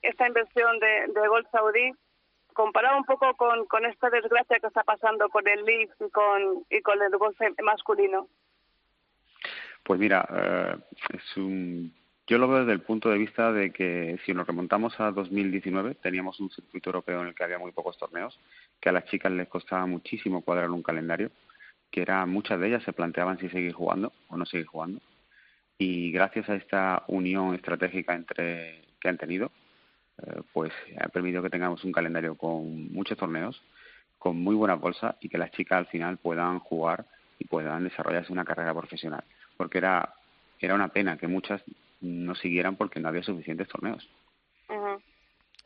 esta 0.00 0.26
inversión 0.26 0.78
de, 0.78 1.12
de 1.12 1.28
Gol 1.28 1.46
Saudí 1.52 1.92
comparado 2.56 2.96
un 2.96 3.04
poco 3.04 3.34
con, 3.36 3.84
esta 3.84 4.10
desgracia 4.10 4.58
que 4.58 4.66
está 4.66 4.82
pasando 4.82 5.28
con 5.28 5.46
el 5.46 5.64
Leaf 5.64 5.90
y 6.00 6.10
con, 6.10 6.64
y 6.70 6.80
con 6.80 7.00
el 7.02 7.16
golf 7.16 7.38
masculino? 7.62 8.28
Pues 9.84 10.00
mira, 10.00 10.26
eh, 10.32 10.76
yo 12.26 12.38
lo 12.38 12.48
veo 12.48 12.60
desde 12.60 12.72
el 12.72 12.80
punto 12.80 13.10
de 13.10 13.18
vista 13.18 13.52
de 13.52 13.70
que 13.70 14.18
si 14.24 14.34
nos 14.34 14.46
remontamos 14.46 14.98
a 14.98 15.12
2019 15.12 15.94
teníamos 15.96 16.40
un 16.40 16.50
circuito 16.50 16.90
europeo 16.90 17.20
en 17.20 17.28
el 17.28 17.34
que 17.34 17.44
había 17.44 17.58
muy 17.58 17.70
pocos 17.70 17.96
torneos, 17.98 18.36
que 18.80 18.88
a 18.88 18.92
las 18.92 19.04
chicas 19.04 19.30
les 19.30 19.46
costaba 19.48 19.86
muchísimo 19.86 20.40
cuadrar 20.40 20.70
un 20.70 20.82
calendario, 20.82 21.30
que 21.90 22.02
era 22.02 22.26
muchas 22.26 22.58
de 22.58 22.68
ellas 22.68 22.82
se 22.82 22.92
planteaban 22.92 23.38
si 23.38 23.48
seguir 23.48 23.74
jugando 23.74 24.12
o 24.28 24.36
no 24.36 24.44
seguir 24.46 24.66
jugando. 24.66 25.00
Y 25.78 26.10
gracias 26.10 26.48
a 26.48 26.56
esta 26.56 27.04
unión 27.06 27.54
estratégica 27.54 28.14
entre 28.14 28.82
que 28.98 29.08
han 29.08 29.18
tenido, 29.18 29.52
pues 30.52 30.72
ha 30.98 31.08
permitido 31.08 31.42
que 31.42 31.50
tengamos 31.50 31.84
un 31.84 31.92
calendario 31.92 32.36
con 32.36 32.92
muchos 32.92 33.18
torneos, 33.18 33.62
con 34.18 34.36
muy 34.38 34.54
buena 34.54 34.74
bolsa 34.74 35.16
y 35.20 35.28
que 35.28 35.38
las 35.38 35.50
chicas 35.52 35.78
al 35.78 35.86
final 35.86 36.18
puedan 36.18 36.58
jugar 36.58 37.06
y 37.38 37.44
puedan 37.44 37.84
desarrollarse 37.84 38.32
una 38.32 38.44
carrera 38.44 38.74
profesional. 38.74 39.24
Porque 39.56 39.78
era, 39.78 40.14
era 40.58 40.74
una 40.74 40.88
pena 40.88 41.16
que 41.16 41.28
muchas 41.28 41.62
no 42.00 42.34
siguieran 42.34 42.76
porque 42.76 43.00
no 43.00 43.08
había 43.08 43.22
suficientes 43.22 43.68
torneos. 43.68 44.08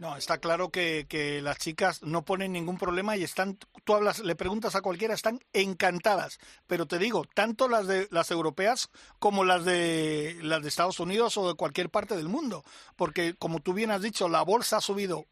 No, 0.00 0.16
está 0.16 0.38
claro 0.38 0.70
que, 0.70 1.04
que, 1.06 1.42
las 1.42 1.58
chicas 1.58 2.02
no 2.02 2.24
ponen 2.24 2.52
ningún 2.52 2.78
problema 2.78 3.18
y 3.18 3.22
están, 3.22 3.58
tú 3.84 3.94
hablas, 3.94 4.20
le 4.20 4.34
preguntas 4.34 4.74
a 4.74 4.80
cualquiera, 4.80 5.12
están 5.12 5.40
encantadas. 5.52 6.38
Pero 6.66 6.86
te 6.86 6.98
digo, 6.98 7.26
tanto 7.34 7.68
las 7.68 7.86
de 7.86 8.08
las 8.10 8.30
europeas 8.30 8.88
como 9.18 9.44
las 9.44 9.66
de 9.66 10.38
las 10.40 10.62
de 10.62 10.68
Estados 10.70 11.00
Unidos 11.00 11.36
o 11.36 11.46
de 11.46 11.54
cualquier 11.54 11.90
parte 11.90 12.16
del 12.16 12.30
mundo, 12.30 12.64
porque 12.96 13.34
como 13.34 13.60
tú 13.60 13.74
bien 13.74 13.90
has 13.90 14.00
dicho, 14.00 14.30
la 14.30 14.40
bolsa 14.40 14.78
ha 14.78 14.80
subido 14.80 15.26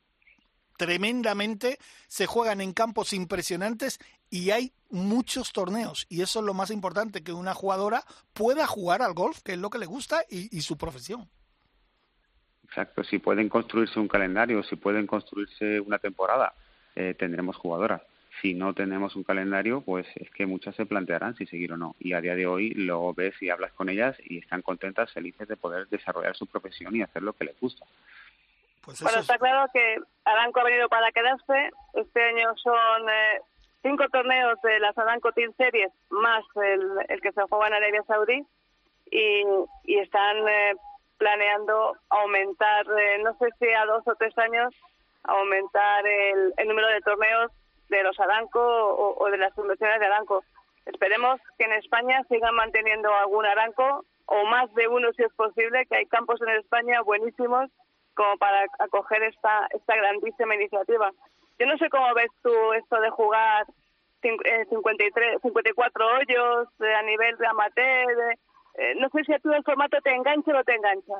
tremendamente, 0.76 1.78
se 2.06 2.26
juegan 2.26 2.60
en 2.60 2.74
campos 2.74 3.14
impresionantes 3.14 3.98
y 4.28 4.50
hay 4.50 4.74
muchos 4.90 5.52
torneos 5.52 6.04
y 6.10 6.20
eso 6.20 6.40
es 6.40 6.44
lo 6.44 6.52
más 6.52 6.70
importante 6.70 7.22
que 7.22 7.32
una 7.32 7.54
jugadora 7.54 8.04
pueda 8.34 8.66
jugar 8.66 9.00
al 9.00 9.14
golf, 9.14 9.40
que 9.42 9.52
es 9.52 9.58
lo 9.58 9.70
que 9.70 9.78
le 9.78 9.86
gusta 9.86 10.26
y, 10.28 10.54
y 10.54 10.60
su 10.60 10.76
profesión. 10.76 11.30
Exacto, 12.68 13.02
si 13.02 13.18
pueden 13.18 13.48
construirse 13.48 13.98
un 13.98 14.08
calendario, 14.08 14.62
si 14.62 14.76
pueden 14.76 15.06
construirse 15.06 15.80
una 15.80 15.98
temporada, 15.98 16.52
eh, 16.94 17.14
tendremos 17.18 17.56
jugadoras. 17.56 18.02
Si 18.42 18.54
no 18.54 18.74
tenemos 18.74 19.16
un 19.16 19.24
calendario, 19.24 19.80
pues 19.80 20.06
es 20.14 20.30
que 20.30 20.46
muchas 20.46 20.76
se 20.76 20.86
plantearán 20.86 21.34
si 21.34 21.46
seguir 21.46 21.72
o 21.72 21.76
no. 21.76 21.96
Y 21.98 22.12
a 22.12 22.20
día 22.20 22.34
de 22.34 22.46
hoy 22.46 22.70
lo 22.70 23.12
ves 23.14 23.34
y 23.40 23.50
hablas 23.50 23.72
con 23.72 23.88
ellas 23.88 24.16
y 24.22 24.38
están 24.38 24.62
contentas, 24.62 25.12
felices 25.12 25.48
de 25.48 25.56
poder 25.56 25.88
desarrollar 25.88 26.36
su 26.36 26.46
profesión 26.46 26.94
y 26.94 27.02
hacer 27.02 27.22
lo 27.22 27.32
que 27.32 27.46
les 27.46 27.58
gusta. 27.58 27.84
Pues 28.84 29.02
bueno, 29.02 29.20
está 29.20 29.38
claro 29.38 29.68
que 29.72 29.96
Aranco 30.24 30.60
ha 30.60 30.64
venido 30.64 30.88
para 30.88 31.10
quedarse. 31.10 31.70
Este 31.94 32.22
año 32.22 32.54
son 32.56 33.08
eh, 33.08 33.40
cinco 33.82 34.08
torneos 34.08 34.60
de 34.62 34.78
las 34.78 34.96
Aranco 34.96 35.32
Team 35.32 35.52
Series 35.56 35.90
más 36.10 36.44
el, 36.56 37.20
que 37.20 37.32
se 37.32 37.42
juega 37.42 37.68
en 37.68 37.74
Arabia 37.74 38.02
Saudí 38.06 38.46
y, 39.10 39.42
y 39.84 39.98
están 39.98 40.36
eh, 40.48 40.74
planeando 41.18 41.96
aumentar, 42.08 42.86
eh, 42.98 43.18
no 43.22 43.36
sé 43.38 43.48
si 43.58 43.68
a 43.68 43.84
dos 43.86 44.06
o 44.06 44.14
tres 44.14 44.36
años, 44.38 44.74
aumentar 45.24 46.06
el, 46.06 46.54
número 46.66 46.88
de 46.88 47.00
torneos 47.00 47.52
de 47.88 48.02
los 48.02 48.18
Aranco 48.20 48.60
o, 48.60 49.30
de 49.30 49.38
las 49.38 49.56
inversiones 49.58 50.00
de 50.00 50.06
Aranco. 50.06 50.44
esperemos 50.86 51.40
que 51.58 51.64
en 51.64 51.72
España 51.72 52.22
sigan 52.28 52.54
manteniendo 52.54 53.12
algún 53.14 53.44
aranco 53.44 54.04
o 54.26 54.44
más 54.46 54.72
de 54.74 54.88
uno 54.88 55.12
si 55.12 55.22
es 55.22 55.32
posible, 55.34 55.86
que 55.86 55.96
hay 55.96 56.06
campos 56.06 56.40
en 56.42 56.50
España 56.50 57.00
buenísimos 57.02 57.70
como 58.14 58.36
para 58.36 58.66
acoger 58.78 59.22
esta, 59.22 59.68
esta 59.70 59.96
grandísima 59.96 60.54
iniciativa. 60.54 61.10
Yo 61.58 61.66
no 61.66 61.76
sé 61.78 61.88
cómo 61.88 62.12
ves 62.14 62.30
tú 62.42 62.72
esto 62.74 63.00
de 63.00 63.10
jugar 63.10 63.66
53, 64.20 65.40
54 65.42 66.04
eh, 66.04 66.12
hoyos 66.12 66.68
eh, 66.80 66.94
a 66.94 67.02
nivel 67.02 67.36
de 67.36 67.46
amateur. 67.46 68.38
Eh, 68.78 68.94
no 68.98 69.08
sé 69.10 69.24
si 69.24 69.32
a 69.32 69.38
ti 69.38 69.48
el 69.54 69.62
formato 69.62 69.98
te 70.02 70.14
engancha 70.14 70.58
o 70.58 70.64
te 70.64 70.74
engancha. 70.74 71.14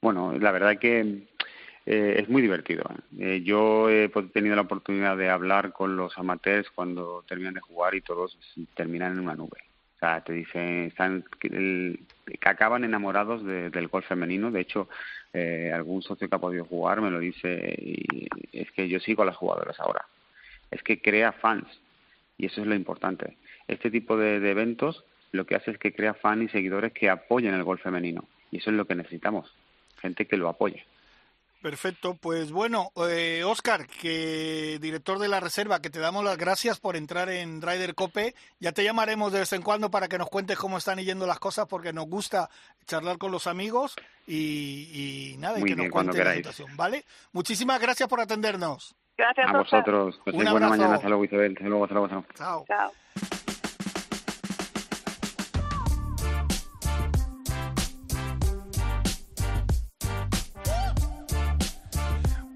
Bueno, 0.00 0.32
la 0.38 0.52
verdad 0.52 0.78
que 0.78 1.26
es 1.84 2.28
muy 2.28 2.42
divertido. 2.42 2.84
yo 3.44 3.88
he 3.88 4.08
tenido 4.32 4.56
la 4.56 4.62
oportunidad 4.62 5.16
de 5.16 5.30
hablar 5.30 5.72
con 5.72 5.96
los 5.96 6.18
amateurs 6.18 6.68
cuando 6.70 7.24
terminan 7.28 7.54
de 7.54 7.60
jugar 7.60 7.94
y 7.94 8.00
todos 8.00 8.36
terminan 8.74 9.12
en 9.12 9.20
una 9.20 9.36
nube. 9.36 9.58
O 9.94 9.98
sea, 10.00 10.20
te 10.22 10.32
dicen 10.32 10.86
están, 10.86 11.24
que 11.38 11.98
acaban 12.44 12.82
enamorados 12.82 13.44
del 13.44 13.86
golf 13.86 14.06
femenino. 14.06 14.50
De 14.50 14.60
hecho, 14.62 14.88
algún 15.72 16.02
socio 16.02 16.28
que 16.28 16.34
ha 16.34 16.40
podido 16.40 16.64
jugar 16.64 17.00
me 17.00 17.10
lo 17.10 17.20
dice 17.20 17.74
y 17.78 18.28
es 18.52 18.70
que 18.72 18.88
yo 18.88 18.98
sigo 18.98 19.22
a 19.22 19.26
las 19.26 19.36
jugadoras 19.36 19.78
ahora 19.78 20.04
es 20.70 20.82
que 20.82 21.00
crea 21.00 21.32
fans 21.32 21.66
y 22.38 22.46
eso 22.46 22.60
es 22.60 22.66
lo 22.66 22.74
importante. 22.74 23.36
Este 23.68 23.90
tipo 23.90 24.16
de, 24.16 24.36
eventos 24.50 25.04
lo 25.36 25.46
que 25.46 25.56
hace 25.56 25.70
es 25.70 25.78
que 25.78 25.92
crea 25.92 26.14
fans 26.14 26.44
y 26.44 26.48
seguidores 26.48 26.92
que 26.92 27.10
apoyen 27.10 27.54
el 27.54 27.64
golf 27.64 27.82
femenino 27.82 28.24
y 28.50 28.58
eso 28.58 28.70
es 28.70 28.76
lo 28.76 28.86
que 28.86 28.94
necesitamos, 28.94 29.52
gente 30.00 30.26
que 30.26 30.36
lo 30.36 30.48
apoye. 30.48 30.84
Perfecto, 31.62 32.14
pues 32.14 32.52
bueno, 32.52 32.92
eh, 33.08 33.42
Oscar, 33.44 33.86
que 33.88 34.78
director 34.80 35.18
de 35.18 35.26
la 35.26 35.40
reserva, 35.40 35.80
que 35.80 35.90
te 35.90 35.98
damos 35.98 36.22
las 36.22 36.36
gracias 36.36 36.78
por 36.78 36.94
entrar 36.96 37.28
en 37.28 37.60
Rider 37.60 37.94
Cope. 37.94 38.34
Ya 38.60 38.70
te 38.70 38.84
llamaremos 38.84 39.32
de 39.32 39.40
vez 39.40 39.52
en 39.52 39.62
cuando 39.62 39.90
para 39.90 40.06
que 40.06 40.18
nos 40.18 40.28
cuentes 40.28 40.58
cómo 40.58 40.78
están 40.78 40.98
yendo 40.98 41.26
las 41.26 41.40
cosas, 41.40 41.66
porque 41.66 41.92
nos 41.92 42.06
gusta 42.06 42.50
charlar 42.86 43.18
con 43.18 43.32
los 43.32 43.48
amigos 43.48 43.96
y, 44.28 45.34
nada, 45.38 45.58
y 45.58 45.64
que 45.64 45.74
nos 45.74 45.88
cuentes 45.88 46.24
la 46.24 46.34
situación, 46.34 46.76
¿vale? 46.76 47.04
Muchísimas 47.32 47.80
gracias 47.80 48.08
por 48.08 48.20
atendernos. 48.20 48.94
Gracias 49.16 49.48
a 49.48 49.58
vosotros. 49.58 50.20
Pues 50.22 50.36
buena 50.36 50.68
mañana. 50.68 50.94
Hasta 50.94 51.08
luego, 51.08 51.24
Isabel. 51.24 51.52
Hasta 51.56 51.68
luego, 51.68 51.84
hasta 51.84 51.94
luego. 51.94 52.24
Chao. 52.36 52.64
Chao. 52.68 52.92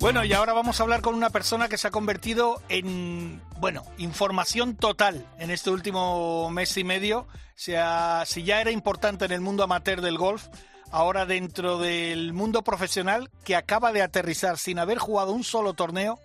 Bueno, 0.01 0.25
y 0.25 0.33
ahora 0.33 0.55
vamos 0.55 0.81
a 0.81 0.83
hablar 0.83 1.03
con 1.03 1.15
una 1.15 1.29
persona 1.29 1.69
que 1.69 1.77
se 1.77 1.87
ha 1.87 1.91
convertido 1.91 2.63
en, 2.71 3.43
bueno, 3.59 3.85
información 3.99 4.75
total 4.75 5.27
en 5.39 5.51
este 5.51 5.69
último 5.69 6.49
mes 6.49 6.75
y 6.79 6.85
medio. 6.85 7.29
Sea, 7.55 8.23
si 8.25 8.43
ya 8.43 8.63
era 8.63 8.71
importante 8.71 9.27
en 9.27 9.33
el 9.33 9.43
mundo 9.43 9.63
amateur 9.63 10.01
del 10.01 10.17
golf, 10.17 10.47
ahora 10.91 11.27
dentro 11.27 11.79
del 11.79 12.33
mundo 12.33 12.63
profesional, 12.63 13.31
que 13.45 13.57
acaba 13.57 13.93
de 13.93 14.01
aterrizar 14.01 14.57
sin 14.57 14.79
haber 14.79 14.97
jugado 14.97 15.33
un 15.33 15.45
solo 15.45 15.75
torneo, 15.75 16.19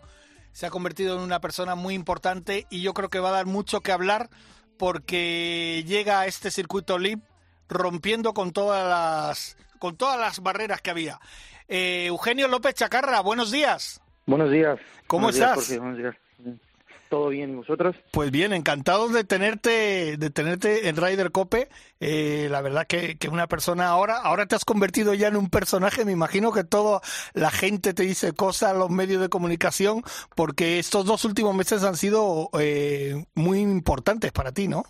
se 0.53 0.65
ha 0.65 0.69
convertido 0.69 1.17
en 1.17 1.21
una 1.21 1.41
persona 1.41 1.75
muy 1.75 1.95
importante 1.95 2.67
y 2.69 2.81
yo 2.81 2.93
creo 2.93 3.09
que 3.09 3.19
va 3.19 3.27
a 3.27 3.33
dar 3.33 3.45
mucho 3.45 3.81
que 3.81 3.91
hablar 3.91 4.29
porque 4.77 5.83
llega 5.85 6.21
a 6.21 6.27
este 6.27 6.49
circuito 6.49 6.97
LIB 6.97 7.19
rompiendo 7.67 8.33
con 8.33 8.53
todas 8.53 8.87
las 8.87 9.57
con 9.79 9.97
todas 9.97 10.17
las 10.17 10.39
barreras 10.39 10.81
que 10.81 10.91
había. 10.91 11.19
Eh, 11.67 12.05
Eugenio 12.07 12.47
López 12.47 12.75
Chacarra, 12.75 13.21
buenos 13.21 13.51
días. 13.51 14.01
Buenos 14.25 14.51
días. 14.51 14.79
¿Cómo 15.07 15.29
estás? 15.29 15.77
buenos 15.77 15.97
días. 15.97 16.15
¿Todo 17.09 17.29
bien 17.29 17.55
vosotros? 17.55 17.95
Pues 18.11 18.31
bien, 18.31 18.51
encantados 18.51 19.13
de 19.13 19.23
tenerte, 19.23 20.17
de 20.17 20.29
tenerte 20.31 20.89
en 20.89 20.97
Ryder 20.97 21.31
Cope. 21.31 21.69
Eh, 21.99 22.47
la 22.49 22.61
verdad 22.61 22.87
que, 22.87 23.17
que, 23.17 23.29
una 23.29 23.47
persona 23.47 23.87
ahora, 23.87 24.17
ahora 24.17 24.47
te 24.47 24.55
has 24.55 24.65
convertido 24.65 25.13
ya 25.13 25.27
en 25.27 25.35
un 25.35 25.49
personaje. 25.49 26.03
Me 26.03 26.11
imagino 26.11 26.51
que 26.51 26.63
toda 26.63 27.01
la 27.33 27.51
gente 27.51 27.93
te 27.93 28.03
dice 28.03 28.33
cosas, 28.33 28.75
los 28.75 28.89
medios 28.89 29.21
de 29.21 29.29
comunicación, 29.29 30.01
porque 30.35 30.79
estos 30.79 31.05
dos 31.05 31.25
últimos 31.25 31.55
meses 31.55 31.83
han 31.83 31.95
sido 31.95 32.49
eh, 32.59 33.23
muy 33.35 33.59
importantes 33.59 34.31
para 34.31 34.51
ti, 34.51 34.67
¿no? 34.67 34.83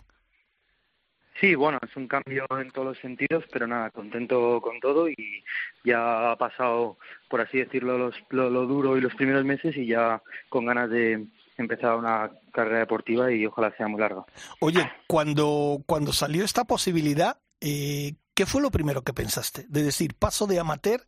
Sí, 1.40 1.54
bueno, 1.56 1.80
es 1.88 1.96
un 1.98 2.08
cambio 2.08 2.46
en 2.60 2.72
todos 2.72 2.88
los 2.88 3.00
sentidos, 3.00 3.44
pero 3.52 3.68
nada, 3.68 3.90
contento 3.92 4.62
con 4.62 4.80
todo 4.80 5.10
y 5.10 5.44
ya 5.84 6.32
ha 6.32 6.38
pasado, 6.38 6.98
por 7.30 7.42
así 7.42 7.58
decirlo, 7.58 7.98
los, 7.98 8.16
lo, 8.30 8.50
lo 8.50 8.66
duro 8.66 8.98
y 8.98 9.02
los 9.02 9.14
primeros 9.16 9.44
meses 9.44 9.76
y 9.76 9.88
ya 9.88 10.22
con 10.50 10.66
ganas 10.66 10.90
de, 10.90 11.28
empezar 11.58 11.96
una 11.96 12.32
carrera 12.52 12.80
deportiva 12.80 13.32
y 13.32 13.46
ojalá 13.46 13.76
sea 13.76 13.88
muy 13.88 14.00
larga. 14.00 14.26
Oye, 14.60 14.90
cuando, 15.08 15.82
cuando 15.86 16.12
salió 16.14 16.44
esta 16.44 16.66
posibilidad, 16.66 17.38
eh, 17.62 18.16
¿qué 18.34 18.46
fue 18.46 18.62
lo 18.62 18.72
primero 18.72 19.04
que 19.04 19.14
pensaste? 19.14 19.66
De 19.70 19.84
decir, 19.84 20.16
paso 20.16 20.48
de 20.48 20.60
amateur 20.60 21.02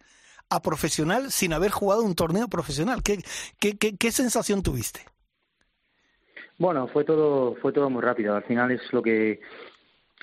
a 0.50 0.62
profesional 0.62 1.32
sin 1.32 1.54
haber 1.54 1.72
jugado 1.72 2.04
un 2.04 2.16
torneo 2.16 2.48
profesional. 2.48 3.04
¿Qué, 3.04 3.20
qué, 3.60 3.78
qué, 3.78 3.98
qué 3.98 4.12
sensación 4.12 4.64
tuviste? 4.64 5.02
Bueno, 6.58 6.88
fue 6.88 7.04
todo, 7.04 7.56
fue 7.62 7.74
todo 7.74 7.90
muy 7.90 8.02
rápido. 8.02 8.36
Al 8.36 8.44
final 8.44 8.72
es 8.72 8.82
lo 8.92 9.04
que 9.04 9.42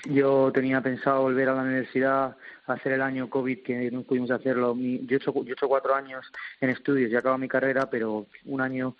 yo 0.05 0.51
tenía 0.51 0.81
pensado 0.81 1.21
volver 1.21 1.49
a 1.49 1.55
la 1.55 1.63
universidad, 1.63 2.35
hacer 2.67 2.93
el 2.93 3.01
año 3.01 3.29
COVID, 3.29 3.63
que 3.63 3.91
no 3.91 4.03
pudimos 4.03 4.31
hacerlo. 4.31 4.75
Yo 4.75 5.15
he 5.15 5.17
hecho, 5.17 5.33
yo 5.33 5.49
he 5.49 5.53
hecho 5.53 5.67
cuatro 5.67 5.95
años 5.95 6.25
en 6.61 6.69
estudios 6.69 7.11
y 7.11 7.15
acabo 7.15 7.37
mi 7.37 7.47
carrera, 7.47 7.89
pero 7.89 8.27
un 8.45 8.61
año 8.61 8.95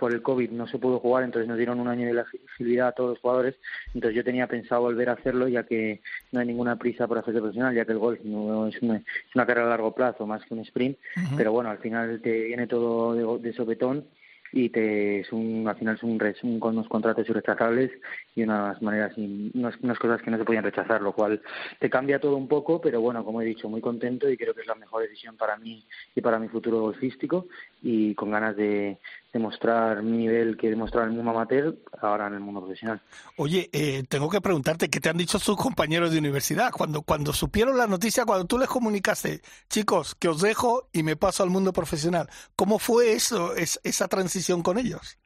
por 0.00 0.12
el 0.12 0.22
COVID 0.22 0.50
no 0.50 0.66
se 0.66 0.78
pudo 0.78 0.98
jugar, 0.98 1.24
entonces 1.24 1.46
nos 1.46 1.58
dieron 1.58 1.78
un 1.78 1.86
año 1.86 2.06
de 2.06 2.14
la 2.14 2.24
flexibilidad 2.24 2.88
a 2.88 2.92
todos 2.92 3.10
los 3.10 3.18
jugadores. 3.20 3.56
Entonces 3.94 4.16
yo 4.16 4.24
tenía 4.24 4.46
pensado 4.46 4.80
volver 4.80 5.10
a 5.10 5.12
hacerlo, 5.12 5.46
ya 5.46 5.64
que 5.64 6.00
no 6.32 6.40
hay 6.40 6.46
ninguna 6.46 6.76
prisa 6.76 7.06
por 7.06 7.18
hacerse 7.18 7.38
profesional, 7.38 7.74
ya 7.74 7.84
que 7.84 7.92
el 7.92 7.98
golf 7.98 8.18
no 8.24 8.66
es 8.66 8.80
una, 8.80 8.96
es 8.96 9.34
una 9.34 9.44
carrera 9.46 9.66
a 9.66 9.70
largo 9.70 9.94
plazo 9.94 10.26
más 10.26 10.42
que 10.44 10.54
un 10.54 10.60
sprint. 10.60 10.96
Pero 11.36 11.52
bueno, 11.52 11.68
al 11.68 11.78
final 11.78 12.20
te 12.22 12.44
viene 12.44 12.66
todo 12.66 13.38
de, 13.38 13.42
de 13.42 13.54
sopetón 13.54 14.06
y 14.52 14.70
te 14.70 15.20
es 15.20 15.32
un 15.32 15.66
al 15.68 15.76
final 15.76 15.96
es 15.96 16.02
un, 16.02 16.18
un 16.42 16.60
con 16.60 16.76
unos 16.76 16.88
contratos 16.88 17.28
irrechazables 17.28 17.90
y 18.34 18.42
unas 18.42 18.80
maneras 18.82 19.12
y 19.16 19.50
unas, 19.54 19.74
unas, 19.82 19.98
cosas 19.98 20.22
que 20.22 20.30
no 20.30 20.38
se 20.38 20.44
podían 20.44 20.64
rechazar 20.64 21.02
lo 21.02 21.12
cual 21.12 21.40
te 21.78 21.90
cambia 21.90 22.20
todo 22.20 22.36
un 22.36 22.48
poco 22.48 22.80
pero 22.80 23.00
bueno 23.00 23.24
como 23.24 23.42
he 23.42 23.44
dicho 23.44 23.68
muy 23.68 23.80
contento 23.80 24.28
y 24.28 24.36
creo 24.36 24.54
que 24.54 24.60
es 24.62 24.66
la 24.66 24.74
mejor 24.74 25.02
decisión 25.02 25.36
para 25.36 25.56
mí 25.56 25.84
y 26.14 26.20
para 26.20 26.38
mi 26.38 26.48
futuro 26.48 26.80
golfístico 26.80 27.46
y 27.82 28.14
con 28.14 28.30
ganas 28.30 28.56
de, 28.56 28.98
demostrar 29.32 30.02
mi 30.02 30.18
nivel 30.18 30.56
que 30.56 30.66
he 30.66 30.70
demostrado 30.70 31.06
en 31.06 31.12
el 31.12 31.16
mundo 31.16 31.30
amateur 31.30 31.76
ahora 32.00 32.26
en 32.26 32.34
el 32.34 32.40
mundo 32.40 32.60
profesional. 32.60 33.00
Oye, 33.36 33.70
eh, 33.72 34.02
tengo 34.08 34.28
que 34.28 34.40
preguntarte, 34.40 34.88
¿qué 34.88 35.00
te 35.00 35.08
han 35.08 35.16
dicho 35.16 35.38
sus 35.38 35.56
compañeros 35.56 36.10
de 36.10 36.18
universidad? 36.18 36.72
Cuando, 36.72 37.02
cuando 37.02 37.32
supieron 37.32 37.78
la 37.78 37.86
noticia, 37.86 38.24
cuando 38.24 38.46
tú 38.46 38.58
les 38.58 38.68
comunicaste, 38.68 39.40
chicos, 39.68 40.14
que 40.14 40.28
os 40.28 40.40
dejo 40.40 40.88
y 40.92 41.02
me 41.02 41.16
paso 41.16 41.42
al 41.42 41.50
mundo 41.50 41.72
profesional, 41.72 42.28
¿cómo 42.56 42.78
fue 42.78 43.12
eso, 43.12 43.54
es, 43.54 43.80
esa 43.84 44.08
transición 44.08 44.62
con 44.62 44.78
ellos? 44.78 45.19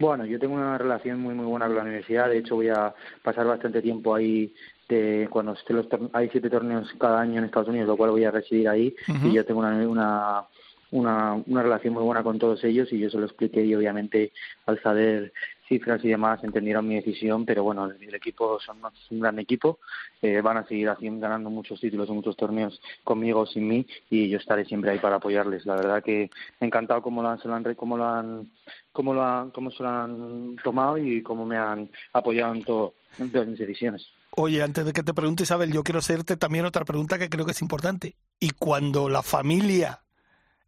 Bueno, 0.00 0.24
yo 0.24 0.38
tengo 0.38 0.54
una 0.54 0.78
relación 0.78 1.20
muy 1.20 1.34
muy 1.34 1.44
buena 1.44 1.66
con 1.66 1.76
la 1.76 1.82
universidad, 1.82 2.30
de 2.30 2.38
hecho 2.38 2.56
voy 2.56 2.70
a 2.70 2.94
pasar 3.22 3.46
bastante 3.46 3.82
tiempo 3.82 4.14
ahí 4.14 4.52
de, 4.88 5.28
cuando 5.30 5.54
los, 5.68 5.88
hay 6.14 6.30
siete 6.30 6.48
torneos 6.48 6.90
cada 6.98 7.20
año 7.20 7.36
en 7.38 7.44
Estados 7.44 7.68
Unidos, 7.68 7.86
lo 7.86 7.98
cual 7.98 8.10
voy 8.10 8.24
a 8.24 8.30
residir 8.30 8.68
ahí. 8.68 8.94
Y 9.22 9.32
yo 9.32 9.44
tengo 9.44 9.60
una, 9.60 9.76
una 9.86 10.46
una, 10.92 11.34
una 11.46 11.62
relación 11.62 11.94
muy 11.94 12.02
buena 12.02 12.22
con 12.22 12.38
todos 12.38 12.64
ellos 12.64 12.92
y 12.92 12.98
yo 12.98 13.10
se 13.10 13.18
lo 13.18 13.26
expliqué 13.26 13.64
y 13.64 13.74
obviamente 13.74 14.32
al 14.66 14.80
saber 14.82 15.32
cifras 15.70 16.04
y 16.04 16.08
demás 16.08 16.42
entendieron 16.42 16.86
mi 16.86 16.96
decisión, 16.96 17.46
pero 17.46 17.62
bueno, 17.62 17.86
el, 17.86 18.14
equipo 18.14 18.58
son 18.58 18.78
un 19.10 19.20
gran 19.20 19.38
equipo, 19.38 19.78
eh, 20.20 20.40
van 20.40 20.56
a 20.56 20.66
seguir 20.66 20.88
haciendo, 20.88 21.20
ganando 21.20 21.48
muchos 21.48 21.80
títulos 21.80 22.10
muchos 22.10 22.36
torneos 22.36 22.80
conmigo 23.04 23.46
sin 23.46 23.68
mí 23.68 23.86
y 24.10 24.28
yo 24.28 24.38
estaré 24.38 24.64
siempre 24.64 24.90
ahí 24.90 24.98
para 24.98 25.16
apoyarles. 25.16 25.64
La 25.64 25.76
verdad 25.76 26.02
que 26.02 26.28
encantado 26.58 27.00
cómo 27.00 27.22
lo 27.22 27.28
han, 27.28 27.38
lo 27.44 27.54
han, 27.54 27.74
cómo 27.74 27.96
lo 27.96 28.04
han, 28.04 28.50
cómo 28.92 29.14
lo 29.14 29.22
han, 29.22 29.50
cómo 29.52 29.70
se 29.70 29.82
lo 29.84 29.88
han 29.88 30.56
tomado 30.64 30.98
y 30.98 31.22
cómo 31.22 31.46
me 31.46 31.56
han 31.56 31.88
apoyado 32.12 32.52
en, 32.52 32.64
todo, 32.64 32.94
en 33.18 33.30
todas 33.30 33.46
mis 33.46 33.58
decisiones. 33.58 34.08
Oye, 34.32 34.62
antes 34.62 34.84
de 34.84 34.92
que 34.92 35.04
te 35.04 35.14
pregunte 35.14 35.44
Isabel, 35.44 35.72
yo 35.72 35.84
quiero 35.84 36.00
hacerte 36.00 36.36
también 36.36 36.64
otra 36.64 36.84
pregunta 36.84 37.18
que 37.18 37.30
creo 37.30 37.44
que 37.44 37.52
es 37.52 37.62
importante. 37.62 38.16
Y 38.40 38.50
cuando 38.50 39.08
la 39.08 39.22
familia 39.22 40.00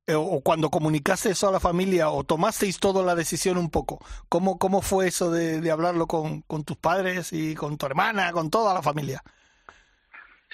o 0.09 0.41
cuando 0.43 0.71
comunicaste 0.71 1.31
eso 1.31 1.49
a 1.49 1.53
la 1.53 1.61
familia 1.61 2.11
o 2.11 2.25
tomasteis 2.25 2.81
toda 2.81 3.05
la 3.05 3.15
decisión 3.15 3.57
un 3.57 3.71
poco, 3.71 4.05
¿cómo, 4.29 4.59
cómo 4.59 4.83
fue 4.83 5.07
eso 5.09 5.31
de, 5.31 5.61
de 5.61 5.71
hablarlo 5.71 6.07
con, 6.07 6.43
con, 6.43 6.65
tus 6.65 6.77
padres 6.77 7.33
y 7.33 7.55
con 7.55 7.79
tu 7.79 7.87
hermana, 7.87 8.33
con 8.33 8.51
toda 8.51 8.75
la 8.75 8.83
familia? 8.83 9.23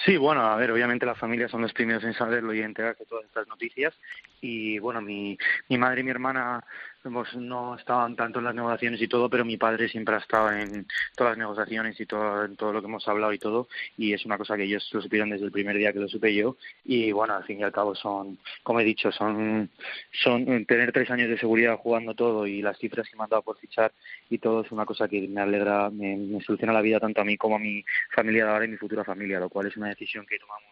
Sí, 0.05 0.15
bueno, 0.15 0.41
a 0.41 0.55
ver, 0.55 0.71
obviamente 0.71 1.05
las 1.05 1.17
familias 1.17 1.51
son 1.51 1.61
los 1.61 1.73
primeros 1.73 2.03
en 2.03 2.13
saberlo 2.13 2.53
y 2.53 2.61
enterarse 2.61 3.03
de 3.03 3.09
todas 3.09 3.25
estas 3.25 3.47
noticias 3.47 3.93
y 4.39 4.79
bueno, 4.79 5.01
mi, 5.01 5.37
mi 5.67 5.77
madre 5.77 6.01
y 6.01 6.03
mi 6.03 6.11
hermana 6.11 6.63
pues, 7.01 7.35
no 7.35 7.75
estaban 7.75 8.15
tanto 8.15 8.39
en 8.39 8.45
las 8.45 8.55
negociaciones 8.55 9.01
y 9.01 9.07
todo, 9.07 9.29
pero 9.29 9.45
mi 9.45 9.57
padre 9.57 9.87
siempre 9.87 10.15
ha 10.15 10.19
estado 10.19 10.51
en 10.51 10.85
todas 11.15 11.31
las 11.31 11.37
negociaciones 11.37 11.99
y 11.99 12.05
todo, 12.05 12.45
en 12.45 12.55
todo 12.55 12.73
lo 12.73 12.81
que 12.81 12.87
hemos 12.87 13.07
hablado 13.07 13.33
y 13.33 13.39
todo, 13.39 13.67
y 13.97 14.13
es 14.13 14.25
una 14.25 14.37
cosa 14.37 14.57
que 14.57 14.63
ellos 14.63 14.87
lo 14.91 15.01
supieron 15.01 15.29
desde 15.29 15.45
el 15.45 15.51
primer 15.51 15.77
día 15.77 15.93
que 15.93 15.99
lo 15.99 16.09
supe 16.09 16.33
yo, 16.33 16.57
y 16.83 17.11
bueno, 17.11 17.35
al 17.35 17.43
fin 17.45 17.59
y 17.59 17.63
al 17.63 17.71
cabo 17.71 17.95
son, 17.95 18.37
como 18.63 18.79
he 18.79 18.83
dicho, 18.83 19.11
son, 19.11 19.69
son 20.11 20.65
tener 20.65 20.91
tres 20.91 21.09
años 21.09 21.29
de 21.29 21.37
seguridad 21.37 21.77
jugando 21.77 22.13
todo 22.13 22.45
y 22.45 22.61
las 22.61 22.77
cifras 22.77 23.07
que 23.09 23.17
me 23.17 23.23
han 23.23 23.29
dado 23.29 23.43
por 23.43 23.57
fichar 23.57 23.91
y 24.29 24.37
todo 24.37 24.61
es 24.61 24.71
una 24.71 24.85
cosa 24.85 25.07
que 25.07 25.27
me 25.27 25.41
alegra, 25.41 25.89
me, 25.89 26.39
soluciona 26.41 26.73
la 26.73 26.81
vida 26.81 26.99
tanto 26.99 27.21
a 27.21 27.25
mí 27.25 27.37
como 27.37 27.55
a 27.55 27.59
mi 27.59 27.83
familia 28.13 28.45
de 28.45 28.51
ahora 28.51 28.65
y 28.65 28.69
mi 28.69 28.77
futura 28.77 29.03
familia, 29.03 29.39
lo 29.39 29.49
cual 29.49 29.67
es 29.67 29.77
una 29.77 29.89
decisión 29.89 30.25
que 30.25 30.39
tomamos 30.39 30.68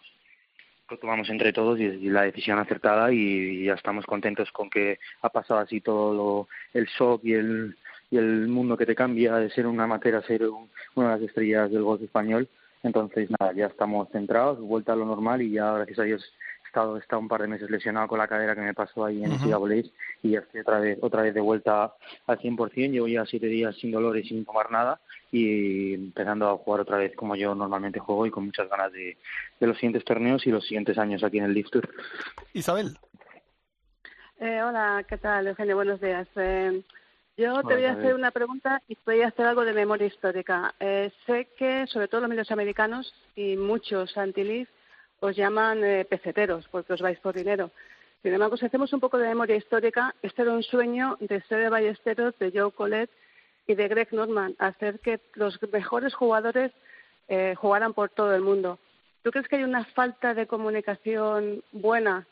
lo 0.90 0.98
tomamos 0.98 1.30
entre 1.30 1.54
todos 1.54 1.80
y, 1.80 2.10
la 2.10 2.24
decisión 2.24 2.60
acertada 2.60 3.12
y, 3.12 3.66
ya 3.66 3.74
estamos 3.74 4.06
contentos 4.06 4.52
con 4.52 4.70
que 4.70 5.00
ha 5.22 5.30
pasado 5.30 5.60
así 5.60 5.82
todo 5.82 6.14
lo, 6.14 6.48
el 6.74 6.86
shock 6.86 7.22
y 7.24 7.34
el, 7.34 7.76
y 8.10 8.18
el 8.18 8.48
mundo 8.48 8.78
que 8.78 8.86
te 8.86 8.96
cambia 8.96 9.36
de 9.36 9.50
ser 9.50 9.68
una 9.68 9.84
amateur 9.84 10.16
a 10.16 10.22
ser 10.24 10.44
una 10.96 11.16
de 11.16 11.22
las 11.22 11.30
estrellas 11.30 11.72
del 11.72 11.84
golf 11.84 12.02
español. 12.02 12.48
Entonces, 12.84 13.30
nada, 13.40 13.54
ya 13.54 13.66
estamos 13.66 14.08
centrados, 14.12 14.60
vuelta 14.60 14.94
a 14.94 14.96
lo 14.96 15.06
normal 15.06 15.42
y 15.42 15.52
ya, 15.52 15.74
gracias 15.74 16.00
a 16.00 16.04
Dios, 16.04 16.34
estado, 16.78 16.98
he 16.98 17.00
estado 17.00 17.20
un 17.22 17.28
par 17.28 17.42
de 17.42 17.48
meses 17.48 17.70
lesionado 17.70 18.08
con 18.08 18.20
la 18.20 18.28
cadera 18.28 18.54
que 18.54 18.62
me 18.62 18.74
pasó 18.74 19.06
ahí 19.06 19.24
en 19.24 19.32
uh 19.32 19.68
y 20.24 20.32
ya 20.32 20.40
estoy 20.40 20.62
otra 20.62 20.80
vez, 20.80 20.98
otra 21.02 21.22
vez 21.24 21.34
de 21.34 21.42
vuelta 21.42 21.94
al 22.28 22.40
100%. 22.40 22.92
Llevo 22.92 23.08
ya 23.08 23.26
siete 23.26 23.48
días 23.48 23.76
sin 23.78 23.92
dolor 23.92 24.18
y 24.18 24.28
sin 24.28 24.46
tomar 24.46 24.72
nada 24.72 25.00
y 25.32 25.94
empezando 25.94 26.50
a 26.50 26.58
jugar 26.58 26.82
otra 26.82 26.98
vez 26.98 27.16
como 27.16 27.36
yo 27.36 27.56
normalmente 27.56 28.00
juego 28.00 28.26
y 28.26 28.32
con 28.32 28.46
muchas 28.46 28.70
ganas 28.70 28.92
de, 28.92 29.18
de 29.60 29.68
los 29.68 29.76
siguientes 29.78 30.06
torneos 30.06 30.46
y 30.46 30.52
los 30.52 30.64
siguientes 30.64 30.98
años 30.98 31.24
aquí 31.24 31.40
en 31.40 31.46
el 31.46 31.54
Lift 31.54 31.72
Tour. 31.72 31.90
Isabel. 32.54 32.98
Eh, 34.40 34.62
hola, 34.62 35.04
¿qué 35.08 35.18
tal, 35.18 35.48
Eugenio? 35.48 35.76
Buenos 35.76 36.00
días. 36.00 36.28
Eh, 36.36 36.84
yo 37.38 37.64
te 37.64 37.74
voy 37.74 37.86
a 37.86 37.94
hacer 37.94 38.14
una 38.14 38.32
pregunta 38.32 38.82
y 38.88 38.96
te 38.96 39.02
voy 39.06 39.22
a 39.22 39.30
hacer 39.30 39.46
algo 39.48 39.66
de 39.66 39.74
memoria 39.74 40.08
histórica. 40.08 40.76
Eh, 40.80 41.12
sé 41.26 41.50
que, 41.58 41.88
sobre 41.88 42.08
todo 42.08 42.22
los 42.22 42.30
medios 42.30 42.52
americanos 42.52 43.14
y 43.36 43.56
muchos 43.58 44.16
anti 44.18 44.68
os 45.20 45.36
llaman 45.36 45.84
eh, 45.84 46.06
peseteros 46.06 46.68
porque 46.70 46.94
os 46.94 47.02
vais 47.02 47.20
por 47.20 47.34
dinero. 47.34 47.72
Sin 48.24 48.34
embargo, 48.34 48.58
si 48.58 48.66
hacemos 48.66 48.92
un 48.94 49.00
poco 49.00 49.18
de 49.18 49.28
memoria 49.28 49.56
histórica, 49.56 50.16
este 50.22 50.42
era 50.42 50.52
un 50.52 50.64
sueño 50.64 51.18
de 51.20 51.42
Sede 51.42 51.70
Ballesteros, 51.70 52.38
de 52.40 52.52
Joe 52.52 52.72
Colette 52.72 53.12
y 53.68 53.76
de 53.76 53.88
Greg 53.88 54.12
Norman, 54.12 54.56
hacer 54.60 55.00
que 55.00 55.20
los 55.36 55.60
mejores 55.72 56.14
jugadores 56.14 56.72
eh, 57.28 57.56
jugaran 57.56 57.94
por 57.94 58.10
todo 58.10 58.34
el 58.34 58.42
mundo. 58.42 58.80
¿Tú 59.24 59.32
crees 59.32 59.48
que 59.48 59.58
hay 59.58 59.64
una 59.64 59.86
falta 59.86 60.34
de 60.34 60.48
comunicación 60.48 61.64
buena 61.72 62.26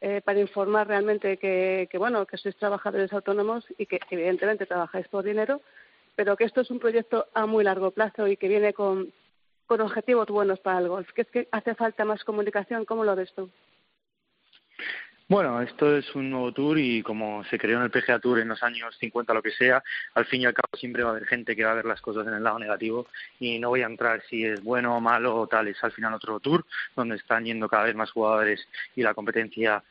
eh, 0.00 0.20
para 0.24 0.40
informar 0.40 0.88
realmente 0.88 1.36
que, 1.36 1.88
bueno, 1.98 2.26
que 2.26 2.38
sois 2.38 2.56
trabajadores 2.56 3.12
autónomos 3.12 3.64
y 3.76 3.86
que 3.86 4.00
evidentemente 4.10 4.66
trabajáis 4.66 5.06
por 5.08 5.22
dinero, 5.24 5.60
pero 6.16 6.36
que 6.36 6.44
esto 6.44 6.62
es 6.62 6.70
un 6.70 6.80
proyecto 6.80 7.26
a 7.34 7.46
muy 7.46 7.64
largo 7.64 7.90
plazo 7.90 8.26
y 8.26 8.36
que 8.36 8.48
viene 8.48 8.72
con, 8.72 9.12
con 9.70 9.82
objetivos 9.82 10.26
buenos 10.26 10.58
para 10.58 10.80
el 10.80 10.88
golf? 10.88 11.08
¿Qué 11.14 11.22
es 11.22 11.30
que 11.30 11.48
hace 11.52 11.76
falta 11.76 12.04
más 12.04 12.24
comunicación? 12.24 12.84
¿Cómo 12.84 13.04
lo 13.04 13.14
ves 13.14 13.32
tú? 13.36 13.48
Bueno, 15.28 15.62
esto 15.62 15.96
es 15.96 16.12
un 16.16 16.28
nuevo 16.28 16.50
tour 16.50 16.76
y 16.76 17.04
como 17.04 17.44
se 17.44 17.56
creó 17.56 17.76
en 17.78 17.84
el 17.84 17.90
PGA 17.92 18.18
Tour 18.18 18.40
en 18.40 18.48
los 18.48 18.60
años 18.64 18.96
50, 18.98 19.32
lo 19.32 19.40
que 19.40 19.52
sea, 19.52 19.80
al 20.14 20.24
fin 20.24 20.40
y 20.40 20.46
al 20.46 20.54
cabo 20.54 20.76
siempre 20.76 21.04
va 21.04 21.10
a 21.10 21.12
haber 21.12 21.28
gente 21.28 21.54
que 21.54 21.64
va 21.64 21.70
a 21.70 21.74
ver 21.74 21.84
las 21.84 22.00
cosas 22.00 22.26
en 22.26 22.34
el 22.34 22.42
lado 22.42 22.58
negativo 22.58 23.06
y 23.38 23.60
no 23.60 23.68
voy 23.68 23.82
a 23.82 23.86
entrar 23.86 24.24
si 24.28 24.44
es 24.44 24.60
bueno 24.60 24.96
o 24.96 25.00
malo 25.00 25.36
o 25.36 25.46
tal. 25.46 25.68
Es 25.68 25.84
al 25.84 25.92
final 25.92 26.14
otro 26.14 26.40
tour 26.40 26.66
donde 26.96 27.14
están 27.14 27.44
yendo 27.44 27.68
cada 27.68 27.84
vez 27.84 27.94
más 27.94 28.10
jugadores 28.10 28.66
y 28.96 29.04
la 29.04 29.14
competencia 29.14 29.84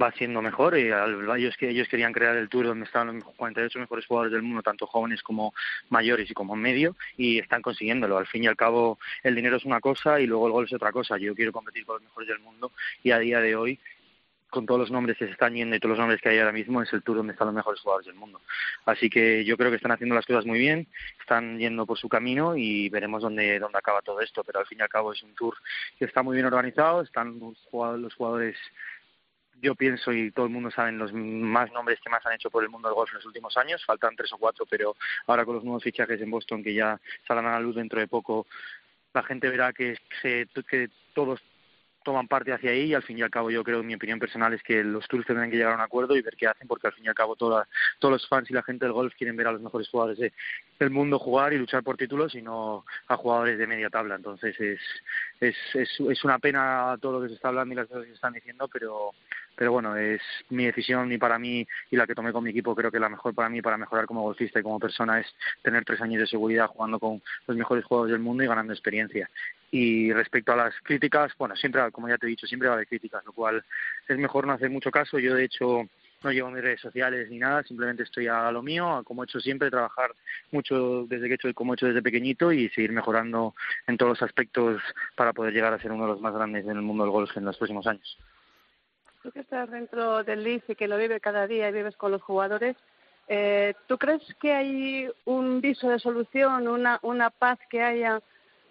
va 0.00 0.12
siendo 0.12 0.42
mejor 0.42 0.76
y 0.78 0.90
ellos, 0.90 1.54
ellos 1.60 1.88
querían 1.88 2.12
crear 2.12 2.36
el 2.36 2.48
tour 2.48 2.66
donde 2.66 2.86
están 2.86 3.14
los 3.14 3.24
48 3.36 3.78
mejores 3.78 4.06
jugadores 4.06 4.32
del 4.32 4.42
mundo, 4.42 4.62
tanto 4.62 4.86
jóvenes 4.86 5.22
como 5.22 5.54
mayores 5.90 6.30
y 6.30 6.34
como 6.34 6.56
medio, 6.56 6.96
y 7.16 7.38
están 7.38 7.62
consiguiéndolo. 7.62 8.18
Al 8.18 8.26
fin 8.26 8.44
y 8.44 8.46
al 8.46 8.56
cabo, 8.56 8.98
el 9.22 9.34
dinero 9.34 9.56
es 9.56 9.64
una 9.64 9.80
cosa 9.80 10.20
y 10.20 10.26
luego 10.26 10.46
el 10.46 10.52
gol 10.52 10.64
es 10.66 10.72
otra 10.72 10.92
cosa. 10.92 11.18
Yo 11.18 11.34
quiero 11.34 11.52
competir 11.52 11.84
con 11.84 11.96
los 11.96 12.04
mejores 12.04 12.28
del 12.28 12.38
mundo 12.40 12.72
y 13.02 13.10
a 13.10 13.18
día 13.18 13.40
de 13.40 13.56
hoy 13.56 13.78
con 14.52 14.66
todos 14.66 14.80
los 14.80 14.90
nombres 14.90 15.16
que 15.16 15.24
se 15.24 15.32
están 15.32 15.54
yendo 15.54 15.74
y 15.74 15.80
todos 15.80 15.96
los 15.96 15.98
nombres 15.98 16.20
que 16.20 16.28
hay 16.28 16.38
ahora 16.38 16.52
mismo, 16.52 16.82
es 16.82 16.92
el 16.92 17.02
tour 17.02 17.16
donde 17.16 17.32
están 17.32 17.46
los 17.46 17.54
mejores 17.54 17.80
jugadores 17.80 18.06
del 18.06 18.16
mundo. 18.16 18.38
Así 18.84 19.08
que 19.08 19.46
yo 19.46 19.56
creo 19.56 19.70
que 19.70 19.76
están 19.76 19.92
haciendo 19.92 20.14
las 20.14 20.26
cosas 20.26 20.44
muy 20.44 20.58
bien, 20.58 20.86
están 21.18 21.58
yendo 21.58 21.86
por 21.86 21.98
su 21.98 22.06
camino 22.06 22.54
y 22.54 22.90
veremos 22.90 23.22
dónde, 23.22 23.58
dónde 23.58 23.78
acaba 23.78 24.02
todo 24.02 24.20
esto. 24.20 24.44
Pero 24.44 24.60
al 24.60 24.66
fin 24.66 24.80
y 24.80 24.82
al 24.82 24.90
cabo 24.90 25.14
es 25.14 25.22
un 25.22 25.34
tour 25.34 25.56
que 25.98 26.04
está 26.04 26.22
muy 26.22 26.34
bien 26.34 26.44
organizado, 26.44 27.00
están 27.00 27.38
los 27.38 27.56
jugadores, 27.70 28.58
yo 29.62 29.76
pienso 29.76 30.12
y 30.12 30.32
todo 30.32 30.46
el 30.46 30.52
mundo 30.52 30.70
sabe 30.70 30.92
los 30.92 31.12
más 31.12 31.72
nombres 31.72 32.00
que 32.00 32.10
más 32.10 32.26
han 32.26 32.34
hecho 32.34 32.50
por 32.50 32.64
el 32.64 32.68
mundo 32.68 32.88
del 32.88 32.96
golf 32.96 33.10
en 33.12 33.18
los 33.18 33.26
últimos 33.26 33.56
años, 33.56 33.84
faltan 33.84 34.16
tres 34.16 34.32
o 34.32 34.38
cuatro, 34.38 34.66
pero 34.68 34.96
ahora 35.26 35.44
con 35.44 35.54
los 35.54 35.64
nuevos 35.64 35.84
fichajes 35.84 36.20
en 36.20 36.30
Boston 36.30 36.64
que 36.64 36.74
ya 36.74 37.00
salen 37.26 37.46
a 37.46 37.52
la 37.52 37.60
luz 37.60 37.76
dentro 37.76 38.00
de 38.00 38.08
poco, 38.08 38.46
la 39.14 39.22
gente 39.22 39.48
verá 39.48 39.72
que, 39.72 39.96
se, 40.20 40.48
que 40.68 40.90
todos 41.14 41.40
toman 42.02 42.28
parte 42.28 42.52
hacia 42.52 42.70
ahí 42.70 42.84
y 42.84 42.94
al 42.94 43.02
fin 43.02 43.18
y 43.18 43.22
al 43.22 43.30
cabo 43.30 43.50
yo 43.50 43.64
creo, 43.64 43.82
mi 43.82 43.94
opinión 43.94 44.18
personal 44.18 44.52
es 44.52 44.62
que 44.62 44.82
los 44.84 45.06
tours 45.08 45.26
tendrán 45.26 45.50
que 45.50 45.56
llegar 45.56 45.72
a 45.72 45.76
un 45.76 45.80
acuerdo 45.80 46.16
y 46.16 46.22
ver 46.22 46.36
qué 46.36 46.46
hacen 46.46 46.68
porque 46.68 46.86
al 46.86 46.92
fin 46.92 47.04
y 47.04 47.08
al 47.08 47.14
cabo 47.14 47.36
toda, 47.36 47.66
todos 47.98 48.12
los 48.12 48.28
fans 48.28 48.50
y 48.50 48.54
la 48.54 48.62
gente 48.62 48.84
del 48.84 48.92
golf 48.92 49.14
quieren 49.16 49.36
ver 49.36 49.46
a 49.46 49.52
los 49.52 49.60
mejores 49.60 49.88
jugadores 49.88 50.32
del 50.78 50.90
mundo 50.90 51.18
jugar 51.18 51.52
y 51.52 51.58
luchar 51.58 51.82
por 51.82 51.96
títulos 51.96 52.34
y 52.34 52.42
no 52.42 52.84
a 53.08 53.16
jugadores 53.16 53.58
de 53.58 53.66
media 53.66 53.90
tabla. 53.90 54.16
Entonces 54.16 54.58
es, 54.60 54.80
es, 55.40 55.56
es, 55.74 56.00
es 56.00 56.24
una 56.24 56.38
pena 56.38 56.96
todo 57.00 57.12
lo 57.12 57.22
que 57.22 57.28
se 57.28 57.34
está 57.34 57.48
hablando 57.48 57.72
y 57.72 57.76
las 57.76 57.86
cosas 57.86 58.02
que 58.02 58.10
se 58.10 58.14
están 58.14 58.32
diciendo, 58.32 58.68
pero 58.72 59.12
pero 59.54 59.72
bueno, 59.72 59.96
es 59.96 60.20
mi 60.48 60.64
decisión 60.64 61.12
y 61.12 61.18
para 61.18 61.38
mí 61.38 61.66
y 61.90 61.96
la 61.96 62.06
que 62.06 62.14
tomé 62.14 62.32
con 62.32 62.42
mi 62.42 62.50
equipo 62.50 62.74
creo 62.74 62.90
que 62.90 62.98
la 62.98 63.08
mejor 63.08 63.34
para 63.34 63.48
mí 63.48 63.60
para 63.60 63.76
mejorar 63.76 64.06
como 64.06 64.22
golfista 64.22 64.60
y 64.60 64.62
como 64.62 64.78
persona 64.78 65.20
es 65.20 65.26
tener 65.62 65.84
tres 65.84 66.00
años 66.00 66.20
de 66.20 66.26
seguridad 66.26 66.68
jugando 66.68 66.98
con 66.98 67.22
los 67.46 67.56
mejores 67.56 67.84
jugadores 67.84 68.12
del 68.12 68.22
mundo 68.22 68.42
y 68.42 68.46
ganando 68.46 68.72
experiencia. 68.72 69.30
Y 69.74 70.12
respecto 70.12 70.52
a 70.52 70.56
las 70.56 70.74
críticas, 70.82 71.32
bueno, 71.38 71.56
siempre, 71.56 71.90
como 71.92 72.06
ya 72.08 72.18
te 72.18 72.26
he 72.26 72.28
dicho, 72.28 72.46
siempre 72.46 72.68
va 72.68 72.74
a 72.74 72.76
haber 72.76 72.86
críticas, 72.86 73.24
lo 73.24 73.32
cual 73.32 73.64
es 74.06 74.18
mejor 74.18 74.46
no 74.46 74.52
hacer 74.52 74.68
mucho 74.68 74.90
caso. 74.90 75.18
Yo, 75.18 75.34
de 75.34 75.44
hecho, 75.44 75.88
no 76.22 76.30
llevo 76.30 76.50
mis 76.50 76.62
redes 76.62 76.80
sociales 76.82 77.30
ni 77.30 77.38
nada, 77.38 77.62
simplemente 77.62 78.02
estoy 78.02 78.26
a 78.26 78.50
lo 78.52 78.62
mío, 78.62 79.02
como 79.04 79.22
he 79.22 79.24
hecho 79.24 79.40
siempre, 79.40 79.70
trabajar 79.70 80.14
mucho 80.50 81.06
desde 81.06 81.26
que 81.26 81.32
he 81.32 81.34
hecho, 81.36 81.54
como 81.54 81.72
he 81.72 81.76
hecho 81.76 81.86
desde 81.86 82.02
pequeñito 82.02 82.52
y 82.52 82.68
seguir 82.68 82.92
mejorando 82.92 83.54
en 83.86 83.96
todos 83.96 84.10
los 84.10 84.22
aspectos 84.22 84.82
para 85.16 85.32
poder 85.32 85.54
llegar 85.54 85.72
a 85.72 85.80
ser 85.80 85.90
uno 85.90 86.04
de 86.04 86.12
los 86.12 86.20
más 86.20 86.34
grandes 86.34 86.64
en 86.64 86.76
el 86.76 86.82
mundo 86.82 87.04
del 87.04 87.12
golf 87.12 87.36
en 87.36 87.46
los 87.46 87.56
próximos 87.56 87.86
años. 87.86 88.18
Tú 89.22 89.30
que 89.30 89.40
estás 89.40 89.70
dentro 89.70 90.22
del 90.24 90.42
LIF 90.42 90.68
y 90.68 90.74
que 90.74 90.88
lo 90.88 90.98
vive 90.98 91.20
cada 91.20 91.46
día 91.46 91.68
y 91.68 91.72
vives 91.72 91.96
con 91.96 92.10
los 92.10 92.22
jugadores, 92.22 92.76
eh, 93.28 93.74
¿tú 93.86 93.96
crees 93.96 94.22
que 94.40 94.52
hay 94.52 95.08
un 95.24 95.60
viso 95.60 95.88
de 95.88 95.98
solución, 95.98 96.66
una, 96.68 96.98
una 97.02 97.30
paz 97.30 97.58
que 97.70 97.82
haya 97.82 98.20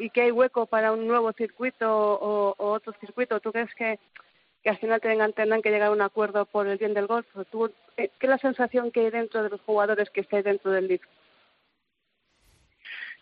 y 0.01 0.09
que 0.09 0.21
hay 0.21 0.31
hueco 0.31 0.65
para 0.65 0.91
un 0.91 1.07
nuevo 1.07 1.31
circuito 1.33 1.87
o, 1.89 2.55
otro 2.57 2.93
circuito? 2.99 3.39
¿Tú 3.39 3.51
crees 3.51 3.73
que, 3.75 3.99
que 4.63 4.69
al 4.69 4.77
final 4.79 4.99
tengan, 4.99 5.33
tendrán 5.33 5.61
que 5.61 5.69
llegar 5.69 5.89
a 5.89 5.91
un 5.91 6.01
acuerdo 6.01 6.45
por 6.45 6.67
el 6.67 6.77
bien 6.77 6.93
del 6.93 7.07
golf? 7.07 7.27
¿Tú, 7.51 7.71
eh, 7.97 8.09
¿Qué 8.19 8.25
es 8.25 8.29
la 8.29 8.37
sensación 8.39 8.91
que 8.91 9.01
hay 9.01 9.11
dentro 9.11 9.43
de 9.43 9.49
los 9.49 9.61
jugadores 9.61 10.09
que 10.09 10.21
estáis 10.21 10.43
dentro 10.43 10.71
del 10.71 10.87
LIF? 10.87 11.01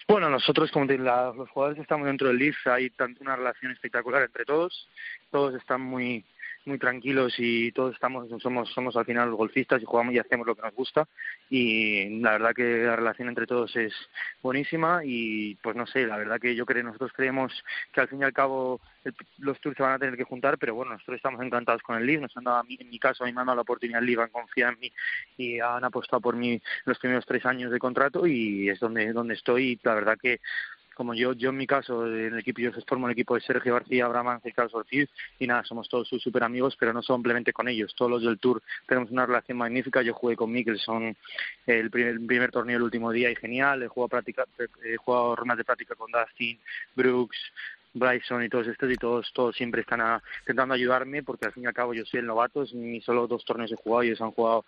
Bueno, 0.07 0.29
nosotros 0.29 0.71
como 0.71 0.85
los 0.85 1.49
jugadores 1.49 1.75
que 1.75 1.83
estamos 1.83 2.07
dentro 2.07 2.29
del 2.29 2.37
LIF 2.37 2.65
hay 2.65 2.91
una 3.19 3.35
relación 3.35 3.71
espectacular 3.71 4.23
entre 4.23 4.45
todos, 4.45 4.87
todos 5.29 5.53
están 5.53 5.81
muy 5.81 6.25
muy 6.69 6.79
tranquilos 6.79 7.33
y 7.37 7.71
todos 7.71 7.93
estamos 7.93 8.29
somos 8.41 8.69
somos 8.69 8.95
al 8.95 9.05
final 9.05 9.33
golfistas 9.33 9.81
y 9.81 9.85
jugamos 9.85 10.13
y 10.13 10.19
hacemos 10.19 10.47
lo 10.47 10.55
que 10.55 10.61
nos 10.61 10.73
gusta. 10.73 11.07
Y 11.49 12.19
la 12.21 12.31
verdad 12.31 12.53
que 12.55 12.83
la 12.83 12.95
relación 12.95 13.27
entre 13.27 13.47
todos 13.47 13.75
es 13.75 13.93
buenísima 14.41 15.01
y 15.03 15.55
pues 15.55 15.75
no 15.75 15.85
sé 15.85 16.07
la 16.07 16.17
verdad 16.17 16.39
que 16.39 16.55
yo 16.55 16.65
creo 16.65 16.83
nosotros 16.83 17.11
creemos 17.13 17.51
que 17.91 18.01
al 18.01 18.07
fin 18.07 18.21
y 18.21 18.23
al 18.23 18.33
cabo 18.33 18.79
los 19.39 19.59
tours 19.59 19.77
se 19.77 19.83
van 19.83 19.93
a 19.93 19.99
tener 19.99 20.15
que 20.15 20.23
juntar 20.23 20.57
pero 20.57 20.75
bueno 20.75 20.93
nosotros 20.93 21.17
estamos 21.17 21.41
encantados 21.41 21.81
con 21.81 21.97
el 21.97 22.05
Live 22.05 22.21
nos 22.21 22.37
han 22.37 22.43
dado 22.43 22.57
a 22.57 22.63
mí, 22.63 22.77
en 22.79 22.89
mi 22.89 22.99
caso 22.99 23.23
a 23.23 23.27
mí 23.27 23.33
me 23.33 23.41
han 23.41 23.47
dado 23.47 23.57
la 23.57 23.61
oportunidad 23.63 23.99
el 24.01 24.05
Live 24.05 24.23
han 24.23 24.29
confiado 24.29 24.73
en 24.73 24.79
mí 24.79 24.93
y 25.37 25.59
han 25.59 25.83
apostado 25.83 26.21
por 26.21 26.35
mí 26.35 26.61
los 26.85 26.99
primeros 26.99 27.25
tres 27.25 27.45
años 27.45 27.71
de 27.71 27.79
contrato 27.79 28.27
y 28.27 28.69
es 28.69 28.79
donde 28.79 29.11
donde 29.13 29.33
estoy. 29.33 29.71
Y 29.71 29.79
la 29.83 29.95
verdad 29.95 30.17
que 30.21 30.39
como 30.99 31.13
yo, 31.13 31.31
yo 31.31 31.51
en 31.51 31.55
mi 31.55 31.65
caso, 31.65 32.05
en 32.05 32.33
el 32.33 32.39
equipo, 32.39 32.59
yo 32.59 32.73
formo 32.85 33.07
el 33.07 33.13
equipo 33.13 33.35
de 33.35 33.39
Sergio 33.39 33.75
García, 33.75 34.03
Abraham 34.03 34.41
y 34.43 34.51
Carlos 34.51 34.75
Ortiz, 34.75 35.09
y 35.39 35.47
nada, 35.47 35.63
somos 35.63 35.87
todos 35.87 36.09
súper 36.09 36.43
amigos, 36.43 36.75
pero 36.77 36.91
no 36.91 37.01
simplemente 37.01 37.53
con 37.53 37.69
ellos, 37.69 37.95
todos 37.95 38.11
los 38.11 38.21
del 38.21 38.37
Tour 38.37 38.61
tenemos 38.85 39.09
una 39.09 39.25
relación 39.25 39.57
magnífica, 39.57 40.01
yo 40.01 40.13
jugué 40.13 40.35
con 40.35 40.51
Mikkelson 40.51 41.15
el 41.67 41.89
primer, 41.89 42.19
primer 42.27 42.51
torneo 42.51 42.75
el 42.75 42.83
último 42.83 43.13
día 43.13 43.31
y 43.31 43.35
genial, 43.37 43.81
he 43.81 43.87
jugado, 43.87 44.09
práctica, 44.09 44.43
he 44.83 44.97
jugado 44.97 45.37
rondas 45.37 45.57
de 45.59 45.63
práctica 45.63 45.95
con 45.95 46.11
Dustin, 46.11 46.59
Brooks, 46.97 47.37
Bryson 47.93 48.43
y 48.43 48.49
todos 48.49 48.67
estos 48.67 48.91
y 48.91 48.95
todos 48.95 49.31
todos 49.33 49.55
siempre 49.55 49.81
están 49.81 50.21
intentando 50.41 50.73
ayudarme 50.73 51.23
porque 51.23 51.45
al 51.45 51.53
fin 51.53 51.63
y 51.63 51.67
al 51.67 51.73
cabo 51.73 51.93
yo 51.93 52.05
soy 52.05 52.19
el 52.19 52.25
novato, 52.25 52.65
ni 52.73 52.99
solo 52.99 53.25
dos 53.25 53.45
torneos 53.45 53.71
he 53.71 53.75
jugado, 53.77 54.03
ellos 54.03 54.21
han 54.21 54.31
jugado 54.31 54.65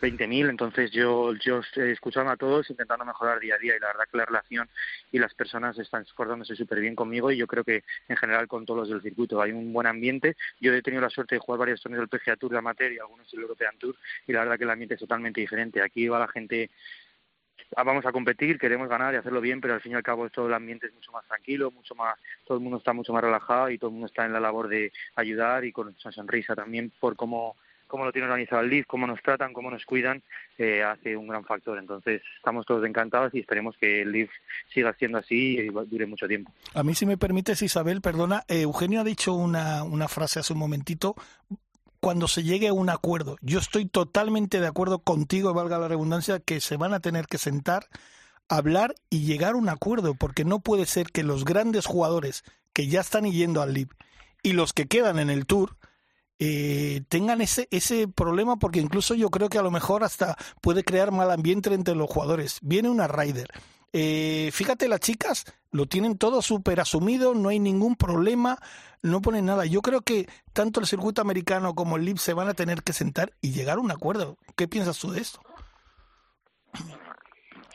20.000, 0.00 0.50
entonces 0.50 0.90
yo, 0.92 1.34
yo 1.34 1.58
estoy 1.58 1.90
escuchando 1.90 2.30
a 2.30 2.36
todos 2.36 2.70
intentando 2.70 3.04
mejorar 3.04 3.40
día 3.40 3.56
a 3.56 3.58
día 3.58 3.76
y 3.76 3.80
la 3.80 3.88
verdad 3.88 4.04
que 4.10 4.18
la 4.18 4.24
relación 4.24 4.68
y 5.10 5.18
las 5.18 5.34
personas 5.34 5.76
están 5.78 6.04
acordándose 6.10 6.54
súper 6.54 6.80
bien 6.80 6.94
conmigo 6.94 7.32
y 7.32 7.36
yo 7.36 7.46
creo 7.46 7.64
que 7.64 7.82
en 8.08 8.16
general 8.16 8.46
con 8.46 8.64
todos 8.64 8.80
los 8.80 8.88
del 8.88 9.02
circuito 9.02 9.40
hay 9.42 9.50
un 9.50 9.72
buen 9.72 9.86
ambiente. 9.86 10.36
Yo 10.60 10.72
he 10.72 10.82
tenido 10.82 11.02
la 11.02 11.10
suerte 11.10 11.34
de 11.34 11.40
jugar 11.40 11.58
varios 11.58 11.82
torneos 11.82 12.08
del 12.08 12.20
PGA 12.20 12.36
Tour 12.36 12.52
de 12.52 12.58
amateur 12.58 12.92
y 12.92 12.98
algunos 12.98 13.30
del 13.30 13.40
European 13.40 13.76
Tour 13.78 13.96
y 14.26 14.32
la 14.32 14.40
verdad 14.40 14.58
que 14.58 14.64
el 14.64 14.70
ambiente 14.70 14.94
es 14.94 15.00
totalmente 15.00 15.40
diferente. 15.40 15.82
Aquí 15.82 16.06
va 16.06 16.20
la 16.20 16.28
gente 16.28 16.70
ah, 17.74 17.82
vamos 17.82 18.06
a 18.06 18.12
competir, 18.12 18.58
queremos 18.58 18.88
ganar 18.88 19.12
y 19.14 19.16
hacerlo 19.16 19.40
bien, 19.40 19.60
pero 19.60 19.74
al 19.74 19.80
fin 19.80 19.92
y 19.92 19.94
al 19.96 20.02
cabo 20.04 20.28
todo 20.30 20.46
el 20.46 20.54
ambiente 20.54 20.86
es 20.86 20.94
mucho 20.94 21.10
más 21.10 21.26
tranquilo, 21.26 21.72
mucho 21.72 21.96
más, 21.96 22.16
todo 22.46 22.58
el 22.58 22.62
mundo 22.62 22.78
está 22.78 22.92
mucho 22.92 23.12
más 23.12 23.24
relajado 23.24 23.70
y 23.70 23.78
todo 23.78 23.88
el 23.88 23.94
mundo 23.94 24.06
está 24.06 24.24
en 24.24 24.32
la 24.32 24.40
labor 24.40 24.68
de 24.68 24.92
ayudar 25.16 25.64
y 25.64 25.72
con 25.72 25.88
esa 25.88 26.12
sonrisa 26.12 26.54
también 26.54 26.92
por 27.00 27.16
cómo 27.16 27.56
cómo 27.94 28.06
lo 28.06 28.10
tiene 28.10 28.26
organizado 28.26 28.60
el 28.60 28.70
LIF, 28.70 28.86
cómo 28.88 29.06
nos 29.06 29.22
tratan, 29.22 29.52
cómo 29.52 29.70
nos 29.70 29.84
cuidan, 29.84 30.20
eh, 30.58 30.82
hace 30.82 31.16
un 31.16 31.28
gran 31.28 31.44
factor. 31.44 31.78
Entonces, 31.78 32.22
estamos 32.36 32.66
todos 32.66 32.84
encantados 32.84 33.32
y 33.34 33.38
esperemos 33.38 33.76
que 33.78 34.02
el 34.02 34.10
LIF 34.10 34.32
siga 34.68 34.92
siendo 34.94 35.18
así 35.18 35.58
y 35.60 35.68
dure 35.68 36.04
mucho 36.04 36.26
tiempo. 36.26 36.50
A 36.74 36.82
mí, 36.82 36.96
si 36.96 37.06
me 37.06 37.16
permites, 37.16 37.62
Isabel, 37.62 38.00
perdona, 38.00 38.42
eh, 38.48 38.62
Eugenio 38.62 39.02
ha 39.02 39.04
dicho 39.04 39.32
una, 39.32 39.84
una 39.84 40.08
frase 40.08 40.40
hace 40.40 40.54
un 40.54 40.58
momentito 40.58 41.14
cuando 42.00 42.26
se 42.26 42.42
llegue 42.42 42.66
a 42.66 42.72
un 42.72 42.90
acuerdo. 42.90 43.36
Yo 43.42 43.60
estoy 43.60 43.86
totalmente 43.86 44.58
de 44.58 44.66
acuerdo 44.66 44.98
contigo, 44.98 45.54
valga 45.54 45.78
la 45.78 45.86
redundancia, 45.86 46.40
que 46.40 46.60
se 46.60 46.76
van 46.76 46.94
a 46.94 46.98
tener 46.98 47.26
que 47.26 47.38
sentar, 47.38 47.86
hablar 48.48 48.96
y 49.08 49.24
llegar 49.24 49.52
a 49.52 49.56
un 49.56 49.68
acuerdo, 49.68 50.14
porque 50.16 50.44
no 50.44 50.58
puede 50.58 50.86
ser 50.86 51.12
que 51.12 51.22
los 51.22 51.44
grandes 51.44 51.86
jugadores 51.86 52.42
que 52.72 52.88
ya 52.88 53.02
están 53.02 53.30
yendo 53.30 53.62
al 53.62 53.72
LIV 53.72 53.90
y 54.42 54.54
los 54.54 54.72
que 54.72 54.86
quedan 54.86 55.20
en 55.20 55.30
el 55.30 55.46
Tour 55.46 55.76
eh, 56.38 57.02
tengan 57.08 57.40
ese, 57.40 57.68
ese 57.70 58.08
problema 58.08 58.56
porque 58.56 58.80
incluso 58.80 59.14
yo 59.14 59.30
creo 59.30 59.48
que 59.48 59.58
a 59.58 59.62
lo 59.62 59.70
mejor 59.70 60.04
hasta 60.04 60.36
puede 60.60 60.84
crear 60.84 61.12
mal 61.12 61.30
ambiente 61.30 61.72
entre 61.72 61.94
los 61.94 62.10
jugadores. 62.10 62.58
Viene 62.62 62.88
una 62.88 63.06
Ryder. 63.08 63.48
Eh, 63.92 64.50
fíjate, 64.52 64.88
las 64.88 65.00
chicas 65.00 65.44
lo 65.70 65.86
tienen 65.86 66.18
todo 66.18 66.42
súper 66.42 66.80
asumido, 66.80 67.32
no 67.34 67.48
hay 67.48 67.60
ningún 67.60 67.94
problema, 67.94 68.58
no 69.02 69.22
ponen 69.22 69.46
nada. 69.46 69.66
Yo 69.66 69.82
creo 69.82 70.00
que 70.00 70.28
tanto 70.52 70.80
el 70.80 70.86
circuito 70.86 71.22
americano 71.22 71.74
como 71.74 71.96
el 71.96 72.04
LIB 72.04 72.18
se 72.18 72.34
van 72.34 72.48
a 72.48 72.54
tener 72.54 72.82
que 72.82 72.92
sentar 72.92 73.32
y 73.40 73.52
llegar 73.52 73.78
a 73.78 73.80
un 73.80 73.92
acuerdo. 73.92 74.36
¿Qué 74.56 74.66
piensas 74.66 74.98
tú 74.98 75.12
de 75.12 75.20
esto? 75.20 75.40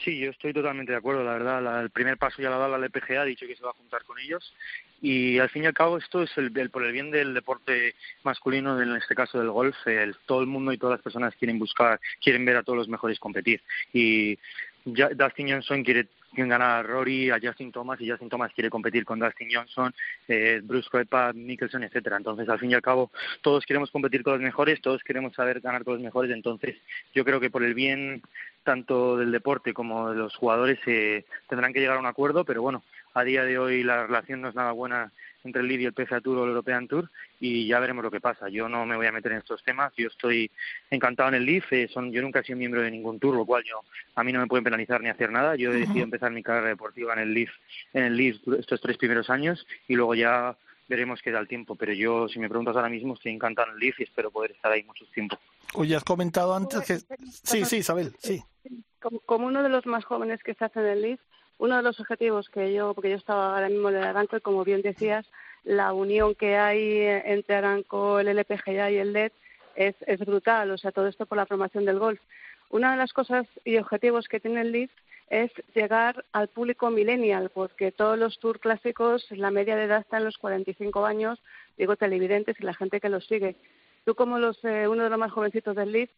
Sí, 0.04 0.18
yo 0.18 0.30
estoy 0.30 0.54
totalmente 0.54 0.94
de 0.94 0.98
acuerdo, 0.98 1.24
la 1.24 1.34
verdad. 1.34 1.82
el 1.82 1.90
primer 1.90 2.18
paso 2.18 2.42
ya 2.42 2.50
lo 2.50 2.56
ha 2.56 2.60
dado 2.60 2.78
la 2.78 2.86
LPGA, 2.86 3.22
ha 3.22 3.26
dicho 3.26 3.46
que 3.46 3.56
se 3.56 3.64
va 3.64 3.72
a 3.72 3.74
juntar 3.74 4.04
con 4.04 4.18
ellos. 4.18 4.54
Y 5.02 5.40
al 5.40 5.50
fin 5.50 5.64
y 5.64 5.66
al 5.66 5.74
cabo 5.74 5.98
esto 5.98 6.24
es 6.24 6.38
el, 6.38 6.52
por 6.70 6.86
el 6.86 6.94
bien 6.94 7.12
del 7.12 7.34
deporte 7.34 7.96
masculino, 8.24 8.82
en 8.82 8.96
este 8.96 9.14
caso 9.14 9.40
del 9.40 9.50
golf. 9.50 9.76
El, 9.86 10.16
todo 10.26 10.40
el 10.40 10.48
mundo 10.48 10.72
y 10.72 10.78
todas 10.78 10.98
las 10.98 11.04
personas 11.04 11.36
quieren 11.36 11.60
buscar, 11.60 12.00
quieren 12.22 12.46
ver 12.46 12.58
a 12.58 12.64
todos 12.64 12.78
los 12.78 12.88
mejores 12.88 13.20
competir. 13.20 13.62
Y 13.92 14.40
ya, 14.86 15.10
Dustin 15.10 15.50
Johnson 15.50 15.84
quiere 15.84 16.08
ganar 16.34 16.62
a 16.62 16.84
Rory, 16.84 17.30
a 17.30 17.40
Justin 17.42 17.72
Thomas, 17.72 18.00
y 18.02 18.10
Justin 18.10 18.30
Thomas 18.30 18.52
quiere 18.54 18.70
competir 18.70 19.06
con 19.06 19.20
Dustin 19.20 19.50
Johnson, 19.52 19.94
eh, 20.28 20.62
Bruce 20.64 20.90
Koepka, 20.90 21.34
Mickelson, 21.34 21.84
etcétera. 21.84 22.18
Entonces, 22.18 22.48
al 22.50 22.60
fin 22.60 22.72
y 22.72 22.74
al 22.74 22.82
cabo, 22.82 23.12
todos 23.42 23.66
queremos 23.66 23.92
competir 23.92 24.24
con 24.24 24.34
los 24.34 24.42
mejores, 24.42 24.82
todos 24.82 25.04
queremos 25.04 25.34
saber 25.34 25.60
ganar 25.62 25.84
con 25.84 25.96
los 25.96 26.04
mejores. 26.04 26.32
Entonces, 26.32 26.76
yo 27.14 27.26
creo 27.26 27.40
que 27.40 27.50
por 27.50 27.64
el 27.64 27.74
bien 27.74 28.22
tanto 28.64 29.18
del 29.18 29.32
deporte 29.32 29.74
como 29.74 30.12
de 30.12 30.18
los 30.18 30.36
jugadores 30.36 30.80
eh, 30.86 31.26
tendrán 31.48 31.74
que 31.74 31.80
llegar 31.80 31.98
a 31.98 32.00
un 32.00 32.06
acuerdo, 32.06 32.46
pero 32.46 32.62
bueno, 32.62 32.84
a 33.14 33.24
día 33.24 33.44
de 33.44 33.58
hoy 33.58 33.84
la 33.84 34.06
relación 34.06 34.42
no 34.42 34.50
es 34.50 34.56
nada 34.56 34.72
buena 34.72 35.12
entre 35.44 35.62
el 35.62 35.68
Lidia 35.68 35.86
y 35.86 35.88
el 35.88 36.08
PSA 36.08 36.22
Tour 36.22 36.40
o 36.40 36.44
el 36.44 36.50
European 36.50 36.88
Tour 36.88 37.10
y 37.40 37.68
ya 37.68 37.80
veremos 37.80 38.04
lo 38.04 38.12
que 38.12 38.22
pasa. 38.22 38.50
Yo 38.50 38.68
no 38.68 38.86
me 38.86 38.96
voy 38.96 39.08
a 39.08 39.12
meter 39.12 39.32
en 39.32 39.40
estos 39.40 39.64
temas, 39.64 39.94
yo 39.98 40.08
estoy 40.08 40.52
encantado 40.90 41.30
en 41.30 41.36
el 41.36 41.46
LIF, 41.46 41.72
eh, 41.74 41.90
son, 41.94 42.12
yo 42.12 42.22
nunca 42.22 42.40
he 42.40 42.44
sido 42.44 42.58
miembro 42.58 42.82
de 42.82 42.92
ningún 42.92 43.20
tour, 43.20 43.36
lo 43.36 43.46
cual 43.46 43.64
yo 43.64 43.82
a 44.16 44.24
mí 44.24 44.34
no 44.34 44.40
me 44.40 44.48
pueden 44.48 44.64
penalizar 44.64 45.02
ni 45.02 45.10
hacer 45.10 45.32
nada. 45.32 45.56
Yo 45.56 45.72
he 45.72 45.78
decidido 45.78 46.04
empezar 46.04 46.32
mi 46.32 46.44
carrera 46.44 46.70
deportiva 46.70 47.14
en 47.14 47.20
el 47.20 47.34
LIF, 47.34 47.52
en 47.94 48.04
el 48.04 48.18
LIF 48.18 48.38
estos 48.58 48.82
tres 48.82 48.98
primeros 48.98 49.30
años 49.30 49.66
y 49.88 49.96
luego 49.96 50.16
ya 50.16 50.56
veremos 50.90 51.22
qué 51.22 51.32
da 51.32 51.40
el 51.40 51.48
tiempo, 51.48 51.76
pero 51.76 51.94
yo, 51.94 52.28
si 52.28 52.40
me 52.40 52.50
preguntas 52.50 52.76
ahora 52.76 52.90
mismo, 52.90 53.14
estoy 53.14 53.32
encantado 53.32 53.70
en 53.70 53.76
el 53.76 53.80
LIF 53.80 54.00
y 54.00 54.04
espero 54.04 54.32
poder 54.32 54.52
estar 54.52 54.72
ahí 54.72 54.84
mucho 54.84 55.06
tiempo. 55.14 55.38
Oye, 55.76 55.96
has 55.96 56.04
comentado 56.04 56.56
antes 56.56 56.82
que... 56.82 56.98
Sí, 57.32 57.64
sí, 57.64 57.78
Isabel, 57.78 58.14
sí. 58.18 58.44
Como, 59.26 59.46
uno 59.46 59.64
de 59.64 59.70
los 59.70 59.86
más 59.86 60.04
jóvenes 60.04 60.42
que 60.44 60.56
se 60.56 60.66
hace 60.66 60.80
en 60.80 60.86
el 60.88 61.02
LIF, 61.04 61.22
uno 61.60 61.78
de 61.78 61.84
los 61.84 62.00
objetivos 62.00 62.50
que 62.50 62.74
yo, 62.74 62.94
porque 62.94 63.12
yo 63.12 63.18
estaba 63.18 63.54
ahora 63.56 63.70
mismo 63.70 63.90
en 63.90 63.98
Aranco 63.98 64.38
y 64.38 64.42
como 64.42 64.64
bien 64.64 64.82
decías, 64.82 65.26
la 65.64 65.94
unión 65.94 66.34
que 66.34 66.58
hay 66.58 67.02
entre 67.26 67.56
Aranco, 67.56 68.20
el 68.20 68.30
LPGA 68.30 68.92
y 68.92 68.98
el 68.98 69.14
LED 69.14 69.32
es, 69.76 69.96
es 70.08 70.20
brutal, 70.20 70.72
o 70.72 70.78
sea, 70.78 70.92
todo 70.92 71.08
esto 71.08 71.26
por 71.26 71.38
la 71.38 71.46
formación 71.46 71.86
del 71.86 72.00
golf. 72.00 72.20
Una 72.70 72.92
de 72.92 72.98
las 72.98 73.14
cosas 73.14 73.46
y 73.66 73.78
objetivos 73.78 74.28
que 74.28 74.40
tiene 74.40 74.62
el 74.62 74.72
LIF 74.72 74.92
es 75.30 75.52
llegar 75.76 76.26
al 76.32 76.48
público 76.48 76.90
millennial, 76.90 77.52
porque 77.54 77.92
todos 77.92 78.18
los 78.18 78.40
tours 78.40 78.60
clásicos, 78.60 79.26
la 79.32 79.52
media 79.52 79.76
de 79.76 79.84
edad 79.84 80.02
está 80.02 80.18
en 80.18 80.26
los 80.26 80.38
45 80.38 81.06
años, 81.06 81.40
digo 81.78 81.96
televidentes 81.96 82.60
y 82.60 82.64
la 82.64 82.74
gente 82.74 83.00
que 83.00 83.10
los 83.10 83.28
sigue. 83.28 83.56
Tú 84.06 84.16
como 84.16 84.40
los, 84.40 84.64
eh, 84.64 84.88
uno 84.88 85.04
de 85.04 85.10
los 85.10 85.20
más 85.20 85.32
jovencitos 85.32 85.76
del 85.76 85.92
LIF, 85.92 86.10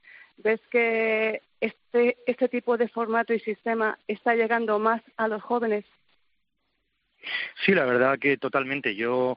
ves 0.42 0.62
que 0.70 1.42
este, 1.60 2.18
este 2.26 2.50
tipo 2.50 2.78
de 2.78 2.88
formato 2.88 3.34
y 3.34 3.40
sistema 3.40 3.98
está 4.08 4.36
llegando 4.36 4.80
más 4.80 5.02
a 5.18 5.28
los 5.28 5.42
jóvenes. 5.42 5.86
Sí, 7.66 7.74
la 7.74 7.86
verdad 7.86 8.18
que 8.20 8.38
totalmente. 8.38 8.96
Yo 8.96 9.36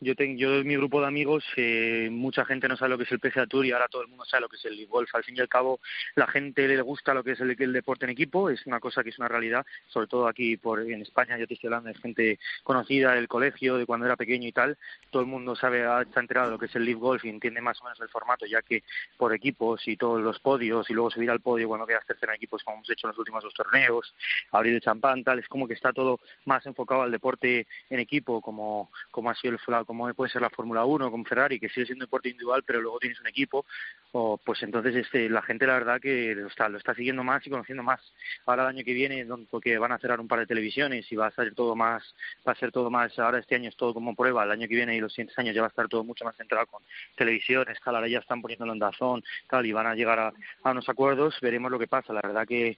yo, 0.00 0.14
tengo, 0.14 0.38
yo 0.38 0.64
mi 0.64 0.76
grupo 0.76 1.00
de 1.00 1.06
amigos, 1.06 1.44
eh, 1.56 2.08
mucha 2.10 2.44
gente 2.44 2.68
no 2.68 2.76
sabe 2.76 2.90
lo 2.90 2.98
que 2.98 3.04
es 3.04 3.12
el 3.12 3.18
PGA 3.18 3.46
Tour 3.46 3.66
y 3.66 3.72
ahora 3.72 3.88
todo 3.88 4.02
el 4.02 4.08
mundo 4.08 4.24
sabe 4.24 4.42
lo 4.42 4.48
que 4.48 4.56
es 4.56 4.64
el 4.64 4.86
golf. 4.86 5.12
Al 5.14 5.24
fin 5.24 5.36
y 5.36 5.40
al 5.40 5.48
cabo, 5.48 5.80
la 6.14 6.26
gente 6.26 6.68
le 6.68 6.80
gusta 6.82 7.14
lo 7.14 7.24
que 7.24 7.32
es 7.32 7.40
el, 7.40 7.56
deporte 7.72 8.04
en 8.04 8.10
equipo, 8.10 8.50
es 8.50 8.64
una 8.66 8.80
cosa 8.80 9.02
que 9.02 9.10
es 9.10 9.18
una 9.18 9.28
realidad, 9.28 9.66
sobre 9.88 10.06
todo 10.06 10.28
aquí 10.28 10.56
por 10.56 10.80
en 10.80 11.02
España, 11.02 11.36
yo 11.36 11.46
te 11.46 11.54
estoy 11.54 11.68
hablando 11.68 11.88
de 11.88 11.94
gente 11.96 12.38
conocida 12.62 13.14
del 13.14 13.28
colegio, 13.28 13.76
de 13.76 13.86
cuando 13.86 14.06
era 14.06 14.16
pequeño 14.16 14.48
y 14.48 14.52
tal. 14.52 14.78
Todo 15.10 15.22
el 15.22 15.28
mundo 15.28 15.56
sabe, 15.56 15.84
está 16.02 16.20
enterado 16.20 16.46
de 16.46 16.52
lo 16.52 16.58
que 16.58 16.66
es 16.66 16.76
el 16.76 16.84
Live 16.84 17.00
Golf 17.00 17.24
y 17.24 17.28
entiende 17.28 17.60
más 17.60 17.80
o 17.80 17.84
menos 17.84 18.00
el 18.00 18.08
formato, 18.08 18.46
ya 18.46 18.62
que 18.62 18.82
por 19.16 19.34
equipos 19.34 19.86
y 19.88 19.96
todos 19.96 20.20
los 20.20 20.38
podios 20.38 20.88
y 20.90 20.94
luego 20.94 21.10
subir 21.10 21.30
al 21.30 21.40
podio 21.40 21.68
cuando 21.68 21.86
quedas 21.86 22.06
tercero 22.06 22.32
en 22.32 22.36
equipos, 22.36 22.62
como 22.62 22.76
hemos 22.78 22.90
hecho 22.90 23.06
en 23.06 23.10
los 23.10 23.18
últimos 23.18 23.42
dos 23.42 23.54
torneos, 23.54 24.14
abrir 24.52 24.74
el 24.74 24.80
champán, 24.80 25.24
tal, 25.24 25.38
es 25.38 25.48
como 25.48 25.66
que 25.66 25.74
está 25.74 25.92
todo 25.92 26.20
más 26.44 26.64
enfocado 26.66 27.02
al 27.02 27.10
deporte 27.10 27.66
en 27.90 28.00
equipo, 28.00 28.40
como, 28.40 28.90
como 29.10 29.30
ha 29.30 29.34
sido 29.34 29.54
el 29.54 29.58
como 29.88 30.12
puede 30.12 30.30
ser 30.30 30.42
la 30.42 30.50
Fórmula 30.50 30.84
1 30.84 31.10
con 31.10 31.24
Ferrari, 31.24 31.58
que 31.58 31.70
sigue 31.70 31.86
siendo 31.86 32.04
deporte 32.04 32.28
individual, 32.28 32.62
pero 32.62 32.82
luego 32.82 32.98
tienes 32.98 33.18
un 33.20 33.26
equipo, 33.26 33.64
o 34.12 34.36
pues 34.36 34.62
entonces 34.62 34.94
este, 34.94 35.30
la 35.30 35.40
gente 35.40 35.66
la 35.66 35.72
verdad 35.72 35.98
que 35.98 36.34
lo 36.34 36.48
está, 36.48 36.68
lo 36.68 36.76
está 36.76 36.94
siguiendo 36.94 37.24
más 37.24 37.46
y 37.46 37.50
conociendo 37.50 37.82
más. 37.82 38.00
Ahora 38.44 38.64
el 38.64 38.68
año 38.68 38.84
que 38.84 38.92
viene, 38.92 39.26
porque 39.50 39.78
van 39.78 39.92
a 39.92 39.98
cerrar 39.98 40.20
un 40.20 40.28
par 40.28 40.40
de 40.40 40.46
televisiones 40.46 41.10
y 41.10 41.16
va 41.16 41.28
a 41.28 41.30
ser 41.30 41.54
todo 41.54 41.74
más, 41.74 42.14
va 42.46 42.52
a 42.52 42.56
ser 42.56 42.70
todo 42.70 42.90
más, 42.90 43.18
ahora 43.18 43.38
este 43.38 43.54
año 43.54 43.70
es 43.70 43.76
todo 43.76 43.94
como 43.94 44.14
prueba, 44.14 44.44
el 44.44 44.50
año 44.50 44.68
que 44.68 44.74
viene 44.74 44.94
y 44.94 45.00
los 45.00 45.14
siguientes 45.14 45.38
años 45.38 45.54
ya 45.54 45.62
va 45.62 45.68
a 45.68 45.70
estar 45.70 45.88
todo 45.88 46.04
mucho 46.04 46.26
más 46.26 46.36
centrado 46.36 46.66
con 46.66 46.82
televisiones, 47.16 47.78
tal, 47.82 47.94
ahora 47.94 48.08
ya 48.08 48.18
están 48.18 48.42
poniéndolo 48.42 48.74
en 48.74 48.78
Dazón, 48.78 49.24
tal, 49.48 49.64
y 49.64 49.72
van 49.72 49.86
a 49.86 49.94
llegar 49.94 50.18
a 50.18 50.70
unos 50.70 50.86
acuerdos, 50.86 51.34
veremos 51.40 51.70
lo 51.70 51.78
que 51.78 51.86
pasa. 51.86 52.12
La 52.12 52.20
verdad 52.20 52.46
que 52.46 52.76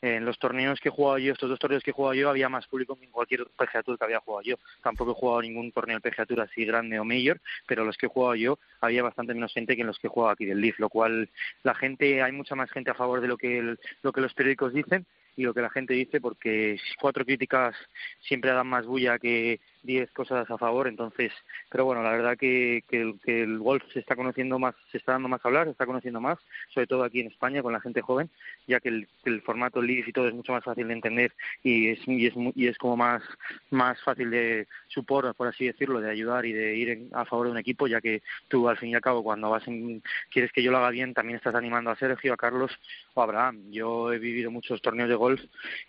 en 0.00 0.24
los 0.24 0.38
torneos 0.38 0.80
que 0.80 0.88
he 0.88 0.92
jugado 0.92 1.18
yo, 1.18 1.32
estos 1.32 1.48
dos 1.48 1.58
torneos 1.58 1.82
que 1.82 1.90
he 1.90 1.94
jugado 1.94 2.14
yo, 2.14 2.30
había 2.30 2.48
más 2.48 2.66
público 2.66 2.96
que 2.96 3.04
en 3.04 3.10
cualquier 3.10 3.46
PGA 3.56 3.82
que 3.82 4.04
había 4.04 4.20
jugado 4.20 4.42
yo. 4.42 4.56
Tampoco 4.82 5.12
he 5.12 5.14
jugado 5.14 5.42
ningún 5.42 5.72
torneo 5.72 5.98
de 5.98 6.10
PGA 6.10 6.42
así 6.42 6.64
grande 6.64 6.98
o 6.98 7.04
mayor, 7.04 7.40
pero 7.66 7.84
los 7.84 7.96
que 7.96 8.06
he 8.06 8.08
jugado 8.08 8.34
yo 8.34 8.58
había 8.80 9.02
bastante 9.02 9.34
menos 9.34 9.52
gente 9.52 9.74
que 9.74 9.82
en 9.82 9.88
los 9.88 9.98
que 9.98 10.06
he 10.06 10.10
jugado 10.10 10.32
aquí 10.32 10.44
del 10.44 10.60
Leaf, 10.60 10.78
lo 10.78 10.88
cual 10.88 11.28
la 11.62 11.74
gente, 11.74 12.22
hay 12.22 12.32
mucha 12.32 12.54
más 12.54 12.70
gente 12.70 12.90
a 12.90 12.94
favor 12.94 13.20
de 13.20 13.28
lo 13.28 13.36
que, 13.36 13.76
lo 14.02 14.12
que 14.12 14.20
los 14.20 14.34
periódicos 14.34 14.72
dicen 14.72 15.06
y 15.38 15.42
lo 15.44 15.54
que 15.54 15.62
la 15.62 15.70
gente 15.70 15.94
dice 15.94 16.20
porque 16.20 16.80
cuatro 17.00 17.24
críticas 17.24 17.74
siempre 18.18 18.50
dan 18.50 18.66
más 18.66 18.86
bulla 18.86 19.20
que 19.20 19.60
diez 19.88 20.10
cosas 20.12 20.48
a 20.50 20.58
favor 20.58 20.86
entonces 20.86 21.32
pero 21.68 21.84
bueno 21.84 22.02
la 22.02 22.12
verdad 22.12 22.36
que, 22.36 22.84
el, 23.26 23.58
golf 23.58 23.82
se 23.92 23.98
está 23.98 24.14
conociendo 24.14 24.58
más 24.58 24.74
se 24.92 24.98
está 24.98 25.12
dando 25.12 25.28
más 25.28 25.44
a 25.44 25.48
hablar 25.48 25.64
se 25.64 25.72
está 25.72 25.86
conociendo 25.86 26.20
más 26.20 26.38
sobre 26.72 26.86
todo 26.86 27.02
aquí 27.02 27.20
en 27.20 27.28
España 27.28 27.62
con 27.62 27.72
la 27.72 27.80
gente 27.80 28.02
joven 28.02 28.30
ya 28.66 28.78
que 28.78 28.90
el, 28.90 29.08
el 29.24 29.42
formato 29.42 29.82
LIS 29.82 30.06
y 30.08 30.12
todo 30.12 30.28
es 30.28 30.34
mucho 30.34 30.52
más 30.52 30.62
fácil 30.62 30.86
de 30.86 30.94
entender 30.94 31.32
y 31.62 31.88
es 31.88 32.06
y 32.06 32.26
es 32.26 32.34
y 32.54 32.66
es 32.68 32.78
como 32.78 32.96
más 32.96 33.22
más 33.70 34.00
fácil 34.02 34.30
de 34.30 34.68
supor 34.86 35.34
por 35.34 35.48
así 35.48 35.66
decirlo 35.66 36.00
de 36.00 36.10
ayudar 36.10 36.46
y 36.46 36.52
de 36.52 36.76
ir 36.76 37.08
a 37.12 37.24
favor 37.24 37.46
de 37.46 37.52
un 37.52 37.58
equipo 37.58 37.86
ya 37.88 38.00
que 38.00 38.22
tú 38.48 38.68
al 38.68 38.76
fin 38.76 38.90
y 38.90 38.94
al 38.94 39.00
cabo 39.00 39.24
cuando 39.24 39.50
vas 39.50 39.66
en, 39.66 40.02
quieres 40.30 40.52
que 40.52 40.62
yo 40.62 40.70
lo 40.70 40.78
haga 40.78 40.90
bien 40.90 41.14
también 41.14 41.36
estás 41.36 41.54
animando 41.54 41.90
a 41.90 41.96
Sergio 41.96 42.34
a 42.34 42.36
Carlos 42.36 42.72
o 43.14 43.20
a 43.20 43.24
Abraham. 43.24 43.70
Yo 43.70 44.12
he 44.12 44.18
vivido 44.18 44.50
muchos 44.50 44.82
torneos 44.82 45.08
de 45.08 45.14
golf 45.14 45.40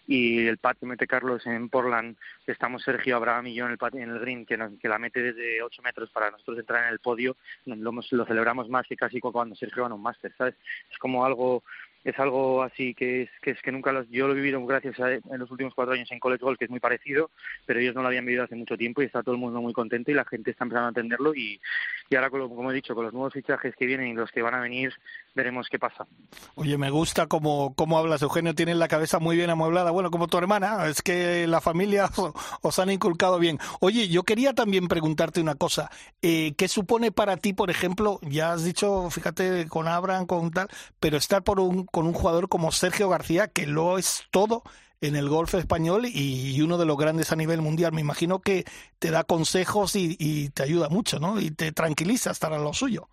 y 0.08 0.48
el 0.48 0.58
pat 0.58 0.78
que 0.80 0.86
mete 0.86 1.08
Carlos 1.08 1.46
en 1.46 1.70
Portland, 1.70 2.18
estamos 2.48 2.84
Sergio, 2.84 3.16
Abraham 3.16 3.48
y 3.48 3.56
yo 3.56 3.66
en 3.66 3.72
el, 3.72 3.78
en 3.94 4.10
el 4.10 4.20
green, 4.20 4.46
que, 4.46 4.58
que 4.82 4.88
la 4.88 5.00
mete 5.00 5.22
desde 5.22 5.62
8 5.62 5.82
metros 5.82 6.10
para 6.12 6.32
nosotros 6.32 6.60
entrar 6.60 6.86
en 6.86 6.94
el 6.94 7.00
podio, 7.00 7.36
lo, 7.66 7.92
lo 7.92 8.26
celebramos 8.26 8.70
más 8.70 8.88
que 8.88 8.96
casi 8.96 9.20
cuando 9.20 9.56
Sergio 9.56 9.84
gana 9.84 9.96
un 9.96 10.02
máster, 10.02 10.34
¿sabes? 10.38 10.56
Es 10.92 10.98
como 10.98 11.26
algo 11.26 11.64
es 12.04 12.18
algo 12.18 12.64
así 12.64 12.94
que 12.94 13.24
es 13.24 13.30
que 13.42 13.52
es 13.52 13.62
que 13.62 13.72
nunca 13.72 13.92
los, 13.92 14.08
yo 14.10 14.28
lo 14.28 14.34
he 14.34 14.38
vivido 14.38 14.66
gracias 14.66 15.00
a 15.00 15.12
en 15.14 15.22
los 15.38 15.52
últimos 15.52 15.74
cuatro 15.74 15.94
años 15.94 16.10
en 16.12 16.20
College 16.20 16.44
Golf 16.44 16.58
que 16.58 16.66
es 16.66 16.72
muy 16.72 16.80
parecido 16.80 17.30
pero 17.66 17.80
ellos 17.80 17.96
no 17.96 18.02
lo 18.02 18.08
habían 18.08 18.26
vivido 18.26 18.44
hace 18.44 18.56
mucho 18.56 18.78
tiempo 18.78 19.02
y 19.02 19.06
está 19.06 19.22
todo 19.22 19.36
el 19.36 19.42
mundo 19.42 19.62
muy 19.62 19.74
contento 19.74 20.12
y 20.12 20.14
la 20.14 20.26
gente 20.26 20.52
está 20.52 20.64
empezando 20.64 20.88
a 20.88 20.90
entenderlo 20.90 21.36
y, 21.36 21.60
ahora 22.16 22.30
como 22.30 22.72
he 22.72 22.74
dicho 22.74 22.96
con 22.96 23.06
los 23.06 23.14
nuevos 23.14 23.34
fichajes 23.34 23.76
que 23.76 23.86
vienen 23.86 24.08
y 24.08 24.14
los 24.14 24.32
que 24.32 24.42
van 24.42 24.56
a 24.56 24.62
venir 24.62 24.94
veremos 25.36 25.68
qué 25.70 25.78
pasa. 25.78 26.08
Oye 26.56 26.78
me 26.78 26.90
gusta 26.90 27.28
cómo 27.28 27.98
hablas 27.98 28.22
Eugenio 28.22 28.56
tienes 28.56 28.78
la 28.78 28.88
cabeza 28.88 29.20
muy 29.20 29.36
bien 29.36 29.50
amueblada. 29.50 29.92
Bueno 29.92 30.10
como 30.10 30.28
tu 30.28 30.38
hermana 30.38 30.88
es 30.88 31.02
que 31.02 31.48
la 31.48 31.62
familia 31.62 32.10
os, 32.62 32.80
han 32.80 32.92
inculcado 32.92 33.40
bien. 33.40 33.60
Oye 33.80 34.08
yo 34.08 34.24
quería 34.24 34.54
también 34.54 34.88
preguntarte 34.88 35.42
una 35.42 35.56
cosa. 35.56 35.90
Eh, 36.22 36.54
qué 36.58 36.68
supone 36.68 37.12
para 37.12 37.38
ti 37.38 37.54
por 37.54 37.70
ejemplo 37.70 38.20
ya 38.24 38.54
has 38.54 38.64
dicho 38.64 39.10
fíjate 39.10 39.68
con 39.68 39.88
Abraham 39.88 40.26
con 40.26 40.52
tal 40.52 40.68
pero 41.00 41.18
estar 41.18 41.44
por 41.44 41.60
un 41.60 41.89
con 41.92 42.06
un 42.08 42.14
jugador 42.14 42.50
como 42.50 42.72
Sergio 42.72 43.10
García, 43.10 43.48
que 43.48 43.68
lo 43.68 43.98
es 43.98 44.26
todo 44.32 44.64
en 45.02 45.16
el 45.16 45.30
golf 45.30 45.54
español 45.56 46.06
y 46.06 46.62
uno 46.62 46.78
de 46.78 46.86
los 46.86 46.98
grandes 46.98 47.32
a 47.32 47.36
nivel 47.36 47.62
mundial. 47.62 47.94
Me 47.94 48.02
imagino 48.02 48.40
que 48.40 48.66
te 49.00 49.12
da 49.12 49.24
consejos 49.24 49.96
y, 49.96 50.16
y 50.20 50.50
te 50.50 50.64
ayuda 50.64 50.90
mucho, 50.90 51.20
¿no? 51.20 51.40
Y 51.40 51.52
te 51.52 51.72
tranquiliza 51.72 52.32
estar 52.32 52.54
a 52.54 52.60
lo 52.60 52.74
suyo. 52.74 53.08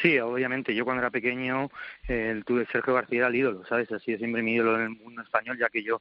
Sí, 0.00 0.18
obviamente. 0.18 0.74
Yo 0.74 0.84
cuando 0.84 1.02
era 1.02 1.10
pequeño 1.10 1.70
el 2.12 2.44
Sergio 2.70 2.94
García 2.94 3.18
era 3.18 3.28
el 3.28 3.36
ídolo, 3.36 3.64
¿sabes? 3.66 3.90
Así 3.92 4.12
es 4.12 4.18
siempre 4.18 4.42
mi 4.42 4.54
ídolo 4.54 4.76
en 4.76 4.82
el 4.82 4.90
mundo 4.90 5.22
español, 5.22 5.58
ya 5.58 5.68
que 5.68 5.82
yo 5.82 6.00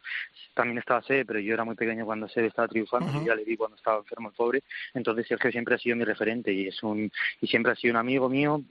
también 0.53 0.77
estaba 0.77 1.01
Sede, 1.01 1.25
pero 1.25 1.39
yo 1.39 1.53
era 1.53 1.63
muy 1.63 1.75
pequeño 1.75 2.05
cuando 2.05 2.27
Sede 2.27 2.47
estaba 2.47 2.67
triunfando, 2.67 3.21
y 3.21 3.25
ya 3.25 3.35
le 3.35 3.43
vi 3.43 3.57
cuando 3.57 3.77
estaba 3.77 3.97
enfermo 3.97 4.29
el 4.29 4.35
pobre. 4.35 4.63
Entonces 4.93 5.27
Sergio 5.27 5.51
siempre 5.51 5.75
ha 5.75 5.77
sido 5.77 5.95
mi 5.95 6.03
referente 6.03 6.51
y 6.51 6.67
es 6.67 6.81
un 6.83 7.11
y 7.39 7.47
siempre 7.47 7.71
ha 7.71 7.75
sido 7.75 7.93
un 7.93 7.97
amigo 7.97 8.29
mío. 8.29 8.61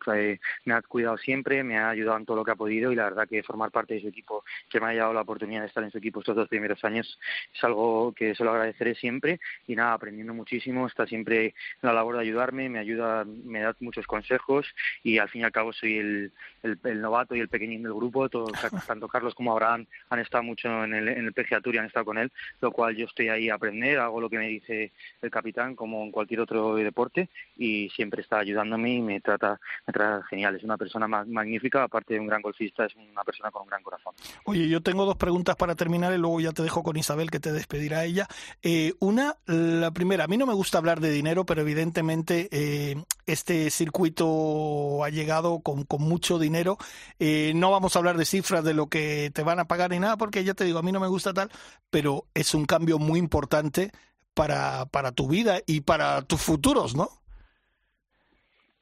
me 0.65 0.75
ha 0.75 0.83
cuidado 0.83 1.19
siempre, 1.19 1.63
me 1.63 1.79
ha 1.79 1.91
ayudado 1.91 2.19
en 2.19 2.27
todo 2.27 2.37
lo 2.37 2.45
que 2.45 2.53
ha 2.53 2.57
podido 2.57 2.93
y 2.93 2.95
la 2.95 3.05
verdad 3.05 3.29
que 3.29 3.43
formar 3.43 3.71
parte 3.71 3.95
de 3.95 4.01
su 4.01 4.09
equipo, 4.09 4.45
que 4.69 4.81
me 4.81 4.87
haya 4.87 5.03
dado 5.03 5.15
la 5.15 5.23
oportunidad 5.23 5.63
de 5.63 5.69
estar 5.69 5.83
en 5.83 5.91
su 5.91 5.99
equipo 5.99 6.21
estos 6.21 6.37
dos 6.37 6.49
primeros 6.49 6.83
años, 6.85 7.19
es 7.55 7.65
algo 7.65 8.13
que 8.13 8.35
se 8.35 8.45
lo 8.45 8.51
agradeceré 8.51 8.95
siempre 8.95 9.41
y 9.67 9.77
nada, 9.77 9.95
aprendiendo 9.95 10.35
muchísimo. 10.35 10.87
Está 10.87 11.07
siempre 11.07 11.47
en 11.47 11.55
la 11.83 11.93
labor 11.93 12.17
de 12.17 12.23
ayudarme, 12.23 12.69
me 12.69 12.79
ayuda, 12.79 13.25
me 13.25 13.61
da 13.61 13.75
muchos 13.81 14.07
consejos 14.07 14.67
y 15.03 15.19
al 15.19 15.29
fin 15.29 15.43
y 15.43 15.45
al 15.45 15.53
cabo 15.53 15.73
soy 15.73 15.99
el, 15.99 16.33
el, 16.63 17.01
novato 17.01 17.30
y 17.35 17.41
el 17.41 17.49
pequeñín 17.49 17.83
del 17.83 17.95
grupo, 17.95 18.29
todos, 18.29 18.53
tanto 18.87 19.09
Carlos 19.09 19.35
como 19.35 19.53
Abraham 19.53 19.87
han 20.09 20.19
estado 20.19 20.43
mucho 20.45 20.85
en 20.85 20.95
el, 20.95 21.09
en 21.09 21.27
el 21.27 21.33
PGA 21.33 21.61
Tour 21.61 21.75
y 21.75 21.79
han 21.79 21.87
estado 21.87 22.05
con 22.05 22.19
él, 22.19 22.31
lo 22.61 22.71
cual 22.71 22.97
yo 22.97 23.07
estoy 23.07 23.29
ahí 23.29 23.49
a 23.49 23.55
aprender, 23.55 23.99
hago 23.99 24.21
lo 24.21 24.31
que 24.31 24.39
me 24.39 24.49
dice 24.49 24.93
el 25.23 25.31
capitán 25.31 25.75
como 25.75 26.03
en 26.05 26.11
cualquier 26.11 26.41
otro 26.41 26.75
deporte 26.77 27.29
y 27.57 27.89
siempre 27.91 28.23
está 28.23 28.39
ayudándome 28.39 28.95
y 28.95 29.03
me 29.03 29.21
trata, 29.21 29.61
me 29.87 29.93
trata 29.93 30.23
genial, 30.25 30.57
es 30.57 30.65
una 30.65 30.77
persona 30.77 31.07
magnífica, 31.09 31.85
aparte 31.85 32.15
de 32.15 32.21
un 32.21 32.27
gran 32.27 32.43
golfista, 32.43 32.87
es 32.87 32.95
una 32.95 33.25
persona 33.25 33.51
con 33.51 33.63
un 33.63 33.69
gran 33.69 33.83
corazón. 33.83 34.15
Oye, 34.45 34.69
yo 34.69 34.83
tengo 34.83 35.05
dos 35.05 35.17
preguntas 35.17 35.57
para 35.57 35.75
terminar 35.75 36.13
y 36.13 36.19
luego 36.19 36.41
ya 36.41 36.53
te 36.53 36.63
dejo 36.63 36.83
con 36.83 36.97
Isabel 36.97 37.31
que 37.31 37.41
te 37.41 37.53
despedirá 37.53 38.05
ella. 38.05 38.27
Eh, 38.63 38.95
una, 39.01 39.37
la 39.47 39.91
primera, 39.91 40.25
a 40.25 40.29
mí 40.29 40.37
no 40.37 40.47
me 40.47 40.55
gusta 40.55 40.79
hablar 40.79 41.01
de 41.01 41.11
dinero, 41.11 41.45
pero 41.45 41.61
evidentemente 41.61 42.49
eh, 42.51 42.97
este 43.27 43.71
circuito 43.71 45.05
ha 45.05 45.11
llegado 45.11 45.61
con, 45.61 45.85
con 45.85 46.03
mucho 46.03 46.39
dinero. 46.39 46.79
Eh, 47.23 47.53
no 47.55 47.71
vamos 47.71 47.95
a 47.95 47.99
hablar 47.99 48.17
de 48.17 48.25
cifras 48.25 48.65
de 48.65 48.73
lo 48.73 48.89
que 48.89 49.31
te 49.35 49.43
van 49.43 49.61
a 49.61 49.67
pagar 49.67 49.91
ni 49.91 49.99
nada, 49.99 50.17
porque 50.17 50.43
ya 50.43 50.55
te 50.55 50.65
digo, 50.65 50.79
a 50.79 50.83
mí 50.83 50.91
no 50.91 51.01
me 51.01 51.07
gusta 51.07 51.35
tal, 51.35 51.51
pero 51.91 52.25
es 52.35 52.55
un 52.55 52.65
cambio 52.65 52.99
muy 52.99 53.19
importante 53.19 53.91
para, 54.33 54.87
para 54.87 55.13
tu 55.13 55.29
vida 55.29 55.59
y 55.67 55.83
para 55.83 56.23
tus 56.23 56.41
futuros, 56.41 56.97
¿no? 56.97 57.11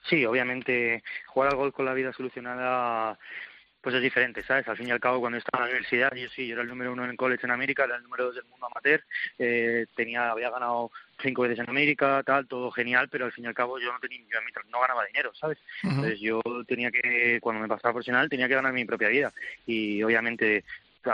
Sí, 0.08 0.24
obviamente 0.24 1.02
jugar 1.26 1.50
al 1.50 1.56
gol 1.56 1.72
con 1.72 1.84
la 1.84 1.94
vida 1.94 2.12
solucionada 2.12 3.18
pues 3.80 3.94
es 3.94 4.02
diferente, 4.02 4.42
¿sabes? 4.42 4.66
Al 4.68 4.76
fin 4.76 4.88
y 4.88 4.90
al 4.90 5.00
cabo, 5.00 5.20
cuando 5.20 5.38
estaba 5.38 5.64
en 5.64 5.70
la 5.70 5.76
universidad, 5.76 6.14
yo 6.14 6.28
sí, 6.28 6.46
yo 6.46 6.54
era 6.54 6.62
el 6.62 6.68
número 6.68 6.92
uno 6.92 7.04
en 7.04 7.10
el 7.10 7.16
college 7.16 7.46
en 7.46 7.52
América, 7.52 7.84
era 7.84 7.96
el 7.96 8.02
número 8.02 8.26
dos 8.26 8.34
del 8.34 8.44
mundo 8.44 8.66
amateur, 8.66 9.02
eh, 9.38 9.86
tenía, 9.94 10.30
había 10.30 10.50
ganado 10.50 10.90
cinco 11.22 11.42
veces 11.42 11.58
en 11.58 11.70
América, 11.70 12.22
tal, 12.24 12.46
todo 12.46 12.70
genial, 12.70 13.08
pero 13.10 13.24
al 13.26 13.32
fin 13.32 13.44
y 13.44 13.48
al 13.48 13.54
cabo 13.54 13.78
yo 13.78 13.92
no 13.92 13.98
tenía, 14.00 14.18
yo 14.18 14.38
no 14.70 14.80
ganaba 14.80 15.04
dinero, 15.06 15.32
¿sabes? 15.34 15.58
Entonces 15.82 16.20
yo 16.20 16.40
tenía 16.66 16.90
que, 16.90 17.38
cuando 17.40 17.62
me 17.62 17.68
pasaba 17.68 17.92
profesional, 17.92 18.28
tenía 18.28 18.48
que 18.48 18.54
ganar 18.54 18.72
mi 18.72 18.84
propia 18.84 19.08
vida. 19.08 19.32
Y 19.66 20.02
obviamente 20.02 20.64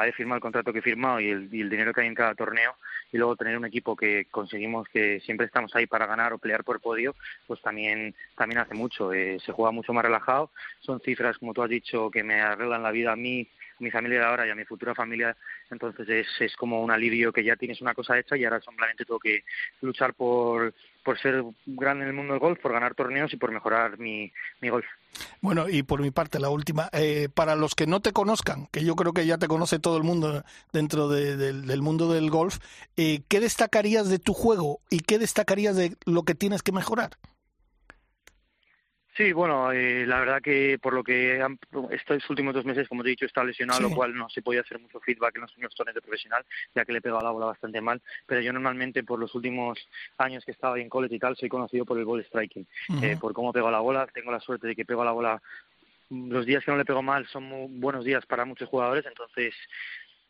de 0.02 0.12
firmar 0.12 0.36
el 0.36 0.42
contrato 0.42 0.72
que 0.72 0.80
he 0.80 0.82
firmado 0.82 1.20
y 1.20 1.30
el, 1.30 1.48
dinero 1.48 1.92
que 1.92 2.00
hay 2.00 2.08
en 2.08 2.14
cada 2.14 2.34
torneo 2.34 2.74
y 3.12 3.18
luego 3.18 3.36
tener 3.36 3.56
un 3.56 3.64
equipo 3.64 3.94
que 3.94 4.26
conseguimos 4.30 4.88
que 4.88 5.20
siempre 5.20 5.46
estamos 5.46 5.74
ahí 5.76 5.86
para 5.86 6.06
ganar 6.06 6.32
o 6.32 6.38
pelear 6.38 6.64
por 6.64 6.80
podio, 6.80 7.14
pues 7.46 7.60
también 7.62 8.14
también 8.36 8.58
hace 8.58 8.74
mucho. 8.74 9.12
Eh, 9.12 9.38
se 9.44 9.52
juega 9.52 9.70
mucho 9.70 9.92
más 9.92 10.04
relajado. 10.04 10.50
Son 10.80 11.00
cifras, 11.00 11.38
como 11.38 11.54
tú 11.54 11.62
has 11.62 11.70
dicho, 11.70 12.10
que 12.10 12.24
me 12.24 12.40
arreglan 12.40 12.82
la 12.82 12.90
vida 12.90 13.12
a 13.12 13.16
mí, 13.16 13.46
mi 13.78 13.90
familia 13.90 14.20
de 14.20 14.24
ahora 14.24 14.46
y 14.46 14.50
a 14.50 14.54
mi 14.54 14.64
futura 14.64 14.94
familia. 14.94 15.36
Entonces 15.70 16.08
es, 16.08 16.26
es 16.40 16.56
como 16.56 16.82
un 16.82 16.90
alivio 16.90 17.32
que 17.32 17.44
ya 17.44 17.56
tienes 17.56 17.80
una 17.80 17.94
cosa 17.94 18.18
hecha 18.18 18.36
y 18.36 18.44
ahora 18.44 18.60
simplemente 18.60 19.04
tengo 19.04 19.20
que 19.20 19.44
luchar 19.80 20.14
por 20.14 20.74
por 21.04 21.20
ser 21.20 21.44
grande 21.66 22.04
en 22.04 22.08
el 22.08 22.16
mundo 22.16 22.32
del 22.32 22.40
golf, 22.40 22.58
por 22.60 22.72
ganar 22.72 22.94
torneos 22.94 23.32
y 23.32 23.36
por 23.36 23.52
mejorar 23.52 23.98
mi, 23.98 24.32
mi 24.60 24.70
golf. 24.70 24.86
Bueno, 25.40 25.68
y 25.68 25.82
por 25.82 26.00
mi 26.00 26.10
parte, 26.10 26.40
la 26.40 26.48
última. 26.48 26.88
Eh, 26.92 27.28
para 27.32 27.54
los 27.54 27.74
que 27.74 27.86
no 27.86 28.00
te 28.00 28.12
conozcan, 28.12 28.66
que 28.72 28.84
yo 28.84 28.96
creo 28.96 29.12
que 29.12 29.26
ya 29.26 29.38
te 29.38 29.46
conoce 29.46 29.78
todo 29.78 29.96
el 29.96 30.02
mundo 30.02 30.42
dentro 30.72 31.08
del 31.08 31.82
mundo 31.82 32.12
del 32.12 32.30
golf, 32.30 32.58
eh, 32.96 33.22
¿qué 33.28 33.38
destacarías 33.38 34.08
de 34.08 34.18
tu 34.18 34.32
juego 34.32 34.80
y 34.90 35.00
qué 35.00 35.18
destacarías 35.18 35.76
de 35.76 35.96
lo 36.06 36.24
que 36.24 36.34
tienes 36.34 36.62
que 36.62 36.72
mejorar? 36.72 37.10
Sí, 39.16 39.32
bueno, 39.32 39.70
eh, 39.70 40.04
la 40.06 40.18
verdad 40.18 40.42
que 40.42 40.76
por 40.82 40.92
lo 40.92 41.04
que 41.04 41.40
estos 41.90 42.28
últimos 42.30 42.52
dos 42.52 42.64
meses, 42.64 42.88
como 42.88 43.04
te 43.04 43.10
he 43.10 43.10
dicho, 43.10 43.26
está 43.26 43.44
lesionado, 43.44 43.80
lo 43.80 43.90
cual 43.90 44.12
no 44.12 44.28
se 44.28 44.42
podía 44.42 44.62
hacer 44.62 44.80
mucho 44.80 44.98
feedback 44.98 45.36
en 45.36 45.42
los 45.42 45.52
últimos 45.52 45.74
torneos 45.76 45.94
de 45.94 46.00
profesional, 46.00 46.44
ya 46.74 46.84
que 46.84 46.90
le 46.90 46.98
he 46.98 47.00
pegado 47.00 47.22
la 47.22 47.30
bola 47.30 47.46
bastante 47.46 47.80
mal. 47.80 48.02
Pero 48.26 48.40
yo 48.40 48.52
normalmente, 48.52 49.04
por 49.04 49.20
los 49.20 49.32
últimos 49.36 49.78
años 50.18 50.44
que 50.44 50.50
he 50.50 50.54
estado 50.54 50.76
en 50.76 50.88
college 50.88 51.14
y 51.14 51.18
tal, 51.20 51.36
soy 51.36 51.48
conocido 51.48 51.84
por 51.84 51.96
el 51.96 52.04
ball 52.04 52.24
striking, 52.24 52.66
eh, 53.02 53.16
por 53.20 53.32
cómo 53.32 53.52
pego 53.52 53.70
la 53.70 53.78
bola. 53.78 54.08
Tengo 54.12 54.32
la 54.32 54.40
suerte 54.40 54.66
de 54.66 54.74
que 54.74 54.84
pego 54.84 55.04
la 55.04 55.12
bola. 55.12 55.40
Los 56.10 56.44
días 56.44 56.64
que 56.64 56.72
no 56.72 56.76
le 56.76 56.84
pego 56.84 57.02
mal 57.02 57.24
son 57.28 57.44
muy 57.44 57.68
buenos 57.70 58.04
días 58.04 58.26
para 58.26 58.44
muchos 58.44 58.68
jugadores, 58.68 59.06
entonces 59.06 59.54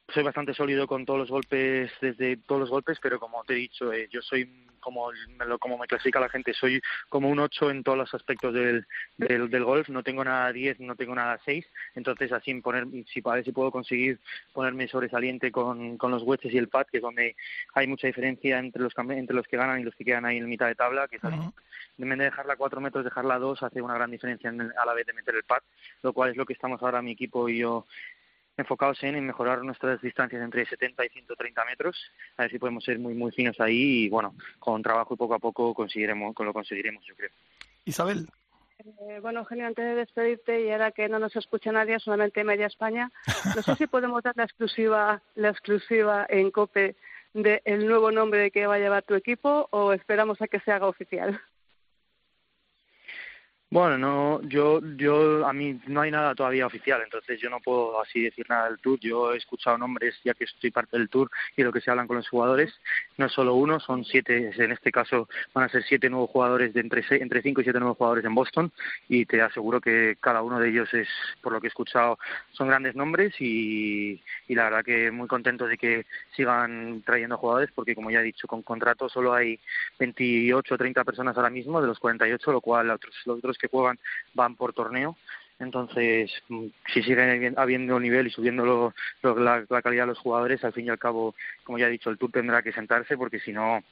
soy 0.09 0.22
bastante 0.22 0.55
sólido 0.55 0.86
con 0.86 1.05
todos 1.07 1.20
los 1.20 1.30
golpes, 1.30 1.90
desde 2.00 2.36
todos 2.36 2.61
los 2.61 2.70
golpes, 2.70 2.98
pero 3.00 3.18
como 3.18 3.42
te 3.44 3.55
he 3.55 3.57
dicho, 3.57 3.92
eh, 3.92 4.09
yo 4.11 4.20
soy 4.22 4.48
como 4.80 5.11
me, 5.38 5.46
lo, 5.46 5.59
como 5.59 5.78
me 5.78 5.86
clasifica 5.86 6.20
la 6.20 6.28
gente, 6.28 6.52
soy 6.52 6.80
como 7.09 7.30
un 7.30 7.38
8 7.38 7.70
en 7.70 7.82
todos 7.82 7.96
los 7.96 8.12
aspectos 8.12 8.52
del, 8.52 8.86
del, 9.16 9.48
del 9.48 9.64
golf, 9.64 9.88
no 9.88 10.02
tengo 10.02 10.22
nada 10.22 10.52
10, 10.52 10.80
no 10.80 10.94
tengo 10.94 11.14
nada 11.14 11.40
6, 11.46 11.66
entonces 11.94 12.30
así 12.32 12.52
poner, 12.61 12.86
si, 13.11 13.22
a 13.24 13.32
ver 13.32 13.44
si 13.44 13.52
puedo 13.52 13.70
conseguir 13.70 14.20
ponerme 14.52 14.86
sobresaliente 14.86 15.50
con, 15.50 15.96
con 15.96 16.11
los 16.11 16.22
wedges 16.22 16.52
y 16.52 16.59
el 16.59 16.68
pad, 16.68 16.86
que 16.90 16.98
es 16.98 17.02
donde 17.02 17.34
hay 17.72 17.86
mucha 17.86 18.07
diferencia 18.07 18.59
entre 18.59 18.82
los, 18.82 18.92
entre 18.98 19.34
los 19.34 19.46
que 19.46 19.57
ganan 19.57 19.80
y 19.80 19.84
los 19.84 19.94
que 19.94 20.05
quedan 20.05 20.26
ahí 20.26 20.36
en 20.36 20.48
mitad 20.48 20.66
de 20.66 20.74
tabla, 20.74 21.09
que 21.09 21.16
es 21.16 21.22
en 21.24 22.09
vez 22.09 22.18
de 22.18 22.24
dejarla 22.24 22.55
a 22.55 22.57
4 22.57 22.80
metros, 22.80 23.05
dejarla 23.05 23.34
a 23.34 23.38
2 23.38 23.62
hace 23.62 23.80
una 23.80 23.94
gran 23.94 24.11
diferencia 24.11 24.50
a 24.50 24.86
la 24.86 24.94
vez 24.94 25.07
de 25.07 25.12
meter 25.14 25.34
el 25.34 25.44
pad, 25.44 25.62
lo 26.02 26.12
cual 26.12 26.30
es 26.30 26.36
lo 26.36 26.44
que 26.44 26.52
estamos 26.52 26.82
ahora 26.82 27.00
mi 27.00 27.12
equipo 27.12 27.48
y 27.48 27.59
yo 27.59 27.86
enfocados 28.57 29.02
en, 29.02 29.24
mejorar 29.26 29.62
nuestras 29.62 30.00
distancias 30.00 30.42
entre 30.42 30.66
70 30.66 31.05
y 31.05 31.09
130 31.09 31.64
metros, 31.64 31.96
a 32.36 32.42
ver 32.42 32.50
si 32.50 32.59
podemos 32.59 32.84
ser 32.84 32.98
muy 32.98 33.14
muy 33.14 33.32
finos 33.32 33.61
ahí 33.61 34.05
y 34.05 34.09
bueno, 34.09 34.34
con 34.59 34.82
trabajo 34.82 35.14
y 35.14 35.16
poco 35.16 35.34
a 35.34 35.38
poco 35.38 35.74
conseguiremos, 35.74 36.34
lo 36.38 36.52
conseguiremos 36.52 37.05
yo 37.07 37.14
creo. 37.14 37.30
Isabel. 37.84 38.26
Eh, 38.78 39.18
bueno, 39.22 39.40
Eugenio, 39.40 39.66
antes 39.66 39.84
de 39.84 39.94
despedirte 39.94 40.64
y 40.64 40.70
ahora 40.70 40.90
que 40.90 41.09
no 41.09 41.18
nos 41.18 41.34
escucha 41.36 41.72
nadie, 41.72 41.98
solamente 42.00 42.44
media 42.44 42.66
España, 42.66 43.11
no 43.55 43.62
sé 43.62 43.74
si 43.76 43.86
podemos 43.86 44.22
dar 44.22 44.36
la 44.36 44.44
exclusiva, 44.44 45.22
la 45.36 45.48
exclusiva 45.48 46.26
en 46.28 46.50
COPE 46.50 46.96
del 47.32 47.86
nuevo 47.86 48.11
nombre 48.11 48.50
que 48.50 48.66
va 48.66 48.74
a 48.74 48.78
llevar 48.78 49.02
tu 49.02 49.14
equipo 49.14 49.68
o 49.70 49.92
esperamos 49.92 50.40
a 50.40 50.48
que 50.48 50.61
se 50.61 50.70
haga 50.70 50.86
oficial. 50.86 51.40
Bueno, 53.74 53.98
no, 53.98 54.40
yo, 54.42 54.80
yo, 54.96 55.44
a 55.44 55.52
mí 55.52 55.80
no 55.88 56.02
hay 56.02 56.12
nada 56.12 56.32
todavía 56.36 56.64
oficial, 56.64 57.00
entonces 57.02 57.40
yo 57.40 57.50
no 57.50 57.58
puedo 57.58 58.00
así 58.00 58.22
decir 58.22 58.46
nada 58.48 58.68
del 58.68 58.78
tour. 58.78 59.00
Yo 59.00 59.34
he 59.34 59.36
escuchado 59.36 59.76
nombres 59.76 60.14
ya 60.22 60.32
que 60.32 60.44
estoy 60.44 60.70
parte 60.70 60.96
del 60.96 61.08
tour 61.08 61.28
y 61.56 61.64
lo 61.64 61.72
que 61.72 61.80
se 61.80 61.90
hablan 61.90 62.06
con 62.06 62.18
los 62.18 62.28
jugadores 62.28 62.72
no 63.16 63.26
es 63.26 63.32
solo 63.32 63.56
uno, 63.56 63.80
son 63.80 64.04
siete, 64.04 64.52
en 64.56 64.70
este 64.70 64.92
caso 64.92 65.28
van 65.52 65.64
a 65.64 65.68
ser 65.70 65.82
siete 65.82 66.08
nuevos 66.08 66.30
jugadores 66.30 66.72
de 66.72 66.82
entre, 66.82 67.04
entre 67.20 67.42
cinco 67.42 67.62
y 67.62 67.64
siete 67.64 67.80
nuevos 67.80 67.98
jugadores 67.98 68.24
en 68.24 68.36
Boston 68.36 68.70
y 69.08 69.26
te 69.26 69.42
aseguro 69.42 69.80
que 69.80 70.18
cada 70.20 70.42
uno 70.42 70.60
de 70.60 70.68
ellos 70.68 70.94
es, 70.94 71.08
por 71.42 71.52
lo 71.52 71.60
que 71.60 71.66
he 71.66 71.74
escuchado, 71.74 72.16
son 72.52 72.68
grandes 72.68 72.94
nombres 72.94 73.34
y, 73.40 74.22
y 74.46 74.54
la 74.54 74.70
verdad 74.70 74.84
que 74.84 75.10
muy 75.10 75.26
contento 75.26 75.66
de 75.66 75.76
que 75.76 76.06
sigan 76.36 77.02
trayendo 77.04 77.38
jugadores 77.38 77.70
porque 77.74 77.96
como 77.96 78.12
ya 78.12 78.20
he 78.20 78.22
dicho, 78.22 78.46
con 78.46 78.62
contrato 78.62 79.08
solo 79.08 79.34
hay 79.34 79.58
28 79.98 80.74
o 80.76 80.78
30 80.78 81.02
personas 81.02 81.36
ahora 81.36 81.50
mismo 81.50 81.80
de 81.80 81.88
los 81.88 81.98
48, 81.98 82.52
lo 82.52 82.60
cual 82.60 82.86
los 82.86 82.94
otros, 82.98 83.14
otros 83.26 83.58
que 83.68 83.76
juegan 83.76 83.98
van 84.34 84.56
por 84.56 84.72
torneo. 84.72 85.16
Entonces, 85.60 86.32
mm, 86.48 86.66
si 86.92 87.02
sigue 87.02 87.52
habiendo 87.56 88.00
nivel 88.00 88.26
y 88.26 88.30
subiendo 88.30 88.92
la, 89.22 89.82
calidad 89.82 90.02
de 90.04 90.08
los 90.08 90.18
jugadores, 90.18 90.64
al 90.64 90.72
fin 90.72 90.86
y 90.86 90.90
al 90.90 90.98
cabo, 90.98 91.34
como 91.62 91.78
ya 91.78 91.86
he 91.86 91.90
dicho, 91.90 92.10
el 92.10 92.18
Tour 92.18 92.32
tendrá 92.32 92.62
que 92.62 92.72
sentarse 92.72 93.16
porque 93.16 93.38
si 93.38 93.52
no, 93.52 93.82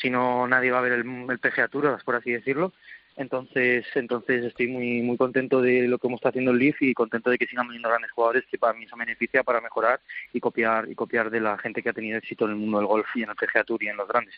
si 0.00 0.08
no 0.10 0.46
nadie 0.48 0.70
va 0.70 0.78
a 0.78 0.82
ver 0.82 0.92
el, 0.92 1.04
el 1.28 1.38
PGA 1.38 1.68
Tour, 1.68 2.02
por 2.04 2.16
así 2.16 2.32
decirlo. 2.32 2.72
Entonces, 3.16 3.84
entonces 3.96 4.44
estoy 4.44 4.68
muy 4.68 5.02
muy 5.02 5.16
contento 5.16 5.60
de 5.60 5.86
lo 5.88 5.98
que 5.98 6.06
hemos 6.06 6.18
estado 6.18 6.30
haciendo 6.30 6.52
el 6.52 6.58
Leaf 6.58 6.80
y 6.80 6.94
contento 6.94 7.28
de 7.28 7.36
que 7.38 7.46
sigan 7.46 7.66
viniendo 7.66 7.90
grandes 7.90 8.10
jugadores 8.12 8.44
que 8.50 8.56
para 8.56 8.72
mí 8.72 8.84
eso 8.84 8.96
beneficia 8.96 9.42
para 9.42 9.60
mejorar 9.60 10.00
y 10.32 10.40
copiar 10.40 10.88
y 10.88 10.94
copiar 10.94 11.28
de 11.28 11.40
la 11.40 11.58
gente 11.58 11.82
que 11.82 11.90
ha 11.90 11.92
tenido 11.92 12.16
éxito 12.16 12.46
en 12.46 12.52
el 12.52 12.56
mundo 12.56 12.78
del 12.78 12.86
golf 12.86 13.06
y 13.14 13.22
en 13.22 13.30
el 13.30 13.36
PGA 13.36 13.64
Tour 13.64 13.82
y 13.82 13.88
en 13.88 13.96
los 13.98 14.08
grandes. 14.08 14.34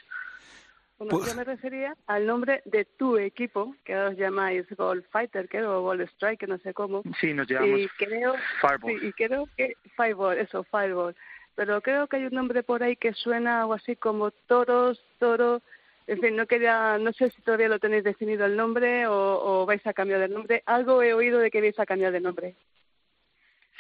Pues 1.09 1.27
yo 1.27 1.35
me 1.35 1.45
refería 1.45 1.97
al 2.07 2.27
nombre 2.27 2.63
de 2.65 2.85
tu 2.85 3.17
equipo, 3.17 3.75
que 3.85 3.97
os 3.97 4.17
llamáis 4.17 4.67
Golf 4.77 5.05
Fighter, 5.11 5.49
creo, 5.49 5.79
o 5.79 5.83
Golf 5.83 6.09
Strike, 6.13 6.47
no 6.49 6.59
sé 6.59 6.75
cómo. 6.75 7.03
Sí, 7.21 7.33
nos 7.33 7.47
llamamos 7.47 7.81
y 7.81 7.89
creo, 7.99 8.35
Fireball. 8.61 9.01
Sí, 9.01 9.07
y 9.07 9.13
creo 9.13 9.49
que 9.57 9.77
Fireball, 9.97 10.39
eso, 10.39 10.65
Fireball. 10.65 11.15
Pero 11.55 11.81
creo 11.81 12.07
que 12.07 12.17
hay 12.17 12.25
un 12.25 12.35
nombre 12.35 12.63
por 12.63 12.83
ahí 12.83 12.97
que 12.97 13.13
suena 13.13 13.61
algo 13.61 13.75
así 13.75 13.97
como 13.97 14.31
Toros, 14.31 15.03
Toro. 15.19 15.63
En 16.07 16.21
fin, 16.21 16.35
no 16.35 16.47
quería, 16.47 16.99
no 16.99 17.13
sé 17.13 17.31
si 17.31 17.43
todavía 17.43 17.69
lo 17.69 17.79
tenéis 17.79 18.05
definido 18.05 18.45
el 18.47 18.57
nombre 18.57 19.07
o, 19.07 19.15
o 19.15 19.67
vais 19.67 19.87
a 19.87 19.93
cambiar 19.93 20.21
de 20.21 20.29
nombre. 20.29 20.63
Algo 20.67 21.03
he 21.03 21.15
oído 21.15 21.39
de 21.39 21.51
que 21.51 21.61
vais 21.61 21.79
a 21.79 21.87
cambiar 21.87 22.13
de 22.13 22.21
nombre. 22.21 22.55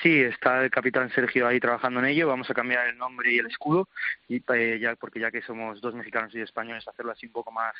Sí, 0.03 0.21
está 0.21 0.65
el 0.65 0.71
capitán 0.71 1.11
Sergio 1.11 1.47
ahí 1.47 1.61
trabajando 1.61 2.01
en 2.01 2.07
ello. 2.07 2.27
Vamos 2.27 2.51
a 2.51 2.55
cambiar 2.55 2.89
el 2.89 2.99
nombre 2.99 3.33
y 3.33 3.39
el 3.39 3.47
escudo, 3.47 3.89
y 4.29 4.43
eh, 4.53 4.79
ya 4.81 4.97
porque 4.97 5.21
ya 5.21 5.31
que 5.31 5.43
somos 5.43 5.81
dos 5.81 5.95
mexicanos 5.95 6.35
y 6.35 6.41
españoles, 6.41 6.89
hacerlo 6.89 7.13
así 7.13 7.27
un 7.27 7.33
poco 7.33 7.53
más, 7.53 7.73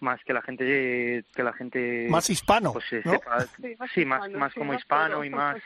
más 0.00 0.22
que 0.24 0.34
la 0.34 0.42
gente, 0.42 1.24
que 1.34 1.42
la 1.42 1.54
gente 1.54 2.06
más 2.10 2.28
hispano, 2.28 2.74
pues, 2.74 2.84
sí, 2.84 4.04
más, 4.04 4.30
más, 4.30 4.52
como 4.52 4.74
hispano 4.74 5.24
y 5.24 5.30
más 5.30 5.56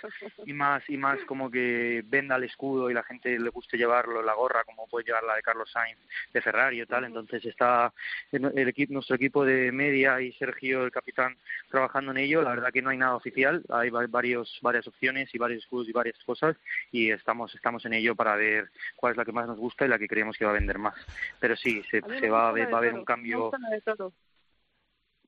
y 0.47 0.53
más 0.53 0.89
y 0.89 0.97
más 0.97 1.19
como 1.27 1.51
que 1.51 2.05
venda 2.07 2.37
el 2.37 2.45
escudo 2.45 2.91
y 2.91 2.95
la 2.95 3.03
gente 3.03 3.37
le 3.37 3.51
guste 3.51 3.77
llevarlo, 3.77 4.23
la 4.23 4.35
gorra 4.35 4.63
como 4.63 4.87
puede 4.87 5.07
llevar 5.07 5.25
la 5.25 5.35
de 5.35 5.43
Carlos 5.43 5.69
Sainz 5.73 5.99
de 6.33 6.41
Ferrari 6.41 6.81
y 6.81 6.87
tal. 6.87 7.05
Entonces 7.05 7.45
está 7.45 7.93
el 8.31 8.69
equipo, 8.69 8.93
nuestro 8.93 9.17
equipo 9.17 9.45
de 9.45 9.73
media 9.73 10.21
y 10.21 10.33
Sergio 10.35 10.85
el 10.85 10.93
capitán 10.93 11.37
trabajando 11.69 12.13
en 12.13 12.19
ello. 12.19 12.43
La 12.43 12.51
verdad 12.51 12.73
que 12.73 12.83
no 12.83 12.91
hay 12.91 12.99
nada 12.99 13.17
oficial, 13.17 13.65
hay 13.69 13.91
varios 13.91 14.59
varias 14.63 14.87
opciones 14.87 15.35
y 15.35 15.39
varios 15.39 15.65
escudos 15.65 15.88
y 15.89 15.93
varias 15.93 16.19
cosas 16.25 16.57
y 16.93 17.11
estamos 17.11 17.55
estamos 17.55 17.85
en 17.87 17.95
ello 17.95 18.15
para 18.15 18.37
ver 18.37 18.71
cuál 18.97 19.13
es 19.13 19.17
la 19.17 19.25
que 19.25 19.33
más 19.33 19.47
nos 19.47 19.59
gusta 19.59 19.85
y 19.85 19.89
la 19.89 19.99
que 19.99 20.09
creemos 20.09 20.37
que 20.37 20.45
va 20.45 20.53
a 20.53 20.55
vender 20.55 20.79
más. 20.79 20.95
Pero 21.41 21.57
sí, 21.57 21.83
se, 21.91 22.01
se 22.01 22.31
va 22.31 22.49
a 22.49 22.53
ver, 22.53 22.73
va 22.73 22.77
a 22.77 22.79
haber 22.79 22.95
un 22.95 23.05
cambio. 23.05 23.51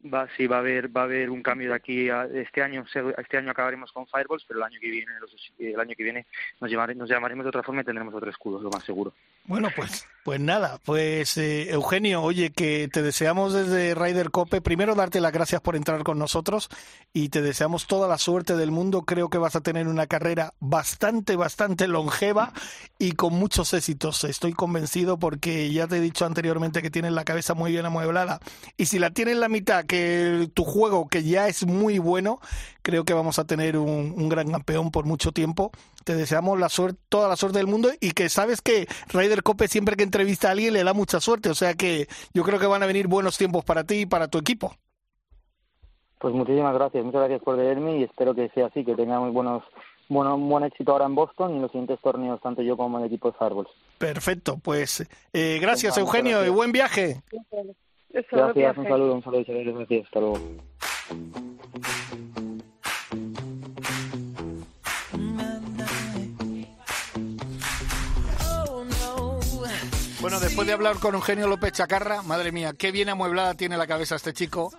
Va, 0.02 0.26
sí, 0.34 0.46
va 0.46 0.56
a 0.56 0.58
haber, 0.60 0.94
va 0.96 1.02
a 1.02 1.04
haber 1.04 1.28
un 1.28 1.42
cambio 1.42 1.68
de 1.68 1.74
aquí 1.74 2.08
a 2.08 2.24
este 2.24 2.62
año. 2.62 2.84
Este 3.18 3.36
año 3.36 3.50
acabaremos 3.50 3.92
con 3.92 4.06
Fireballs, 4.06 4.44
pero 4.48 4.60
el 4.60 4.64
año 4.64 4.78
que 4.80 4.90
viene, 4.90 5.12
el 5.58 5.78
año 5.78 5.94
que 5.94 6.02
viene 6.02 6.26
nos, 6.58 6.70
nos 6.96 7.08
llamaremos 7.08 7.44
de 7.44 7.48
otra 7.48 7.62
forma 7.62 7.82
y 7.82 7.84
tendremos 7.84 8.14
otro 8.14 8.30
escudo, 8.30 8.60
lo 8.62 8.70
más 8.70 8.82
seguro. 8.82 9.12
Bueno, 9.44 9.68
pues, 9.74 10.06
pues 10.22 10.38
nada, 10.38 10.78
pues 10.84 11.36
eh, 11.36 11.70
Eugenio, 11.70 12.22
oye, 12.22 12.50
que 12.50 12.88
te 12.92 13.02
deseamos 13.02 13.52
desde 13.52 13.94
Ryder 13.94 14.30
Cope, 14.30 14.60
primero 14.60 14.94
darte 14.94 15.20
las 15.20 15.32
gracias 15.32 15.60
por 15.60 15.76
entrar 15.76 16.02
con 16.02 16.18
nosotros 16.18 16.68
y 17.12 17.30
te 17.30 17.42
deseamos 17.42 17.86
toda 17.86 18.06
la 18.06 18.16
suerte 18.16 18.56
del 18.56 18.70
mundo. 18.70 19.02
Creo 19.02 19.28
que 19.28 19.38
vas 19.38 19.56
a 19.56 19.60
tener 19.60 19.88
una 19.88 20.06
carrera 20.06 20.54
bastante, 20.60 21.36
bastante 21.36 21.88
longeva 21.88 22.52
y 22.98 23.12
con 23.12 23.34
muchos 23.34 23.74
éxitos. 23.74 24.24
Estoy 24.24 24.52
convencido 24.52 25.18
porque 25.18 25.70
ya 25.72 25.88
te 25.88 25.96
he 25.96 26.00
dicho 26.00 26.26
anteriormente 26.26 26.80
que 26.80 26.90
tienes 26.90 27.12
la 27.12 27.24
cabeza 27.24 27.54
muy 27.54 27.72
bien 27.72 27.86
amueblada 27.86 28.40
y 28.76 28.86
si 28.86 28.98
la 28.98 29.10
tienes 29.10 29.36
la 29.36 29.48
mitad 29.48 29.84
que 29.90 30.48
tu 30.54 30.62
juego, 30.62 31.08
que 31.08 31.24
ya 31.24 31.48
es 31.48 31.66
muy 31.66 31.98
bueno, 31.98 32.38
creo 32.80 33.04
que 33.04 33.12
vamos 33.12 33.40
a 33.40 33.44
tener 33.44 33.76
un, 33.76 34.28
gran 34.28 34.52
campeón 34.52 34.92
por 34.92 35.04
mucho 35.04 35.32
tiempo. 35.32 35.72
Te 36.04 36.14
deseamos 36.14 36.60
la 36.60 36.68
suerte, 36.68 37.00
toda 37.08 37.28
la 37.28 37.34
suerte 37.34 37.58
del 37.58 37.66
mundo 37.66 37.88
y 38.00 38.12
que 38.12 38.28
sabes 38.28 38.62
que 38.62 38.86
Ryder 39.08 39.42
Cope 39.42 39.66
siempre 39.66 39.96
que 39.96 40.04
entrevista 40.04 40.46
a 40.46 40.52
alguien 40.52 40.74
le 40.74 40.84
da 40.84 40.94
mucha 40.94 41.18
suerte, 41.18 41.50
o 41.50 41.56
sea 41.56 41.74
que 41.74 42.06
yo 42.32 42.44
creo 42.44 42.60
que 42.60 42.68
van 42.68 42.84
a 42.84 42.86
venir 42.86 43.08
buenos 43.08 43.36
tiempos 43.36 43.64
para 43.64 43.82
ti 43.82 44.02
y 44.02 44.06
para 44.06 44.28
tu 44.28 44.38
equipo. 44.38 44.76
Pues 46.20 46.32
muchísimas 46.34 46.74
gracias, 46.74 47.04
muchas 47.04 47.22
gracias 47.22 47.42
por 47.42 47.56
leerme 47.56 47.98
y 47.98 48.04
espero 48.04 48.32
que 48.32 48.48
sea 48.50 48.66
así, 48.66 48.84
que 48.84 48.94
tenga 48.94 49.18
muy 49.18 49.30
buenos 49.30 49.64
bueno, 50.08 50.38
buen 50.38 50.62
éxito 50.62 50.92
ahora 50.92 51.06
en 51.06 51.16
Boston 51.16 51.52
y 51.52 51.56
en 51.56 51.62
los 51.62 51.70
siguientes 51.72 51.98
torneos, 52.00 52.40
tanto 52.40 52.62
yo 52.62 52.76
como 52.76 52.98
el 53.00 53.06
equipo 53.06 53.32
de 53.32 53.38
Fireballs. 53.38 53.70
Perfecto, 53.98 54.56
pues 54.62 55.04
eh, 55.32 55.58
gracias 55.60 55.98
Eugenio 55.98 56.44
y 56.46 56.48
buen 56.48 56.70
viaje. 56.70 57.22
Gracias, 58.12 58.76
un 58.76 58.84
saludo, 58.84 59.14
un 59.14 59.22
saludo, 59.22 59.44
gracias, 59.46 60.04
hasta 60.06 60.20
luego. 60.20 60.38
Bueno, 70.20 70.38
después 70.40 70.66
de 70.66 70.72
hablar 70.74 70.96
con 70.98 71.14
Eugenio 71.14 71.48
López 71.48 71.72
Chacarra, 71.72 72.22
madre 72.22 72.52
mía, 72.52 72.74
qué 72.76 72.90
bien 72.90 73.08
amueblada 73.08 73.54
tiene 73.54 73.76
la 73.78 73.86
cabeza 73.86 74.16
este 74.16 74.32
chico 74.32 74.72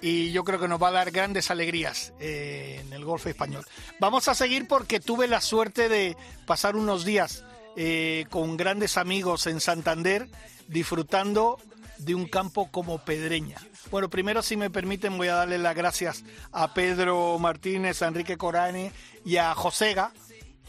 y 0.00 0.32
yo 0.32 0.42
creo 0.44 0.58
que 0.58 0.68
nos 0.68 0.82
va 0.82 0.88
a 0.88 0.92
dar 0.92 1.10
grandes 1.10 1.50
alegrías 1.50 2.12
eh, 2.20 2.82
en 2.84 2.92
el 2.92 3.04
golf 3.04 3.26
español. 3.26 3.64
Vamos 4.00 4.28
a 4.28 4.34
seguir 4.34 4.66
porque 4.66 4.98
tuve 4.98 5.28
la 5.28 5.40
suerte 5.40 5.88
de 5.88 6.16
pasar 6.46 6.74
unos 6.74 7.04
días 7.04 7.44
eh, 7.76 8.24
con 8.30 8.56
grandes 8.56 8.96
amigos 8.96 9.46
en 9.46 9.60
Santander 9.60 10.26
disfrutando 10.66 11.58
de 11.98 12.14
un 12.14 12.26
campo 12.26 12.70
como 12.70 12.98
Pedreña. 12.98 13.56
Bueno, 13.90 14.08
primero, 14.08 14.42
si 14.42 14.56
me 14.56 14.70
permiten, 14.70 15.16
voy 15.16 15.28
a 15.28 15.34
darle 15.34 15.58
las 15.58 15.74
gracias 15.74 16.24
a 16.52 16.74
Pedro 16.74 17.38
Martínez, 17.38 18.02
a 18.02 18.08
Enrique 18.08 18.36
Corane 18.36 18.92
y 19.24 19.36
a 19.36 19.54
Josega, 19.54 20.12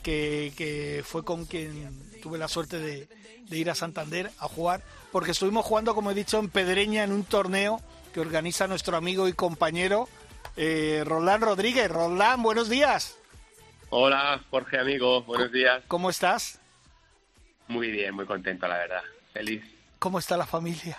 que, 0.04 0.54
que 0.58 1.04
fue 1.06 1.24
con 1.24 1.46
quien 1.46 2.10
tuve 2.20 2.38
la 2.38 2.48
suerte 2.48 2.80
de, 2.80 3.08
ir 3.52 3.70
a 3.70 3.76
Santander 3.76 4.30
a 4.40 4.48
jugar, 4.48 4.82
porque 5.12 5.32
estuvimos 5.32 5.66
jugando, 5.66 5.96
como 5.96 6.12
he 6.12 6.14
dicho, 6.14 6.38
en 6.38 6.50
Pedreña 6.50 7.04
en 7.04 7.12
un 7.12 7.24
torneo 7.24 7.82
que 8.14 8.20
organiza 8.20 8.68
nuestro 8.68 8.96
amigo 8.96 9.28
y 9.28 9.34
compañero 9.34 10.08
eh, 10.56 11.04
Roland 11.06 11.44
Rodríguez. 11.44 11.90
Roland, 11.90 12.44
buenos 12.44 12.70
días. 12.70 13.18
Hola, 13.90 14.40
Jorge, 14.52 14.78
amigo, 14.78 15.24
buenos 15.24 15.52
días. 15.52 15.84
¿Cómo 15.88 16.10
estás? 16.12 16.60
Muy 17.68 17.90
bien, 17.90 18.14
muy 18.14 18.26
contento, 18.26 18.68
la 18.68 18.78
verdad. 18.78 19.02
Feliz. 19.34 19.64
¿Cómo 19.98 20.20
está 20.20 20.38
la 20.38 20.46
familia? 20.46 20.98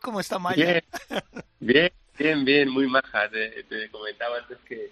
¿Cómo 0.00 0.20
está 0.20 0.38
Maya? 0.38 0.82
Bien, 1.60 1.90
bien, 2.18 2.44
bien, 2.44 2.68
muy 2.68 2.86
maja. 2.86 3.28
Te, 3.28 3.88
comentaba 3.90 4.38
antes 4.38 4.58
que 4.66 4.90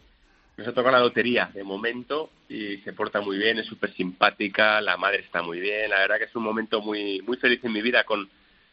nos 0.57 0.69
ha 0.69 0.73
tocado 0.73 0.93
la 0.93 1.01
lotería 1.01 1.51
de 1.53 1.65
momento 1.65 2.31
y 2.49 2.79
se 2.79 2.93
porta 2.93 3.21
muy 3.21 3.39
bien, 3.39 3.59
es 3.59 3.67
súper 3.67 3.93
simpática, 3.95 4.81
la 4.81 4.97
madre 4.97 5.21
está 5.21 5.43
muy 5.43 5.61
bien. 5.61 5.91
La 5.91 5.99
verdad 5.99 6.19
que 6.19 6.25
es 6.25 6.37
un 6.37 6.45
momento 6.45 6.81
muy, 6.81 7.21
muy 7.23 7.37
feliz 7.37 7.63
en 7.65 7.73
mi 7.73 7.83
vida 7.83 8.05
con, 8.05 8.29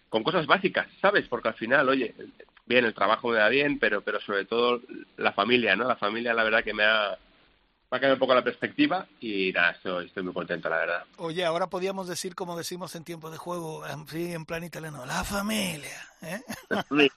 con 0.09 0.24
cosas 0.24 0.45
básicas, 0.45 0.88
¿sabes? 1.01 1.28
Porque 1.28 1.49
al 1.49 1.55
final, 1.55 1.89
oye, 1.89 2.14
bien, 2.66 2.86
el 2.86 2.93
trabajo 2.93 3.30
me 3.30 3.38
da 3.38 3.49
bien, 3.49 3.80
pero, 3.80 4.01
pero 4.01 4.20
sobre 4.22 4.45
todo 4.45 4.82
la 5.18 5.34
familia, 5.34 5.76
¿no? 5.76 5.88
La 5.88 5.95
familia, 5.95 6.34
la 6.34 6.43
verdad 6.43 6.64
que 6.64 6.74
me 6.74 6.84
ha, 6.84 7.18
va 7.92 7.98
a 7.98 8.00
cambiar 8.00 8.14
un 8.14 8.20
poco 8.20 8.34
la 8.34 8.44
perspectiva 8.44 9.06
y 9.20 9.52
nada, 9.52 9.72
estoy, 9.72 10.06
estoy, 10.06 10.24
muy 10.24 10.34
contento, 10.34 10.70
la 10.70 10.78
verdad. 10.78 11.04
Oye, 11.18 11.44
ahora 11.44 11.70
podríamos 11.70 12.08
decir, 12.08 12.36
como 12.36 12.58
decimos 12.58 12.96
en 12.96 13.04
tiempo 13.04 13.30
de 13.30 13.38
juego, 13.38 13.86
en, 13.86 14.08
sí, 14.08 14.32
en 14.32 14.46
plan 14.46 14.64
italiano, 14.64 15.06
la 15.06 15.26
familia. 15.26 16.08
¿eh? 16.22 16.42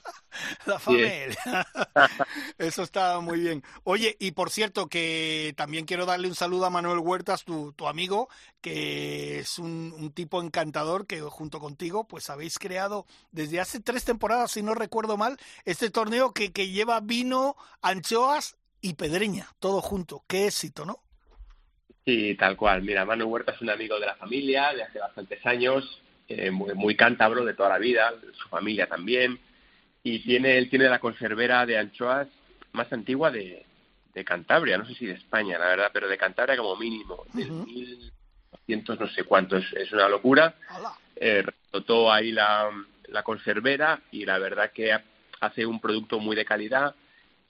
la 0.66 0.78
familia. 0.80 1.36
Eso 2.58 2.82
está 2.82 3.20
muy 3.20 3.38
bien. 3.38 3.62
Oye, 3.84 4.16
y 4.18 4.32
por 4.32 4.50
cierto, 4.50 4.88
que 4.88 5.54
también 5.56 5.84
quiero 5.84 6.06
darle 6.06 6.26
un 6.26 6.34
saludo 6.34 6.66
a 6.66 6.70
Manuel 6.70 6.98
Huertas, 6.98 7.44
tu, 7.44 7.72
tu 7.74 7.86
amigo, 7.86 8.28
que 8.60 9.38
es 9.38 9.60
un, 9.60 9.94
un, 9.96 10.10
tipo 10.10 10.42
encantador 10.42 11.06
que 11.06 11.20
junto 11.20 11.60
contigo, 11.60 12.08
pues 12.08 12.30
habéis 12.30 12.58
creado 12.58 13.06
desde 13.30 13.60
hace 13.60 13.78
tres 13.78 14.04
temporadas, 14.04 14.50
si 14.50 14.62
no 14.62 14.74
recuerdo 14.74 15.16
mal, 15.16 15.38
este 15.64 15.90
torneo 15.90 16.32
que, 16.32 16.52
que 16.52 16.70
lleva 16.70 16.98
vino, 16.98 17.56
anchoas 17.80 18.56
y 18.84 18.92
Pedreña, 18.92 19.46
todo 19.60 19.80
junto. 19.80 20.24
Qué 20.28 20.46
éxito, 20.46 20.84
¿no? 20.84 20.98
Sí, 22.04 22.34
tal 22.34 22.54
cual. 22.54 22.82
Mira, 22.82 23.06
Manu 23.06 23.24
Huerta 23.24 23.52
es 23.52 23.62
un 23.62 23.70
amigo 23.70 23.98
de 23.98 24.04
la 24.04 24.14
familia 24.16 24.74
de 24.74 24.82
hace 24.82 24.98
bastantes 24.98 25.44
años, 25.46 26.02
eh, 26.28 26.50
muy, 26.50 26.94
cántabro 26.94 27.46
de 27.46 27.54
toda 27.54 27.70
la 27.70 27.78
vida, 27.78 28.12
su 28.34 28.46
familia 28.50 28.86
también, 28.86 29.40
y 30.02 30.18
tiene 30.18 30.58
él 30.58 30.68
tiene 30.68 30.90
la 30.90 30.98
conservera 30.98 31.64
de 31.64 31.78
anchoas 31.78 32.28
más 32.72 32.92
antigua 32.92 33.30
de, 33.30 33.64
Cantabria, 34.24 34.78
no 34.78 34.86
sé 34.86 34.94
si 34.94 35.06
de 35.06 35.14
España, 35.14 35.58
la 35.58 35.66
verdad, 35.66 35.90
pero 35.92 36.06
de 36.06 36.18
Cantabria 36.18 36.56
como 36.56 36.76
mínimo, 36.76 37.24
del 37.32 37.50
1200 37.50 39.00
no 39.00 39.08
sé 39.08 39.24
cuánto, 39.24 39.56
es, 39.56 39.92
una 39.92 40.08
locura. 40.08 40.54
Eh, 41.16 41.42
ahí 42.12 42.32
la, 42.32 42.70
la 43.08 43.22
conservera 43.22 44.00
y 44.12 44.26
la 44.26 44.38
verdad 44.38 44.70
que 44.72 44.96
hace 45.40 45.66
un 45.66 45.80
producto 45.80 46.20
muy 46.20 46.36
de 46.36 46.44
calidad 46.44 46.94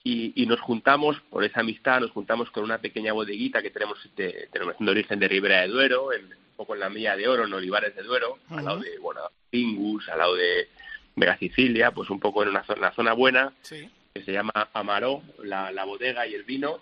y, 0.07 0.45
nos 0.45 0.61
juntamos, 0.61 1.19
por 1.31 1.43
esa 1.43 1.61
amistad, 1.61 1.99
nos 1.99 2.11
juntamos 2.11 2.51
con 2.51 2.63
una 2.63 2.77
pequeña 2.77 3.11
bodeguita 3.11 3.63
que 3.63 3.71
tenemos 3.71 3.97
de 4.15 4.49
denominación 4.53 4.85
de 4.85 4.91
origen 4.91 5.19
de 5.19 5.27
Ribera 5.27 5.61
de 5.61 5.67
Duero, 5.67 6.09
un 6.09 6.55
poco 6.55 6.75
en 6.75 6.81
la 6.81 6.91
Milla 6.91 7.15
de 7.15 7.27
Oro, 7.27 7.45
en 7.45 7.53
Olivares 7.53 7.95
de 7.95 8.03
Duero, 8.03 8.37
al 8.51 8.65
lado 8.65 8.79
de 8.81 8.99
bueno, 8.99 9.21
Pingus, 9.49 10.07
al 10.09 10.19
lado 10.19 10.35
de 10.35 10.69
Vega 11.15 11.35
Sicilia, 11.39 11.89
pues 11.89 12.11
un 12.11 12.19
poco 12.19 12.43
en 12.43 12.49
una 12.49 12.63
zona, 12.65 12.91
zona 12.91 13.13
buena, 13.13 13.51
que 13.67 14.23
se 14.23 14.31
llama 14.31 14.69
Amaró, 14.73 15.23
la, 15.43 15.83
bodega 15.85 16.27
y 16.27 16.35
el 16.35 16.43
vino, 16.43 16.81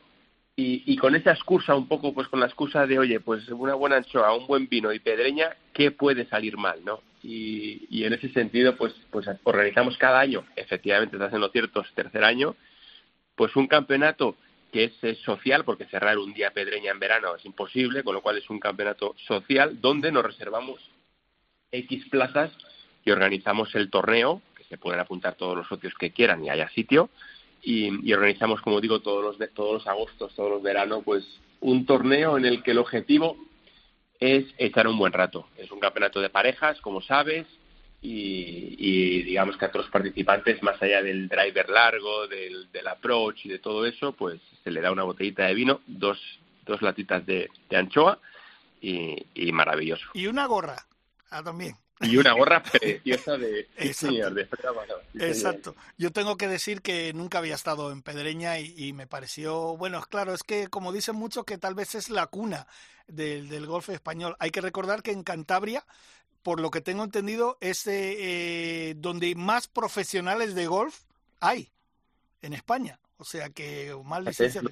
y, 0.57 0.83
y, 0.85 0.97
con 0.97 1.15
esa 1.15 1.31
excusa, 1.31 1.75
un 1.75 1.87
poco 1.87 2.13
pues 2.13 2.27
con 2.27 2.41
la 2.41 2.47
excusa 2.47 2.85
de, 2.85 2.99
oye, 2.99 3.21
pues 3.21 3.47
una 3.47 3.73
buena 3.73 3.95
anchoa, 3.95 4.35
un 4.35 4.47
buen 4.47 4.67
vino 4.67 4.91
y 4.91 4.99
pedreña, 4.99 5.55
¿qué 5.71 5.91
puede 5.91 6.25
salir 6.25 6.57
mal, 6.57 6.83
no? 6.83 6.99
Y, 7.23 7.87
y 7.89 8.03
en 8.03 8.13
ese 8.13 8.27
sentido, 8.33 8.75
pues, 8.75 8.93
pues 9.09 9.27
organizamos 9.43 9.97
cada 9.97 10.19
año, 10.19 10.43
efectivamente, 10.57 11.15
estás 11.15 11.33
en 11.33 11.39
lo 11.39 11.49
cierto, 11.49 11.81
es 11.81 11.91
tercer 11.93 12.25
año, 12.25 12.57
pues 13.35 13.55
un 13.55 13.67
campeonato 13.67 14.35
que 14.71 14.91
es, 15.01 15.19
social, 15.19 15.63
porque 15.63 15.85
cerrar 15.85 16.17
un 16.17 16.33
día 16.33 16.51
Pedreña 16.51 16.91
en 16.91 16.99
verano 16.99 17.35
es 17.35 17.45
imposible, 17.45 18.03
con 18.03 18.15
lo 18.15 18.21
cual 18.21 18.37
es 18.39 18.49
un 18.49 18.59
campeonato 18.59 19.15
social 19.27 19.79
donde 19.79 20.11
nos 20.11 20.25
reservamos 20.25 20.79
X 21.71 22.05
plazas 22.09 22.51
y 23.05 23.11
organizamos 23.11 23.73
el 23.75 23.91
torneo, 23.91 24.41
que 24.57 24.63
se 24.63 24.79
pueden 24.79 24.99
apuntar 24.99 25.35
todos 25.35 25.55
los 25.55 25.67
socios 25.67 25.93
que 25.99 26.11
quieran 26.11 26.43
y 26.43 26.49
haya 26.49 26.69
sitio, 26.69 27.09
y, 27.61 28.11
organizamos, 28.11 28.61
como 28.61 28.81
digo, 28.81 28.99
todos 28.99 29.23
los, 29.23 29.53
todos 29.53 29.73
los 29.73 29.87
agostos, 29.87 30.33
todos 30.35 30.49
los 30.49 30.63
veranos, 30.63 31.03
pues 31.05 31.23
un 31.61 31.85
torneo 31.85 32.37
en 32.37 32.45
el 32.45 32.61
que 32.61 32.71
el 32.71 32.79
objetivo 32.79 33.37
es 34.19 34.45
echar 34.57 34.87
un 34.87 34.97
buen 34.97 35.13
rato. 35.13 35.47
Es 35.57 35.71
un 35.71 35.79
campeonato 35.79 36.19
de 36.19 36.29
parejas, 36.29 36.81
como 36.81 37.01
sabes, 37.01 37.45
y, 38.05 39.23
digamos 39.23 39.55
que 39.55 39.65
a 39.65 39.69
otros 39.69 39.89
participantes, 39.89 40.61
más 40.61 40.81
allá 40.81 41.01
del 41.01 41.29
driver 41.29 41.69
largo, 41.69 42.27
del, 42.27 42.67
approach 42.85 43.45
y 43.45 43.49
de 43.49 43.59
todo 43.59 43.85
eso, 43.85 44.11
pues 44.11 44.41
se 44.63 44.71
le 44.71 44.81
da 44.81 44.91
una 44.91 45.03
botellita 45.03 45.45
de 45.45 45.53
vino, 45.53 45.81
dos, 45.87 46.19
dos 46.65 46.81
latitas 46.81 47.25
de, 47.25 47.49
anchoa 47.71 48.19
y, 48.81 49.51
maravilloso. 49.53 50.05
Y 50.13 50.27
una 50.27 50.45
gorra, 50.45 50.85
ah, 51.31 51.41
también. 51.41 51.75
Y 52.01 52.17
una 52.17 52.33
gorra 52.33 52.61
preciosa 52.71 53.37
de, 53.37 53.69
Exacto. 53.77 54.39
Exacto. 55.13 55.75
Yo 55.97 56.11
tengo 56.11 56.35
que 56.35 56.49
decir 56.49 56.81
que 56.81 57.13
nunca 57.13 57.37
había 57.37 57.55
estado 57.55 57.91
en 57.91 58.01
Pedreña 58.01 58.59
y, 58.59 58.91
me 58.91 59.07
pareció, 59.07 59.77
bueno, 59.77 60.01
claro, 60.09 60.33
es 60.33 60.43
que 60.43 60.67
como 60.67 60.91
dicen 60.91 61.15
muchos 61.15 61.45
que 61.45 61.57
tal 61.57 61.73
vez 61.73 61.95
es 61.95 62.09
la 62.09 62.27
cuna 62.27 62.67
del, 63.07 63.47
del 63.47 63.65
golf 63.65 63.87
español. 63.89 64.35
Hay 64.39 64.51
que 64.51 64.59
recordar 64.59 65.01
que 65.01 65.11
en 65.11 65.23
Cantabria 65.23 65.85
por 66.43 66.59
lo 66.59 66.69
que 66.69 66.81
tengo 66.81 67.03
entendido, 67.03 67.57
es 67.61 67.87
eh, 67.87 68.93
donde 68.97 69.33
más 69.35 69.67
profesionales 69.67 70.53
de 70.53 70.67
golf 70.67 71.01
hay 71.39 71.71
en 72.41 72.53
España. 72.53 72.99
O 73.17 73.25
sea 73.25 73.49
que 73.49 73.95
más 74.03 74.23
licencias. 74.23 74.63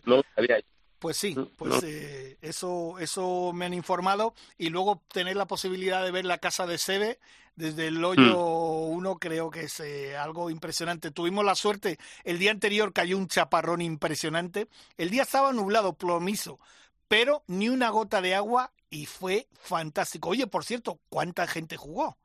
Pues 0.99 1.17
sí, 1.17 1.35
pues 1.57 1.81
eh, 1.81 2.37
eso, 2.41 2.99
eso 2.99 3.53
me 3.53 3.65
han 3.65 3.73
informado 3.73 4.35
y 4.59 4.69
luego 4.69 5.01
tener 5.11 5.35
la 5.35 5.47
posibilidad 5.47 6.03
de 6.03 6.11
ver 6.11 6.25
la 6.25 6.37
casa 6.37 6.67
de 6.67 6.77
Sebe 6.77 7.17
desde 7.55 7.87
el 7.87 8.03
hoyo 8.05 8.37
1 8.37 9.11
mm. 9.11 9.17
creo 9.17 9.49
que 9.49 9.61
es 9.61 9.79
eh, 9.79 10.15
algo 10.15 10.51
impresionante. 10.51 11.09
Tuvimos 11.09 11.43
la 11.43 11.55
suerte, 11.55 11.97
el 12.23 12.37
día 12.37 12.51
anterior 12.51 12.93
cayó 12.93 13.17
un 13.17 13.27
chaparrón 13.27 13.81
impresionante, 13.81 14.67
el 14.97 15.09
día 15.09 15.23
estaba 15.23 15.51
nublado, 15.53 15.93
plomizo, 15.93 16.59
pero 17.07 17.43
ni 17.47 17.67
una 17.67 17.89
gota 17.89 18.21
de 18.21 18.35
agua 18.35 18.71
y 18.91 19.05
fue 19.05 19.47
fantástico. 19.53 20.29
Oye, 20.29 20.45
por 20.45 20.63
cierto, 20.63 20.99
¿cuánta 21.09 21.47
gente 21.47 21.77
jugó? 21.77 22.17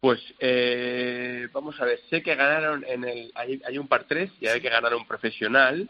Pues 0.00 0.20
eh, 0.38 1.48
vamos 1.52 1.80
a 1.80 1.84
ver, 1.84 2.00
sé 2.10 2.22
que 2.22 2.34
ganaron 2.34 2.84
en 2.86 3.04
el 3.04 3.32
hay, 3.34 3.78
un 3.78 3.88
par 3.88 4.04
3 4.04 4.30
y 4.40 4.46
hay 4.46 4.60
que 4.60 4.68
ganar 4.68 4.94
un 4.94 5.06
profesional 5.06 5.88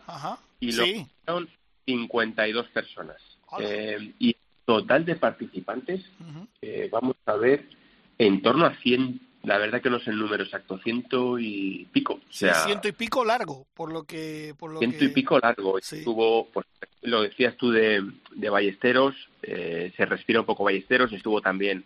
y 0.61 0.73
lo 0.73 0.85
sí. 0.85 1.07
fueron 1.25 1.49
52 1.87 2.69
personas. 2.69 3.17
Eh, 3.59 4.13
y 4.19 4.37
total 4.65 5.05
de 5.05 5.17
participantes, 5.17 6.03
eh, 6.61 6.89
vamos 6.93 7.17
a 7.27 7.35
ver, 7.37 7.67
en 8.19 8.41
torno 8.43 8.67
a 8.67 8.77
100 8.77 9.21
la 9.45 9.59
verdad 9.59 9.83
que 9.83 9.91
no 9.91 9.99
sé 9.99 10.11
el 10.11 10.19
número 10.19 10.45
exacto, 10.45 10.79
ciento 10.79 11.39
y 11.39 11.87
pico. 11.93 12.21
ciento 12.31 12.89
y 12.89 12.93
pico 12.93 13.25
largo, 13.25 13.67
por 13.75 13.93
lo 13.93 14.05
que... 14.05 14.55
Por 14.57 14.73
lo 14.73 14.79
ciento 14.79 15.05
y 15.05 15.09
pico 15.09 15.39
largo. 15.39 15.79
Estuvo, 15.79 16.49
pues, 16.49 16.67
lo 17.03 17.23
decías 17.23 17.57
tú 17.57 17.71
de, 17.71 18.05
de 18.35 18.51
Ballesteros, 18.51 19.15
eh, 19.43 19.93
se 19.97 20.07
respira 20.07 20.41
un 20.41 20.47
poco 20.47 20.65
Ballesteros, 20.65 21.13
estuvo 21.13 21.41
también 21.41 21.85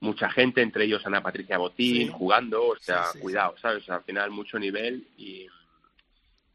mucha 0.00 0.30
gente, 0.30 0.60
entre 0.60 0.84
ellos 0.84 1.06
Ana 1.06 1.22
Patricia 1.22 1.58
Botín, 1.58 2.10
jugando, 2.10 2.68
o 2.68 2.76
sea, 2.78 3.04
cuidado, 3.18 3.54
¿sabes? 3.60 3.88
al 3.88 4.02
final 4.02 4.30
mucho 4.30 4.58
nivel 4.58 5.06
y, 5.16 5.46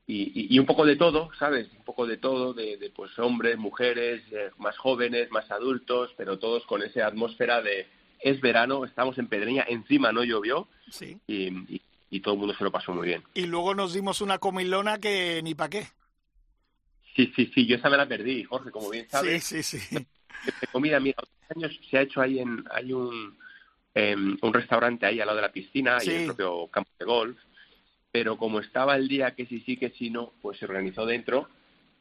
y, 0.08 0.56
y, 0.56 0.60
un 0.60 0.66
poco 0.68 0.86
de 0.86 0.96
todo, 0.96 1.32
¿sabes? 1.40 1.68
Un 1.76 1.84
poco 1.84 2.06
de 2.06 2.18
todo, 2.18 2.54
de, 2.54 2.78
de 2.78 2.90
pues 2.92 3.18
hombres, 3.18 3.58
mujeres, 3.58 4.22
eh, 4.32 4.52
más 4.58 4.78
jóvenes, 4.78 5.32
más 5.32 5.50
adultos, 5.50 6.12
pero 6.18 6.38
todos 6.38 6.66
con 6.66 6.84
esa 6.84 7.08
atmósfera 7.08 7.62
de 7.62 7.88
es 8.20 8.42
verano, 8.42 8.86
estamos 8.86 9.18
en 9.18 9.28
Pedreña, 9.28 9.66
encima 9.68 10.12
no 10.12 10.24
llovió 10.24 10.68
sí. 10.90 11.18
y, 11.28 11.82
y, 12.10 12.20
todo 12.22 12.34
el 12.36 12.40
mundo 12.40 12.56
se 12.56 12.64
lo 12.64 12.72
pasó 12.72 12.94
muy 12.94 13.08
bien. 13.08 13.24
Y 13.34 13.46
luego 13.46 13.76
nos 13.76 13.94
dimos 13.94 14.22
una 14.22 14.38
comilona 14.38 15.00
que 15.00 15.42
ni 15.44 15.54
pa' 15.54 15.70
qué. 15.70 15.88
Sí, 17.16 17.32
sí, 17.36 17.52
sí, 17.54 17.66
yo 17.66 17.78
esa 17.78 17.90
me 17.90 17.98
la 17.98 18.08
perdí, 18.08 18.44
Jorge, 18.44 18.72
como 18.72 18.90
bien 18.90 19.08
sabes. 19.10 19.44
Sí, 19.44 19.64
sí, 19.64 19.80
sí. 19.80 20.08
Comida, 20.72 21.00
mira, 21.00 21.18
años 21.56 21.80
se 21.90 21.98
ha 21.98 22.02
hecho 22.02 22.22
ahí 22.22 22.40
en, 22.40 22.64
hay 22.72 22.94
un, 22.94 23.38
em, 23.94 24.38
un 24.42 24.54
restaurante 24.54 25.06
ahí 25.06 25.20
al 25.20 25.28
lado 25.28 25.38
de 25.38 25.42
la 25.42 25.52
piscina 25.52 25.98
y 26.04 26.10
el 26.10 26.26
propio 26.26 26.68
campo 26.68 26.90
de 27.00 27.06
golf, 27.06 27.38
pero 28.12 28.38
como 28.38 28.60
estaba 28.60 28.96
el 28.96 29.08
día 29.08 29.36
que 29.36 29.46
sí, 29.46 29.62
sí, 29.66 29.78
que 29.78 29.92
sí, 29.92 30.10
no, 30.10 30.34
pues 30.42 30.60
se 30.60 30.66
organizó 30.66 31.06
dentro 31.06 31.50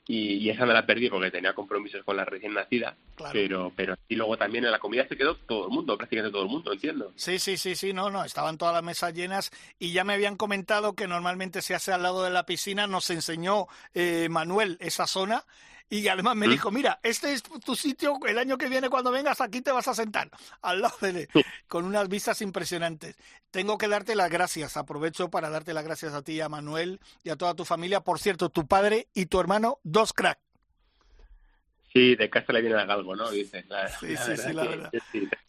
y, 0.06 0.50
esa 0.50 0.66
me 0.66 0.74
la 0.74 0.84
perdí 0.84 1.08
porque 1.08 1.30
tenía 1.30 1.54
compromisos 1.54 2.04
con 2.04 2.16
la 2.16 2.24
recién 2.24 2.52
nacida, 2.52 2.96
pero 3.32 3.72
pero 3.74 3.96
y 4.08 4.16
luego 4.16 4.36
también 4.36 4.64
en 4.64 4.70
la 4.70 4.78
comida 4.78 5.06
se 5.08 5.16
quedó 5.16 5.36
todo 5.36 5.66
el 5.68 5.70
mundo, 5.72 5.96
prácticamente 5.96 6.32
todo 6.32 6.42
el 6.42 6.50
mundo, 6.50 6.72
entiendo. 6.72 7.12
Sí, 7.16 7.38
sí, 7.38 7.56
sí, 7.56 7.74
sí, 7.74 7.92
no, 7.92 8.10
no, 8.10 8.24
estaban 8.24 8.58
todas 8.58 8.74
las 8.74 8.82
mesas 8.82 9.14
llenas 9.14 9.50
y 9.78 9.92
ya 9.92 10.04
me 10.04 10.14
habían 10.14 10.36
comentado 10.36 10.94
que 10.94 11.08
normalmente 11.08 11.62
se 11.62 11.74
hace 11.74 11.92
al 11.92 12.02
lado 12.02 12.22
de 12.22 12.30
la 12.30 12.44
piscina, 12.44 12.86
nos 12.86 13.08
enseñó 13.10 13.66
eh, 13.94 14.28
Manuel 14.30 14.76
esa 14.80 15.06
zona 15.06 15.44
y 15.90 16.08
además 16.08 16.36
me 16.36 16.48
¿Mm? 16.48 16.50
dijo, 16.50 16.70
mira, 16.70 16.98
este 17.02 17.32
es 17.32 17.42
tu 17.42 17.76
sitio, 17.76 18.18
el 18.26 18.38
año 18.38 18.58
que 18.58 18.68
viene 18.68 18.88
cuando 18.88 19.10
vengas 19.10 19.40
aquí 19.40 19.60
te 19.60 19.72
vas 19.72 19.88
a 19.88 19.94
sentar 19.94 20.30
al 20.62 20.80
lado 20.80 20.96
de 21.00 21.10
él, 21.10 21.28
con 21.68 21.84
unas 21.84 22.08
vistas 22.08 22.40
impresionantes. 22.42 23.16
Tengo 23.50 23.78
que 23.78 23.88
darte 23.88 24.14
las 24.16 24.30
gracias, 24.30 24.76
aprovecho 24.76 25.30
para 25.30 25.50
darte 25.50 25.74
las 25.74 25.84
gracias 25.84 26.14
a 26.14 26.22
ti, 26.22 26.40
a 26.40 26.48
Manuel 26.48 27.00
y 27.22 27.30
a 27.30 27.36
toda 27.36 27.54
tu 27.54 27.64
familia. 27.64 28.00
Por 28.00 28.18
cierto, 28.18 28.48
tu 28.48 28.66
padre 28.66 29.08
y 29.14 29.26
tu 29.26 29.38
hermano, 29.40 29.78
dos 29.82 30.12
cracks. 30.12 30.40
Sí, 31.92 32.16
de 32.16 32.28
casa 32.28 32.52
le 32.52 32.60
viene 32.60 32.80
a 32.80 32.86
galgo, 32.86 33.14
¿no? 33.14 33.30
Dice, 33.30 33.64
sí, 34.00 34.16
sí, 34.16 34.36
sí, 34.36 34.52
la 34.52 34.64
verdad. 34.64 34.92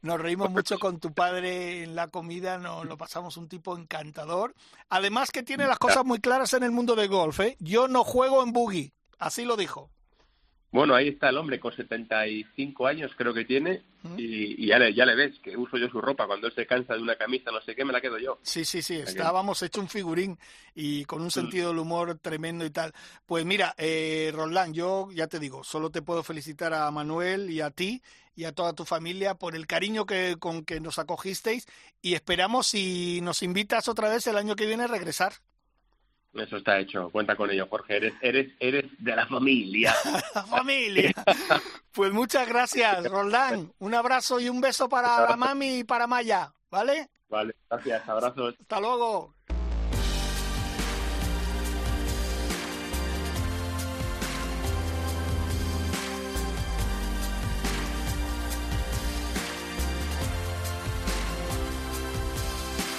Nos 0.04 0.22
reímos 0.22 0.52
mucho 0.52 0.78
con 0.78 1.00
tu 1.00 1.12
padre 1.12 1.82
en 1.82 1.96
la 1.96 2.10
comida, 2.10 2.60
nos 2.60 2.86
lo 2.86 2.98
pasamos 2.98 3.36
un 3.38 3.50
tipo 3.50 3.76
encantador. 3.76 4.54
Además 4.90 5.32
que 5.32 5.42
tiene 5.42 5.66
las 5.66 5.80
cosas 5.80 6.06
muy 6.06 6.20
claras 6.20 6.54
en 6.54 6.62
el 6.62 6.70
mundo 6.70 6.96
del 6.96 7.08
golf, 7.08 7.40
¿eh? 7.40 7.58
Yo 7.60 7.88
no 7.88 8.04
juego 8.04 8.44
en 8.44 8.54
buggy, 8.54 8.94
así 9.18 9.44
lo 9.44 9.58
dijo. 9.58 9.90
Bueno, 10.76 10.94
ahí 10.94 11.08
está 11.08 11.30
el 11.30 11.38
hombre 11.38 11.58
con 11.58 11.74
75 11.74 12.86
años, 12.86 13.10
creo 13.16 13.34
que 13.34 13.46
tiene, 13.46 13.82
y, 14.18 14.68
ya, 14.68 14.78
le, 14.78 14.94
ya 14.94 15.06
le 15.06 15.16
ves 15.16 15.40
que 15.40 15.56
uso 15.56 15.78
yo 15.78 15.88
su 15.88 16.02
ropa. 16.02 16.28
Cuando 16.28 16.48
él 16.48 16.54
se 16.54 16.68
cansa 16.68 16.96
de 16.96 17.02
una 17.02 17.16
camisa, 17.16 17.50
no 17.50 17.62
sé 17.62 17.74
qué, 17.74 17.86
me 17.86 17.94
la 17.94 18.02
quedo 18.02 18.18
yo. 18.18 18.40
Sí, 18.42 18.66
sí, 18.66 18.82
sí, 18.82 18.96
estábamos 18.96 19.64
hecho 19.64 19.80
un 19.80 19.88
figurín 19.88 20.38
y 20.74 21.06
con 21.06 21.22
un 21.22 21.32
sentido 21.32 21.70
del 21.70 21.80
humor 21.80 22.20
tremendo 22.22 22.66
y 22.66 22.72
tal. 22.72 22.92
Pues 23.26 23.46
mira, 23.46 23.74
eh, 23.78 24.34
Roland, 24.36 24.76
yo 24.76 25.08
ya 25.14 25.28
te 25.28 25.40
digo, 25.40 25.64
solo 25.64 25.92
te 25.92 26.02
puedo 26.02 26.24
felicitar 26.24 26.74
a 26.74 26.92
Manuel 26.92 27.50
y 27.50 27.62
a 27.62 27.72
ti 27.72 28.02
y 28.36 28.44
a 28.44 28.52
toda 28.52 28.74
tu 28.74 28.84
familia 28.84 29.36
por 29.36 29.56
el 29.56 29.68
cariño 29.68 30.06
que, 30.06 30.36
con 30.38 30.66
que 30.66 30.82
nos 30.82 31.00
acogisteis 31.00 31.68
y 32.02 32.16
esperamos 32.16 32.68
si 32.68 33.22
nos 33.22 33.44
invitas 33.44 33.88
otra 33.88 34.10
vez 34.10 34.28
el 34.28 34.38
año 34.38 34.58
que 34.58 34.66
viene 34.66 34.84
a 34.84 34.88
regresar. 34.88 35.36
Eso 36.36 36.58
está 36.58 36.80
hecho. 36.80 37.10
Cuenta 37.10 37.36
con 37.36 37.50
ello, 37.50 37.68
Jorge. 37.70 37.96
Eres, 37.98 38.14
eres, 38.22 38.54
eres 38.60 38.86
de 39.00 39.16
la 39.16 39.26
familia. 39.26 39.94
familia. 40.50 41.12
Pues 41.92 42.12
muchas 42.12 42.48
gracias, 42.48 43.10
Roldán. 43.10 43.72
Un 43.80 43.94
abrazo 43.94 44.40
y 44.40 44.50
un 44.50 44.60
beso 44.60 44.90
para 44.90 45.30
la 45.30 45.38
mami 45.38 45.80
y 45.80 45.84
para 45.84 46.08
Maya, 46.08 46.54
¿vale? 46.70 47.10
Vale, 47.30 47.56
gracias. 47.70 48.08
Abrazos. 48.08 48.56
Hasta 48.60 48.80
luego. 48.80 49.34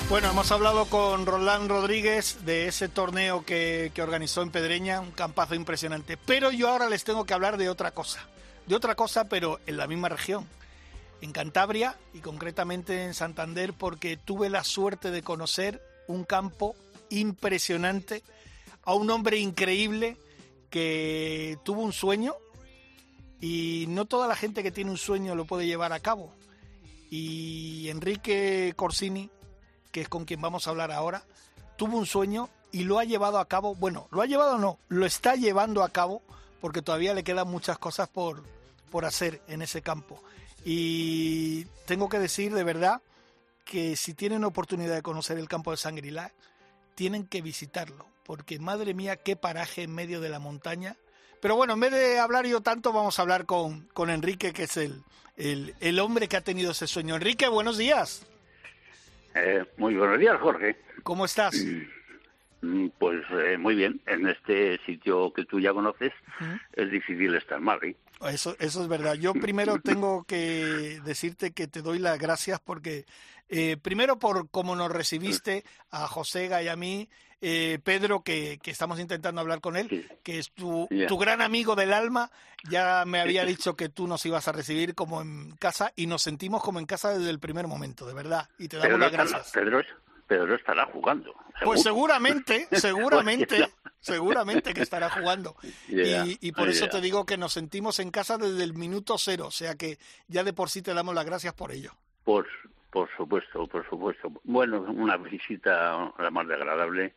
Bueno, 0.09 0.31
hemos 0.31 0.53
hablado 0.53 0.85
con 0.85 1.27
Roland 1.27 1.69
Rodríguez 1.69 2.45
de 2.45 2.69
ese 2.69 2.89
torneo 2.89 3.45
que, 3.45 3.91
organizó 4.01 4.43
en 4.43 4.53
Pedreña, 4.53 5.01
un 5.01 5.11
campazo 5.11 5.57
impresionante. 5.57 6.17
Pero 6.17 6.53
yo 6.53 6.69
ahora 6.69 6.89
les 6.89 7.03
tengo 7.03 7.25
que 7.25 7.35
hablar 7.35 7.57
de 7.57 7.69
otra 7.69 7.91
cosa. 7.91 8.25
De 8.69 8.77
otra 8.77 8.95
cosa, 8.95 9.29
pero 9.29 9.59
en 9.67 9.77
la 9.77 9.89
misma 9.89 10.09
región. 10.09 10.47
En 11.21 11.33
Cantabria 11.33 11.97
y 12.15 12.21
concretamente 12.21 13.05
en 13.05 13.15
Santander, 13.15 13.73
porque 13.73 14.17
tuve 14.17 14.49
la 14.49 14.63
suerte 14.63 15.11
de 15.11 15.23
conocer 15.23 15.83
un 16.07 16.23
campo 16.23 16.77
impresionante, 17.11 18.23
a 18.85 18.95
un 18.95 19.11
hombre 19.11 19.39
increíble 19.39 20.17
que 20.71 21.59
tuvo 21.65 21.83
un 21.83 21.93
sueño 21.93 22.37
y 23.41 23.87
no 23.89 24.05
toda 24.05 24.29
la 24.29 24.37
gente 24.37 24.63
que 24.63 24.71
tiene 24.71 24.93
un 24.93 24.99
sueño 24.99 25.35
lo 25.35 25.47
puede 25.47 25.67
llevar 25.67 25.93
a 25.93 25.99
cabo. 25.99 26.33
Y 27.11 27.89
Enrique 27.89 28.73
Corsini 28.77 29.31
que 29.97 30.03
es 30.03 30.11
con 30.11 30.27
quien 30.27 30.43
vamos 30.43 30.67
a 30.67 30.71
hablar 30.73 30.93
ahora, 30.93 31.23
tuvo 31.79 31.97
un 31.97 32.05
sueño 32.05 32.51
y 32.71 32.85
lo 32.85 32.99
ha 32.99 33.05
llevado 33.05 33.39
a 33.39 33.49
cabo, 33.49 33.75
bueno, 33.75 34.09
lo 34.11 34.21
ha 34.21 34.27
llevado 34.27 34.57
o 34.57 34.59
no, 34.59 34.79
lo 34.89 35.07
está 35.07 35.37
llevando 35.37 35.83
a 35.83 35.89
cabo 35.89 36.21
porque 36.61 36.83
todavía 36.83 37.15
le 37.15 37.25
quedan 37.25 37.49
muchas 37.49 37.79
cosas 37.79 38.07
por, 38.07 38.45
por 38.91 39.07
hacer 39.07 39.41
en 39.49 39.63
ese 39.63 39.81
campo. 39.81 40.23
Y 40.67 41.65
tengo 41.87 42.11
que 42.11 42.19
decir 42.19 42.53
de 42.53 42.63
verdad 42.63 43.01
que 43.65 43.97
si 43.97 44.13
tienen 44.13 44.45
oportunidad 44.45 44.97
de 44.97 45.01
conocer 45.01 45.39
el 45.39 45.49
campo 45.49 45.71
de 45.71 45.79
Sangrila, 45.79 46.31
tienen 46.95 47.27
que 47.27 47.41
visitarlo, 47.41 48.05
porque 48.27 48.59
madre 48.59 48.93
mía, 48.93 49.17
qué 49.17 49.35
paraje 49.35 49.83
en 49.83 49.95
medio 49.95 50.21
de 50.21 50.29
la 50.29 50.41
montaña. 50.41 50.99
Pero 51.41 51.57
bueno, 51.57 51.73
en 51.73 51.81
vez 51.81 51.93
de 51.93 52.19
hablar 52.19 52.45
yo 52.45 52.61
tanto, 52.61 52.93
vamos 52.93 53.19
a 53.19 53.23
hablar 53.23 53.47
con, 53.47 53.89
con 53.95 54.11
Enrique, 54.11 54.53
que 54.53 54.65
es 54.65 54.77
el, 54.77 55.03
el, 55.39 55.75
el 55.81 55.99
hombre 56.01 56.29
que 56.29 56.37
ha 56.37 56.43
tenido 56.43 56.73
ese 56.73 56.87
sueño. 56.87 57.15
Enrique, 57.15 57.49
buenos 57.49 57.79
días. 57.79 58.27
Eh, 59.37 59.65
muy 59.77 59.95
buenos 59.95 60.19
días, 60.19 60.41
Jorge. 60.41 60.77
¿Cómo 61.03 61.27
estás? 61.27 61.55
Mm, 62.63 62.89
Pues 62.99 63.23
eh, 63.31 63.59
muy 63.59 63.75
bien. 63.75 64.01
En 64.07 64.27
este 64.27 64.81
sitio 64.87 65.31
que 65.35 65.45
tú 65.45 65.61
ya 65.61 65.73
conoces 65.75 66.13
es 66.73 66.91
difícil 66.91 67.35
estar 67.35 67.61
mal. 67.61 67.79
¿eh? 67.83 67.97
Eso, 68.31 68.57
eso 68.59 68.83
es 68.83 68.89
verdad. 68.89 69.15
Yo 69.15 69.35
primero 69.35 69.79
tengo 69.85 70.25
que 70.25 71.01
decirte 71.05 71.51
que 71.53 71.67
te 71.69 71.83
doy 71.83 71.99
las 71.99 72.19
gracias 72.19 72.61
porque, 72.61 73.05
eh, 73.49 73.77
primero 73.77 74.19
por 74.19 74.49
cómo 74.51 74.75
nos 74.77 74.91
recibiste 74.91 75.65
a 75.91 76.07
José 76.09 76.51
y 76.63 76.69
a 76.69 76.77
mí, 76.77 77.09
eh, 77.41 77.79
Pedro, 77.85 78.23
que, 78.23 78.59
que 78.63 78.71
estamos 78.71 78.99
intentando 78.99 79.41
hablar 79.41 79.61
con 79.61 79.77
él, 79.77 79.89
Sí. 79.89 80.07
que 80.23 80.39
es 80.39 80.51
tu, 80.53 80.89
tu 81.07 81.19
gran 81.19 81.43
amigo 81.43 81.77
del 81.77 81.93
alma, 81.93 82.31
ya 82.69 83.05
me 83.07 83.21
había 83.21 83.45
dicho 83.47 83.77
que 83.77 83.89
tú 83.89 84.07
nos 84.07 84.25
ibas 84.27 84.49
a 84.49 84.53
recibir 84.53 84.95
como 84.95 85.21
en 85.23 85.53
casa 85.57 85.93
y 85.97 86.07
nos 86.07 86.23
sentimos 86.23 86.63
como 86.63 86.79
en 86.79 86.87
casa 86.87 87.17
desde 87.17 87.31
el 87.31 87.39
primer 87.39 87.67
momento, 87.67 88.07
de 88.07 88.15
verdad. 88.15 88.49
Y 88.59 88.69
te 88.69 88.79
damos 88.79 88.89
Pedro, 88.89 88.99
las 88.99 89.11
estará, 89.13 89.29
gracias. 89.31 89.53
Pedro, 89.53 89.83
Pedro 90.27 90.55
estará 90.57 90.87
jugando. 90.87 91.35
Pues 91.63 91.83
seguramente, 91.83 92.67
seguramente, 92.73 93.59
Ya. 93.61 93.71
seguramente 94.01 94.75
que 94.75 94.83
estará 94.83 95.09
jugando. 95.11 95.57
Y, 95.89 96.49
y 96.49 96.53
por 96.53 96.69
eso 96.69 96.89
te 96.89 97.01
digo 97.01 97.25
que 97.27 97.37
nos 97.37 97.53
sentimos 97.53 97.99
en 98.01 98.11
casa 98.11 98.39
desde 98.39 98.65
el 98.65 98.75
minuto 98.75 99.17
cero, 99.19 99.47
o 99.49 99.51
sea 99.53 99.75
que 99.77 99.99
ya 100.27 100.43
de 100.43 100.53
por 100.53 100.69
sí 100.71 100.83
te 100.83 100.95
damos 100.95 101.15
las 101.15 101.25
gracias 101.27 101.55
por 101.55 101.71
ello. 101.71 101.93
Por, 102.25 102.47
por 102.97 103.11
supuesto, 103.15 103.67
por 103.67 103.87
supuesto. 103.91 104.33
Bueno, 104.45 104.81
una 104.81 105.19
visita 105.19 106.15
la 106.19 106.31
más 106.31 106.49
agradable 106.49 107.13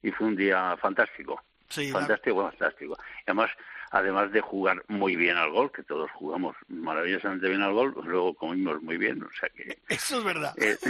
y 0.00 0.12
fue 0.12 0.28
un 0.28 0.36
día 0.36 0.76
fantástico. 0.76 1.42
Sí, 1.68 1.88
la- 1.88 1.98
fantástico, 1.98 2.48
fantástico. 2.48 2.96
Además, 3.26 3.50
además 3.90 4.32
de 4.32 4.40
jugar 4.40 4.84
muy 4.88 5.16
bien 5.16 5.36
al 5.36 5.50
gol, 5.50 5.70
que 5.72 5.82
todos 5.82 6.10
jugamos 6.12 6.56
maravillosamente 6.68 7.48
bien 7.48 7.62
al 7.62 7.72
gol, 7.72 7.94
luego 8.04 8.34
comimos 8.34 8.82
muy 8.82 8.96
bien, 8.98 9.22
o 9.22 9.28
sea 9.38 9.48
que... 9.50 9.78
eso 9.88 10.18
es 10.18 10.24
verdad. 10.24 10.54
eh, 10.58 10.76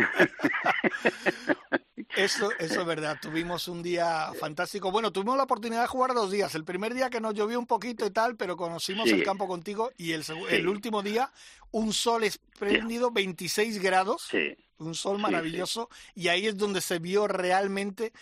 Eso, 2.17 2.51
eso 2.59 2.81
es 2.81 2.87
verdad. 2.87 3.19
Tuvimos 3.21 3.69
un 3.69 3.83
día 3.83 4.31
fantástico. 4.41 4.91
Bueno, 4.91 5.13
tuvimos 5.13 5.37
la 5.37 5.43
oportunidad 5.43 5.83
de 5.83 5.87
jugar 5.89 6.15
dos 6.15 6.31
días. 6.31 6.55
El 6.55 6.65
primer 6.65 6.95
día 6.95 7.11
que 7.11 7.21
nos 7.21 7.35
llovió 7.35 7.59
un 7.59 7.67
poquito 7.67 8.07
y 8.07 8.11
tal, 8.11 8.37
pero 8.37 8.57
conocimos 8.57 9.09
Sí. 9.09 9.15
el 9.17 9.23
campo 9.25 9.47
contigo. 9.47 9.91
Y 9.99 10.13
el, 10.13 10.25
Sí. 10.25 10.33
último 10.67 11.03
día, 11.03 11.31
un 11.73 11.93
sol 11.93 12.25
espléndido, 12.25 13.11
26 13.11 13.83
grados. 13.83 14.23
sí, 14.31 14.57
un 14.79 14.95
sol 14.95 15.17
Sí, 15.17 15.23
maravilloso 15.23 15.89
y 16.15 16.29
ahí 16.29 16.47
es 16.47 16.57
donde 16.57 16.81
se 16.81 16.99
vio 16.99 17.27
realmente 17.29 18.13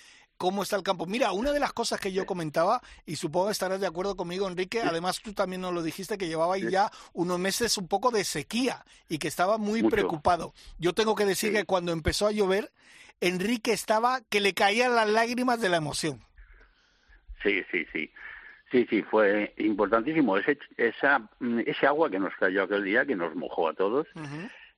cómo 0.45 0.63
está 0.63 0.77
el 0.77 0.83
campo. 0.83 1.07
Mira, 1.07 1.33
una 1.33 1.53
de 1.53 1.59
las 1.59 1.73
cosas 1.73 1.99
que 1.99 2.13
yo 2.13 2.27
comentaba, 2.27 2.83
y 3.07 3.17
supongo 3.17 3.47
que 3.47 3.53
estarás 3.53 3.81
de 3.81 3.87
acuerdo 3.87 4.15
conmigo, 4.15 4.47
Enrique, 4.47 4.83
además 4.83 5.23
tú 5.23 5.33
también 5.33 5.63
nos 5.63 5.73
lo 5.73 5.83
dijiste, 5.83 6.19
que 6.19 6.29
llevabais 6.29 6.71
ya 6.71 6.91
unos 7.15 7.39
meses 7.39 7.79
un 7.79 7.89
poco 7.89 8.11
de 8.11 8.25
sequía 8.25 8.85
y 9.09 9.17
que 9.17 9.29
estaba 9.29 9.57
muy 9.57 9.83
Mucho. 9.83 9.95
preocupado. 9.97 10.53
Yo 10.79 10.93
tengo 10.93 11.15
que 11.15 11.25
decir 11.25 11.51
Sí. 11.51 11.57
que 11.57 11.65
cuando 11.65 11.93
empezó 11.93 12.27
a 12.27 12.33
llover, 12.33 12.73
Enrique 13.23 13.73
estaba 13.73 14.21
que 14.29 14.41
le 14.43 14.53
caían 14.53 14.95
las 14.95 15.09
lágrimas 15.09 15.61
de 15.63 15.71
la 15.71 15.79
emoción. 15.79 16.21
Sí, 17.43 17.63
sí, 17.71 17.87
sí. 17.93 18.11
Sí, 18.71 18.87
sí, 18.91 19.03
fue 19.03 19.55
importantísimo. 19.59 20.37
Ese, 20.37 20.59
esa, 20.77 21.21
mm, 21.41 21.61
ese 21.67 21.87
agua 21.87 22.11
que 22.11 22.19
nos 22.19 22.35
cayó 22.39 22.65
aquel 22.65 22.85
día, 22.85 23.07
que 23.07 23.17
nos 23.17 23.35
mojó 23.35 23.69
a 23.69 23.73
todos, 23.75 24.07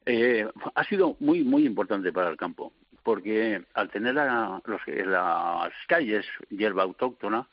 eh, 0.04 0.46
ha 0.76 0.84
sido 0.84 1.16
muy, 1.18 1.42
muy 1.42 1.64
importante 1.66 2.12
para 2.12 2.30
el 2.30 2.36
campo. 2.36 2.72
Porque 3.06 3.62
al 3.74 3.88
tener 3.88 4.14
la- 4.16 4.60
los, 4.64 4.80
las 4.88 5.72
calles 5.86 6.26
hierba 6.48 6.82
autóctona, 6.82 7.46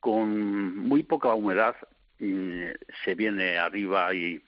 con 0.00 0.76
muy 0.76 1.04
poca 1.04 1.32
humedad, 1.34 1.76
mm, 2.18 2.64
se 3.04 3.14
viene 3.14 3.58
arriba 3.58 4.12
y, 4.12 4.42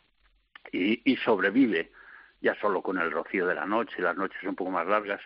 y, 0.73 1.01
y 1.05 1.17
sobrevive 1.19 1.93
ya 2.41 2.57
solo 2.57 2.83
con 2.83 2.99
el 2.99 3.13
rocío 3.13 3.47
de 3.47 3.55
la 3.55 3.65
noche, 3.65 4.03
las 4.03 4.17
noches 4.17 4.43
un 4.43 4.57
poco 4.57 4.73
más 4.73 4.89
largas. 4.89 5.21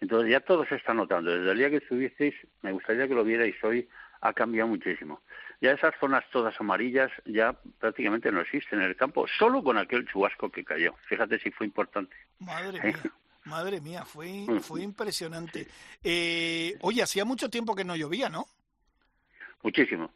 Entonces 0.00 0.28
ya 0.32 0.40
todo 0.40 0.66
se 0.66 0.74
está 0.74 0.92
notando. 0.92 1.30
Desde 1.30 1.52
el 1.52 1.58
día 1.58 1.70
que 1.70 1.76
estuvisteis, 1.76 2.34
me 2.62 2.72
gustaría 2.72 3.06
que 3.06 3.14
lo 3.14 3.22
vierais 3.22 3.54
hoy, 3.62 3.88
ha 4.22 4.32
cambiado 4.32 4.68
muchísimo. 4.68 5.22
Ya 5.60 5.70
esas 5.70 5.94
zonas 6.00 6.24
todas 6.32 6.60
amarillas 6.60 7.12
ya 7.26 7.54
prácticamente 7.78 8.32
no 8.32 8.40
existen 8.40 8.80
en 8.80 8.86
el 8.86 8.96
campo, 8.96 9.26
solo 9.38 9.62
con 9.62 9.78
aquel 9.78 10.04
chubasco 10.08 10.50
que 10.50 10.64
cayó. 10.64 10.96
Fíjate 11.06 11.38
si 11.38 11.52
fue 11.52 11.64
importante. 11.64 12.16
Madre 12.40 12.80
Sí. 12.80 12.86
mía. 12.88 13.12
Madre 13.44 13.80
mía, 13.80 14.04
fue, 14.04 14.28
Mm. 14.48 14.60
fue 14.60 14.82
impresionante. 14.82 15.66
Eh, 16.02 16.76
oye, 16.80 17.02
hacía 17.02 17.24
mucho 17.24 17.50
tiempo 17.50 17.74
que 17.74 17.84
no 17.84 17.94
llovía, 17.96 18.28
¿no? 18.28 18.46
Muchísimo, 19.62 20.10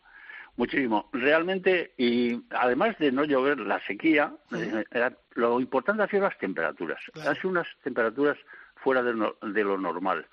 muchísimo. 0.57 1.09
Realmente, 1.13 1.93
y 1.99 2.43
además 2.51 2.99
de 2.99 3.13
no 3.13 3.25
llover, 3.25 3.59
la 3.61 3.85
sequía, 3.87 4.33
eh, 4.57 4.85
era- 4.91 5.17
lo 5.35 5.61
importante 5.61 6.03
ha 6.03 6.09
sido 6.09 6.23
las 6.23 6.39
temperaturas. 6.39 7.01
Claro. 7.13 7.31
Han 7.31 7.37
sido 7.37 7.51
unas 7.51 7.67
temperaturas 7.83 8.39
fuera 8.77 9.03
de, 9.03 9.15
no- 9.15 9.37
de 9.43 9.65
lo 9.65 9.77
normal, 9.79 10.27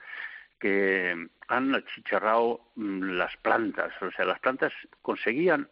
que 0.60 1.28
han 1.48 1.76
achicharrado 1.76 2.62
mm, 2.76 3.02
las 3.18 3.36
plantas. 3.38 3.91
O 4.02 4.12
sea, 4.12 4.26
las 4.26 4.39
plantas 4.39 4.72
conseguían 5.02 5.68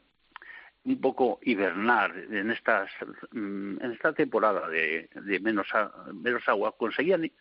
un 0.85 0.99
poco 0.99 1.39
hibernar 1.43 2.13
en 2.29 2.51
estas 2.51 2.89
mm, 3.31 3.77
en 3.83 3.91
esta 3.93 4.13
temporada 4.13 4.67
de, 4.69 5.09
de 5.13 5.39
menos 5.39 5.67
a- 5.73 5.91
menos 6.13 6.47
agua 6.47 6.75
conseguían 6.77 7.31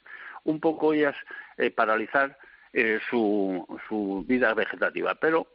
un 0.44 0.60
poco 0.60 0.92
ellas 0.92 1.16
eh, 1.56 1.70
paralizar 1.70 2.38
eh, 2.72 3.00
su, 3.10 3.66
su 3.88 4.24
vida 4.28 4.54
vegetativa 4.54 5.14
pero 5.16 5.46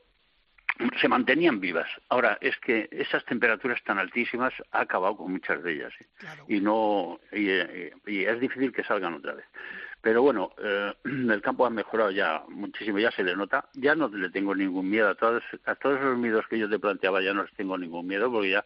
se 1.01 1.07
mantenían 1.07 1.59
vivas 1.59 1.89
ahora 2.09 2.37
es 2.41 2.55
que 2.57 2.87
esas 2.91 3.25
temperaturas 3.25 3.81
tan 3.83 3.97
altísimas 3.97 4.53
ha 4.71 4.81
acabado 4.81 5.17
con 5.17 5.31
muchas 5.31 5.63
de 5.63 5.71
ellas 5.73 5.93
¿eh? 5.99 6.05
Claro. 6.17 6.45
y 6.47 6.59
no 6.59 7.19
y, 7.31 7.49
eh, 7.49 7.93
y 8.05 8.25
es 8.25 8.39
difícil 8.39 8.71
que 8.71 8.83
salgan 8.83 9.13
otra 9.15 9.33
vez 9.33 9.45
pero 10.01 10.21
bueno 10.21 10.51
eh, 10.57 10.93
el 11.03 11.41
campo 11.41 11.65
ha 11.65 11.69
mejorado 11.69 12.11
ya 12.11 12.43
muchísimo 12.49 12.99
ya 12.99 13.11
se 13.11 13.23
le 13.23 13.35
nota 13.35 13.69
ya 13.73 13.95
no 13.95 14.07
le 14.07 14.29
tengo 14.29 14.55
ningún 14.55 14.89
miedo 14.89 15.09
a 15.09 15.15
todos 15.15 15.43
a 15.65 15.75
todos 15.75 15.99
esos 15.99 16.17
miedos 16.17 16.45
que 16.47 16.59
yo 16.59 16.69
te 16.69 16.79
planteaba 16.79 17.21
ya 17.21 17.33
no 17.33 17.43
les 17.43 17.53
tengo 17.53 17.77
ningún 17.77 18.07
miedo 18.07 18.31
porque 18.31 18.51
ya 18.51 18.65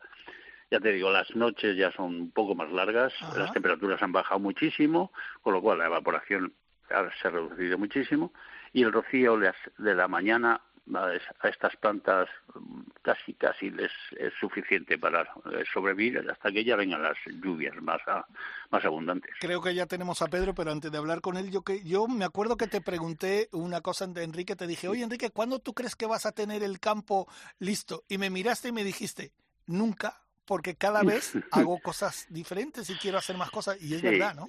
ya 0.70 0.80
te 0.80 0.92
digo 0.92 1.12
las 1.12 1.36
noches 1.36 1.76
ya 1.76 1.92
son 1.92 2.16
un 2.16 2.32
poco 2.32 2.56
más 2.56 2.72
largas 2.72 3.14
Ajá. 3.22 3.40
las 3.40 3.54
temperaturas 3.54 4.02
han 4.02 4.12
bajado 4.12 4.40
muchísimo 4.40 5.12
con 5.42 5.54
lo 5.54 5.62
cual 5.62 5.80
la 5.80 5.88
evaporación 5.88 6.54
se 6.88 7.28
ha 7.28 7.32
reducido 7.32 7.78
muchísimo 7.78 8.34
y 8.74 8.84
el 8.84 8.92
rocío 8.92 9.38
de 9.38 9.96
la 9.96 10.08
mañana 10.08 10.62
a 10.96 11.14
es- 11.14 11.22
a 11.40 11.48
estas 11.50 11.76
plantas 11.78 12.28
mm, 12.56 12.82
casi 13.02 13.34
casi 13.36 13.70
les 13.70 13.92
es 14.18 14.34
suficiente 14.40 14.98
para 14.98 15.22
eh, 15.22 15.64
sobrevivir 15.74 16.28
hasta 16.30 16.52
que 16.52 16.64
ya 16.64 16.76
vengan 16.76 17.02
las 17.04 17.18
lluvias 17.42 17.76
más 17.82 18.02
a- 18.08 18.26
más 18.72 18.84
abundantes. 18.86 19.32
Creo 19.40 19.62
que 19.62 19.74
ya 19.76 19.86
tenemos 19.86 20.22
a 20.22 20.28
Pedro, 20.28 20.54
pero 20.54 20.72
antes 20.72 20.92
de 20.92 20.98
hablar 20.98 21.22
con 21.22 21.38
él, 21.38 21.52
yo 21.52 21.62
que 21.62 21.84
yo 21.84 22.08
me 22.08 22.26
acuerdo 22.26 22.58
que 22.58 22.68
te 22.68 22.82
pregunté 22.82 23.48
una 23.52 23.82
cosa 23.82 24.08
de 24.08 24.24
Enrique, 24.24 24.56
te 24.56 24.68
dije, 24.68 24.88
oye 24.88 25.04
Enrique, 25.04 25.30
¿cuándo 25.30 25.60
tú 25.60 25.74
crees 25.74 25.96
que 25.96 26.06
vas 26.06 26.26
a 26.26 26.32
tener 26.32 26.64
el 26.64 26.80
campo 26.80 27.28
listo? 27.60 28.04
Y 28.10 28.18
me 28.18 28.30
miraste 28.30 28.70
y 28.70 28.72
me 28.72 28.84
dijiste, 28.84 29.32
nunca, 29.68 30.22
porque 30.46 30.76
cada 30.76 31.04
vez 31.04 31.34
hago 31.52 31.80
cosas 31.80 32.26
diferentes 32.30 32.90
y 32.90 32.96
quiero 32.96 33.18
hacer 33.18 33.38
más 33.38 33.52
cosas. 33.52 33.82
Y 33.82 33.94
es 33.94 34.02
Sí. 34.02 34.08
verdad, 34.08 34.36
¿no? 34.36 34.48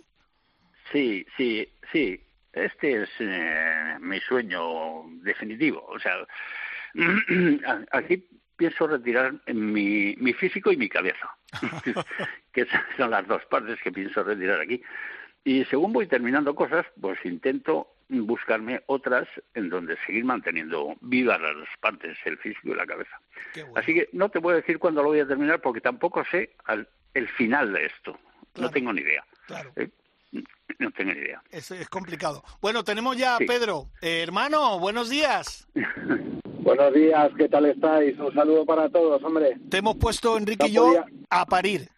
Sí, 0.93 1.25
sí, 1.37 1.67
sí. 1.93 2.21
Este 2.53 3.03
es 3.03 3.11
eh, 3.21 3.97
mi 4.01 4.21
sueño 4.21 5.05
definitivo. 5.23 5.85
O 5.87 5.99
sea, 5.99 6.15
aquí 7.93 8.27
pienso 8.57 8.87
retirar 8.87 9.35
mi, 9.53 10.15
mi 10.19 10.33
físico 10.35 10.71
y 10.71 10.77
mi 10.77 10.89
cabeza, 10.89 11.29
que 12.53 12.67
son 12.97 13.11
las 13.11 13.27
dos 13.27 13.45
partes 13.47 13.81
que 13.83 13.91
pienso 13.93 14.23
retirar 14.23 14.61
aquí. 14.61 14.83
Y 15.45 15.65
según 15.65 15.93
voy 15.93 16.07
terminando 16.07 16.55
cosas, 16.55 16.87
pues 17.01 17.19
intento 17.25 17.89
buscarme 18.09 18.83
otras 18.87 19.27
en 19.55 19.71
donde 19.71 19.97
seguir 20.07 20.25
manteniendo 20.25 20.95
vivas 21.01 21.41
las 21.41 21.57
dos 21.57 21.69
partes, 21.81 22.17
el 22.27 22.37
físico 22.39 22.69
y 22.69 22.75
la 22.75 22.87
cabeza. 22.87 23.19
Bueno. 23.55 23.73
Así 23.75 23.95
que 23.95 24.09
no 24.13 24.29
te 24.29 24.41
puedo 24.41 24.57
decir 24.57 24.79
cuándo 24.79 25.03
lo 25.03 25.09
voy 25.09 25.21
a 25.21 25.27
terminar 25.27 25.61
porque 25.61 25.81
tampoco 25.81 26.23
sé 26.31 26.55
al- 26.67 26.89
el 27.15 27.27
final 27.29 27.73
de 27.73 27.87
esto. 27.87 28.13
Claro. 28.53 28.69
No 28.69 28.71
tengo 28.71 28.93
ni 28.93 29.01
idea. 29.01 29.25
Claro. 29.47 29.73
Eh, 29.77 29.89
No 30.79 30.91
tengo 30.93 31.13
ni 31.13 31.21
idea. 31.21 31.43
Es, 31.51 31.71
es 31.71 31.89
complicado. 31.89 32.43
Bueno, 32.61 32.83
tenemos 32.83 33.17
ya 33.17 33.37
a 33.37 33.39
Sí. 33.39 33.45
Pedro. 33.47 33.89
Eh, 34.01 34.23
hermano, 34.23 34.79
buenos 34.79 35.09
días. 35.11 35.69
Buenos 36.63 36.95
días, 36.95 37.29
¿qué 37.37 37.49
tal 37.49 37.67
estáis? 37.67 38.17
Un 38.21 38.33
saludo 38.35 38.65
para 38.65 38.89
todos, 38.89 39.21
hombre. 39.25 39.57
Te 39.69 39.79
hemos 39.79 39.97
puesto, 39.97 40.39
Enrique 40.39 40.69
y 40.69 40.73
yo, 40.73 40.85
podía- 40.87 41.07
a 41.29 41.45
parir. 41.45 41.89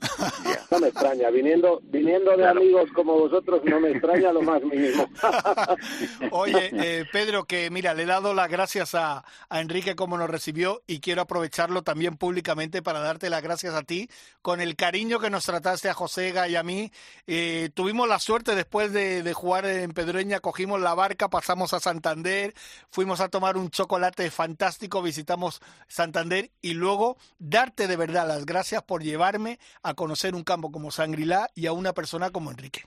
No 0.70 0.78
me 0.78 0.88
extraña, 0.88 1.30
viniendo, 1.30 1.80
viniendo 1.82 2.36
de 2.36 2.46
amigos 2.46 2.88
como 2.94 3.18
vosotros, 3.18 3.60
no 3.64 3.80
me 3.80 3.90
extraña 3.90 4.32
lo 4.32 4.40
más 4.40 4.62
mínimo. 4.62 5.08
Oye, 6.30 6.70
eh, 6.72 7.04
Pedro, 7.10 7.44
que 7.44 7.70
mira, 7.70 7.92
le 7.92 8.04
he 8.04 8.06
dado 8.06 8.34
las 8.34 8.48
gracias 8.48 8.94
a, 8.94 9.24
a, 9.48 9.60
Enrique 9.60 9.96
como 9.96 10.16
nos 10.16 10.30
recibió 10.30 10.82
y 10.86 11.00
quiero 11.00 11.22
aprovecharlo 11.22 11.82
también 11.82 12.16
públicamente 12.16 12.82
para 12.82 13.00
darte 13.00 13.30
las 13.30 13.42
gracias 13.42 13.74
a 13.74 13.82
ti 13.82 14.08
con 14.42 14.60
el 14.60 14.76
cariño 14.76 15.18
que 15.18 15.28
nos 15.28 15.44
trataste 15.44 15.88
a 15.88 15.94
Josega 15.94 16.46
y 16.46 16.54
a 16.54 16.62
mí. 16.62 16.92
Eh, 17.26 17.70
tuvimos 17.74 18.08
la 18.08 18.20
suerte 18.20 18.54
después 18.54 18.92
de, 18.92 19.24
de 19.24 19.32
jugar 19.32 19.66
en 19.66 19.90
Pedreña, 19.90 20.38
cogimos 20.38 20.80
la 20.80 20.94
barca, 20.94 21.28
pasamos 21.28 21.74
a 21.74 21.80
Santander, 21.80 22.54
fuimos 22.90 23.20
a 23.20 23.28
tomar 23.28 23.56
un 23.56 23.70
chocolate 23.70 24.30
fantástico, 24.30 25.02
visitamos 25.02 25.60
Santander 25.88 26.52
y 26.62 26.74
luego 26.74 27.16
darte 27.40 27.88
de 27.88 27.96
verdad 27.96 28.28
las 28.28 28.46
gracias 28.46 28.84
por 28.84 29.02
llevarme 29.02 29.58
a 29.82 29.89
conocer 29.94 30.34
un 30.34 30.44
campo 30.44 30.70
como 30.70 30.90
Sangrilá 30.90 31.48
y 31.54 31.66
a 31.66 31.72
una 31.72 31.92
persona 31.92 32.30
como 32.30 32.50
Enrique. 32.50 32.82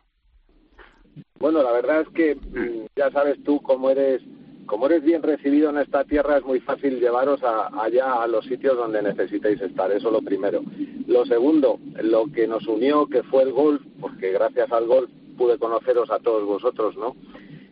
Bueno, 1.40 1.62
la 1.62 1.72
verdad 1.72 2.02
es 2.02 2.10
que 2.10 2.36
mm, 2.36 2.88
ya 2.96 3.12
sabes 3.12 3.44
tú 3.44 3.62
cómo 3.62 3.90
eres 3.90 4.22
como 4.66 4.86
eres 4.86 5.04
bien 5.04 5.22
recibido 5.22 5.70
en 5.70 5.78
esta 5.78 6.04
tierra 6.06 6.38
es 6.38 6.46
muy 6.46 6.60
fácil 6.60 7.00
llevaros 7.00 7.42
allá 7.44 8.24
a 8.24 8.28
los 8.28 8.46
sitios 8.46 8.78
donde 8.78 9.02
necesitéis 9.02 9.62
estar, 9.62 9.92
eso 9.92 10.10
lo 10.10 10.22
primero. 10.22 10.64
Lo 11.06 11.26
segundo, 11.26 11.80
lo 12.02 12.28
que 12.32 12.48
nos 12.48 12.66
unió, 12.68 13.08
que 13.08 13.24
fue 13.24 13.44
el 13.44 13.52
golf, 13.52 13.82
porque 14.00 14.32
gracias 14.32 14.72
al 14.72 14.88
golf 14.88 15.10
pude 15.38 15.58
conoceros 15.58 16.10
a 16.12 16.20
todos 16.20 16.46
vosotros, 16.46 16.96
¿no? 16.96 17.16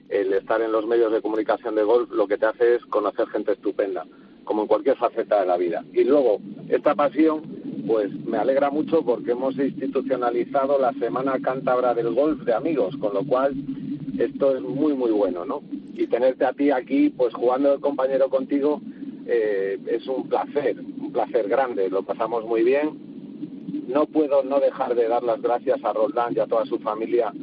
El 0.10 0.34
estar 0.34 0.62
en 0.62 0.72
los 0.72 0.86
medios 0.86 1.12
de 1.14 1.22
comunicación 1.22 1.76
de 1.76 1.84
golf 1.84 2.10
lo 2.12 2.28
que 2.28 2.38
te 2.38 2.46
hace 2.46 2.76
es 2.76 2.86
conocer 2.88 3.28
gente 3.30 3.54
estupenda, 3.54 4.06
como 4.44 4.64
en 4.64 4.68
cualquier 4.68 4.98
faceta 4.98 5.40
de 5.40 5.48
la 5.48 5.58
vida. 5.58 5.86
Y 5.94 6.04
luego, 6.04 6.40
esta 6.68 6.96
pasión, 6.96 7.42
pues 7.88 8.12
me 8.26 8.38
alegra 8.38 8.70
mucho 8.70 9.04
porque 9.04 9.32
hemos 9.32 9.58
institucionalizado 9.58 10.80
la 10.80 10.94
Semana 10.94 11.40
Cántabra 11.42 11.94
del 11.94 12.14
Golf 12.14 12.42
de 12.44 12.54
Amigos, 12.54 12.96
con 12.98 13.14
lo 13.14 13.24
cual 13.24 13.54
esto 14.18 14.56
es 14.56 14.62
muy, 14.62 14.94
muy 14.94 15.12
bueno, 15.12 15.46
¿no? 15.46 15.62
Y 15.94 16.08
tenerte 16.08 16.46
a 16.46 16.54
ti 16.54 16.72
aquí, 16.72 17.10
pues 17.10 17.34
jugando 17.34 17.72
de 17.74 17.82
compañero 17.82 18.30
contigo, 18.30 18.82
eh, 19.26 19.80
es 19.88 20.08
un 20.08 20.28
placer, 20.28 20.80
un 20.80 21.12
placer 21.12 21.48
grande, 21.48 21.90
lo 21.90 22.04
pasamos 22.04 22.46
muy 22.46 22.64
bien. 22.64 23.12
No 23.88 24.06
puedo 24.06 24.44
no 24.44 24.60
dejar 24.60 24.96
de 24.96 25.08
dar 25.08 25.24
las 25.24 25.42
gracias 25.42 25.84
a 25.84 25.94
Roldán 25.94 26.34
y 26.36 26.40
a 26.40 26.48
toda 26.48 26.66
su 26.66 26.80
familia 26.80 27.34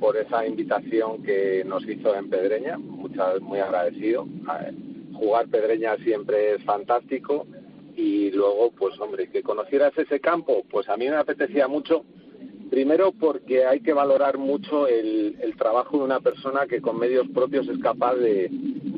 por 0.00 0.16
esa 0.16 0.46
invitación 0.46 1.22
que 1.22 1.64
nos 1.66 1.86
hizo 1.88 2.14
en 2.14 2.30
Pedreña, 2.30 2.78
muchas, 2.78 3.40
muy 3.40 3.58
agradecido. 3.58 4.26
Jugar 5.12 5.48
Pedreña 5.48 5.96
siempre 5.98 6.54
es 6.54 6.62
fantástico 6.64 7.46
y 7.98 8.30
luego, 8.30 8.70
pues 8.70 8.98
hombre, 9.00 9.28
que 9.28 9.42
conocieras 9.42 9.92
ese 9.98 10.20
campo, 10.20 10.62
pues 10.70 10.88
a 10.88 10.96
mí 10.96 11.08
me 11.08 11.16
apetecía 11.16 11.66
mucho 11.66 12.04
Primero 12.70 13.12
porque 13.12 13.64
hay 13.64 13.80
que 13.80 13.94
valorar 13.94 14.36
mucho 14.36 14.86
el, 14.86 15.36
trabajo 15.56 15.98
de 15.98 16.04
una 16.04 16.20
persona 16.20 16.66
que 16.66 16.80
con 16.80 16.98
medios 16.98 17.26
propios 17.28 17.66
es 17.68 17.78
capaz 17.78 18.14
de, 18.14 18.50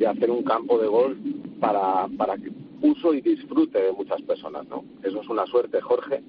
hacer 0.07 0.31
un 0.31 0.43
campo 0.43 0.79
de 0.79 0.89
golf 0.89 1.17
para, 1.61 2.09
para 2.19 2.37
uso 2.83 3.15
y 3.15 3.21
disfrute 3.21 3.81
de 3.81 3.93
muchas 3.93 4.21
personas, 4.23 4.67
¿no? 4.69 4.85
Eso 5.03 5.23
es 5.23 5.29
una 5.29 5.47
suerte, 5.47 5.81
Jorge, 5.81 6.23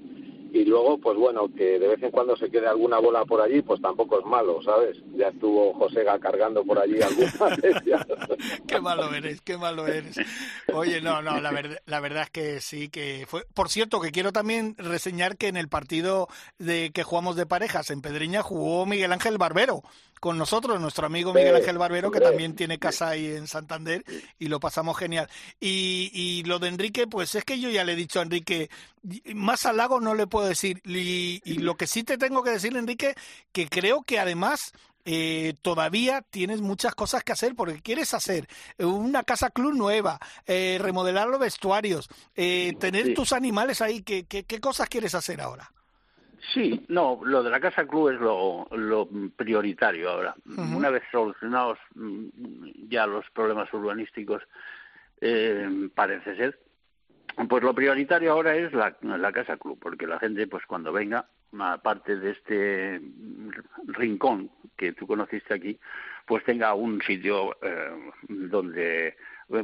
y 0.52 0.64
luego 0.66 0.98
pues 0.98 1.16
bueno 1.16 1.48
que 1.56 1.78
de 1.78 1.88
vez 1.88 2.02
en 2.02 2.10
cuando 2.10 2.36
se 2.36 2.50
quede 2.50 2.66
alguna 2.66 2.98
bola 2.98 3.24
por 3.24 3.40
allí 3.40 3.62
pues 3.62 3.80
tampoco 3.80 4.20
es 4.20 4.26
malo 4.26 4.62
sabes 4.62 4.98
ya 5.16 5.28
estuvo 5.28 5.72
Josega 5.74 6.18
cargando 6.18 6.62
por 6.62 6.78
allí 6.78 7.00
algunas 7.00 7.38
veces 7.62 7.82
qué 8.66 8.80
malo 8.80 9.14
eres 9.14 9.40
qué 9.40 9.56
malo 9.56 9.86
eres. 9.86 10.16
Oye 10.72 11.00
no 11.00 11.22
no 11.22 11.40
la 11.40 11.50
verdad 11.52 11.78
la 11.86 12.00
verdad 12.00 12.24
es 12.24 12.30
que 12.30 12.60
sí 12.60 12.90
que 12.90 13.24
fue 13.26 13.46
por 13.54 13.70
cierto 13.70 14.00
que 14.00 14.12
quiero 14.12 14.32
también 14.32 14.74
reseñar 14.76 15.38
que 15.38 15.48
en 15.48 15.56
el 15.56 15.68
partido 15.68 16.28
de 16.58 16.90
que 16.92 17.02
jugamos 17.02 17.36
de 17.36 17.46
parejas 17.46 17.90
en 17.90 18.02
Pedreña 18.02 18.42
jugó 18.42 18.84
Miguel 18.84 19.12
Ángel 19.12 19.38
Barbero 19.38 19.82
con 20.22 20.38
nosotros, 20.38 20.80
nuestro 20.80 21.04
amigo 21.04 21.34
Miguel 21.34 21.56
Ángel 21.56 21.78
Barbero, 21.78 22.12
que 22.12 22.20
también 22.20 22.54
tiene 22.54 22.78
casa 22.78 23.08
ahí 23.08 23.26
en 23.26 23.48
Santander, 23.48 24.04
y 24.38 24.46
lo 24.46 24.60
pasamos 24.60 24.96
genial. 24.96 25.28
Y, 25.58 26.12
y 26.14 26.44
lo 26.44 26.60
de 26.60 26.68
Enrique, 26.68 27.08
pues 27.08 27.34
es 27.34 27.44
que 27.44 27.58
yo 27.58 27.70
ya 27.70 27.82
le 27.82 27.94
he 27.94 27.96
dicho 27.96 28.20
a 28.20 28.22
Enrique, 28.22 28.70
más 29.34 29.66
halago 29.66 29.98
no 29.98 30.14
le 30.14 30.28
puedo 30.28 30.46
decir. 30.46 30.80
Y, 30.84 31.42
y 31.44 31.54
lo 31.54 31.74
que 31.74 31.88
sí 31.88 32.04
te 32.04 32.18
tengo 32.18 32.44
que 32.44 32.50
decir, 32.50 32.76
Enrique, 32.76 33.16
que 33.50 33.66
creo 33.66 34.02
que 34.02 34.20
además 34.20 34.72
eh, 35.04 35.54
todavía 35.60 36.22
tienes 36.22 36.60
muchas 36.60 36.94
cosas 36.94 37.24
que 37.24 37.32
hacer 37.32 37.56
porque 37.56 37.82
quieres 37.82 38.14
hacer 38.14 38.48
una 38.78 39.24
casa 39.24 39.50
club 39.50 39.74
nueva, 39.74 40.20
eh, 40.46 40.78
remodelar 40.80 41.26
los 41.26 41.40
vestuarios, 41.40 42.08
eh, 42.36 42.74
tener 42.78 43.12
tus 43.14 43.32
animales 43.32 43.80
ahí. 43.80 44.02
¿Qué, 44.02 44.22
¿Qué, 44.26 44.44
qué, 44.44 44.60
cosas 44.60 44.88
quieres 44.88 45.16
hacer 45.16 45.40
ahora? 45.40 45.72
Sí, 46.52 46.84
no, 46.88 47.20
lo 47.24 47.42
de 47.42 47.50
la 47.50 47.60
casa 47.60 47.86
club 47.86 48.10
es 48.10 48.20
lo, 48.20 48.66
lo 48.72 49.08
prioritario 49.36 50.10
ahora. 50.10 50.34
Una 50.44 50.90
vez 50.90 51.02
solucionados 51.12 51.78
mm, 51.94 52.88
ya 52.88 53.06
los 53.06 53.28
problemas 53.30 53.72
urbanísticos, 53.72 54.42
eh, 55.20 55.88
parece 55.94 56.34
ser, 56.36 56.58
pues 57.48 57.62
lo 57.62 57.74
prioritario 57.74 58.32
ahora 58.32 58.56
es 58.56 58.72
la, 58.72 58.96
la 59.02 59.32
casa 59.32 59.56
club, 59.56 59.78
porque 59.80 60.06
la 60.06 60.18
gente, 60.18 60.48
pues 60.48 60.66
cuando 60.66 60.92
venga, 60.92 61.28
aparte 61.58 62.16
de 62.16 62.30
este 62.32 63.00
rincón 63.86 64.50
que 64.76 64.92
tú 64.92 65.06
conociste 65.06 65.54
aquí, 65.54 65.78
pues 66.26 66.44
tenga 66.44 66.74
un 66.74 67.00
sitio 67.02 67.56
eh, 67.62 68.12
donde 68.28 69.16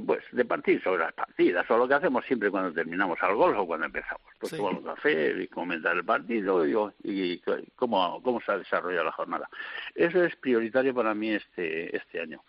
pues 0.04 0.22
de 0.32 0.44
partir 0.44 0.82
sobre 0.82 1.04
las 1.04 1.14
partidas, 1.14 1.70
o 1.70 1.78
lo 1.78 1.88
que 1.88 1.94
hacemos 1.94 2.24
siempre 2.26 2.50
cuando 2.50 2.72
terminamos 2.72 3.18
al 3.22 3.34
gol 3.34 3.56
o 3.56 3.66
cuando 3.66 3.86
empezamos. 3.86 4.22
Pues 4.38 4.54
tomar 4.54 4.74
un 4.74 4.84
café 4.84 5.42
y 5.42 5.48
comentar 5.48 5.96
el 5.96 6.04
partido 6.04 6.66
y, 7.02 7.40
cómo, 7.74 8.22
cómo 8.22 8.40
se 8.42 8.52
ha 8.52 8.58
desarrollado 8.58 9.04
la 9.04 9.12
jornada. 9.12 9.48
Eso 9.94 10.22
es 10.22 10.36
prioritario 10.36 10.94
para 10.94 11.14
mí 11.14 11.30
este, 11.30 11.96
este 11.96 12.20
año. 12.20 12.42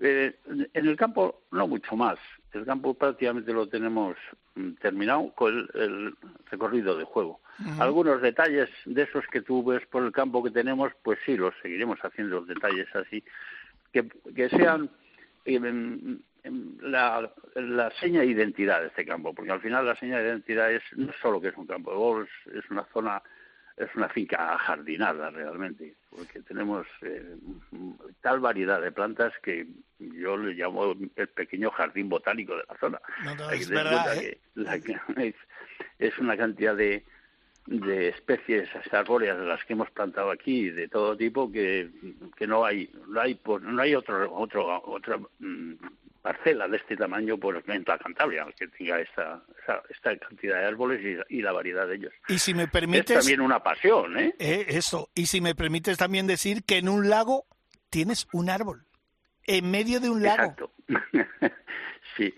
Eh, 0.00 0.34
en 0.74 0.86
el 0.86 0.96
campo 0.96 1.42
no 1.52 1.68
mucho 1.68 1.94
más. 1.94 2.18
El 2.52 2.64
campo 2.64 2.94
prácticamente 2.94 3.52
lo 3.52 3.68
tenemos 3.68 4.16
mm, 4.56 4.72
terminado 4.80 5.32
con 5.34 5.68
el, 5.74 6.14
recorrido 6.50 6.96
de 6.96 7.04
juego. 7.04 7.40
Algunos 7.78 8.20
detalles 8.20 8.68
de 8.86 9.02
esos 9.02 9.24
que 9.30 9.40
tú 9.40 9.62
ves 9.62 9.86
por 9.86 10.02
el 10.02 10.10
campo 10.10 10.42
que 10.42 10.50
tenemos, 10.50 10.90
pues 11.04 11.20
sí, 11.24 11.36
los 11.36 11.54
seguiremos 11.62 12.00
haciendo 12.00 12.40
los 12.40 12.48
detalles 12.48 12.88
así, 12.96 13.22
que, 13.92 14.08
que 14.34 14.48
sean 14.48 14.90
eh, 15.44 16.18
la, 16.44 17.32
la 17.54 17.90
seña 18.00 18.20
de 18.20 18.26
identidad 18.26 18.80
de 18.80 18.88
este 18.88 19.04
campo, 19.04 19.34
porque 19.34 19.52
al 19.52 19.60
final 19.60 19.86
la 19.86 19.96
seña 19.96 20.18
de 20.18 20.28
identidad 20.28 20.72
es 20.72 20.82
no 20.96 21.12
solo 21.20 21.40
que 21.40 21.48
es 21.48 21.56
un 21.56 21.66
campo 21.66 21.92
de 21.92 21.96
golf, 21.96 22.30
es 22.52 22.68
una 22.70 22.84
zona, 22.92 23.22
es 23.76 23.88
una 23.94 24.08
finca 24.08 24.58
jardinada 24.58 25.30
realmente, 25.30 25.94
porque 26.10 26.40
tenemos 26.42 26.86
eh, 27.02 27.36
tal 28.20 28.40
variedad 28.40 28.80
de 28.80 28.90
plantas 28.90 29.32
que 29.42 29.68
yo 29.98 30.36
le 30.36 30.54
llamo 30.54 30.94
el 31.14 31.28
pequeño 31.28 31.70
jardín 31.70 32.08
botánico 32.08 32.56
de 32.56 32.64
la 32.68 32.76
zona. 32.78 33.00
es, 33.52 33.68
verdad, 33.68 34.16
¿eh? 34.16 34.38
es, 35.98 36.18
una 36.18 36.36
cantidad 36.36 36.74
de, 36.74 37.04
de 37.66 38.08
especies 38.08 38.68
arbóreas 38.90 39.38
de 39.38 39.46
las 39.46 39.64
que 39.64 39.74
hemos 39.74 39.90
plantado 39.92 40.32
aquí 40.32 40.70
de 40.70 40.88
todo 40.88 41.16
tipo 41.16 41.52
que, 41.52 41.88
que 42.36 42.48
no 42.48 42.64
hay 42.64 42.90
no 43.06 43.20
hay 43.20 43.40
no 43.46 43.80
hay 43.80 43.94
otro 43.94 44.34
otro 44.34 44.82
otro 44.84 45.30
mm, 45.38 45.74
parcela 46.22 46.68
de 46.68 46.76
este 46.76 46.96
tamaño 46.96 47.36
por 47.36 47.62
en 47.66 47.84
la 47.86 47.98
Cantabria, 47.98 48.46
que 48.56 48.68
tenga 48.68 49.00
esta, 49.00 49.42
esta, 49.90 50.16
cantidad 50.16 50.60
de 50.60 50.66
árboles 50.66 51.24
y, 51.28 51.42
la 51.42 51.52
variedad 51.52 51.86
de 51.86 51.96
ellos. 51.96 52.12
Y 52.28 52.38
si 52.38 52.54
me 52.54 52.68
permites... 52.68 53.10
Es 53.10 53.24
también 53.24 53.40
una 53.40 53.60
pasión, 53.60 54.16
¿eh? 54.16 54.34
¿eh? 54.38 54.66
Eso, 54.68 55.10
y 55.14 55.26
si 55.26 55.40
me 55.40 55.54
permites 55.54 55.98
también 55.98 56.26
decir 56.26 56.64
que 56.64 56.78
en 56.78 56.88
un 56.88 57.10
lago 57.10 57.46
tienes 57.90 58.28
un 58.32 58.48
árbol, 58.48 58.86
en 59.46 59.70
medio 59.70 60.00
de 60.00 60.08
un 60.08 60.22
lago. 60.22 60.42
Exacto. 60.42 60.72
sí, 62.16 62.32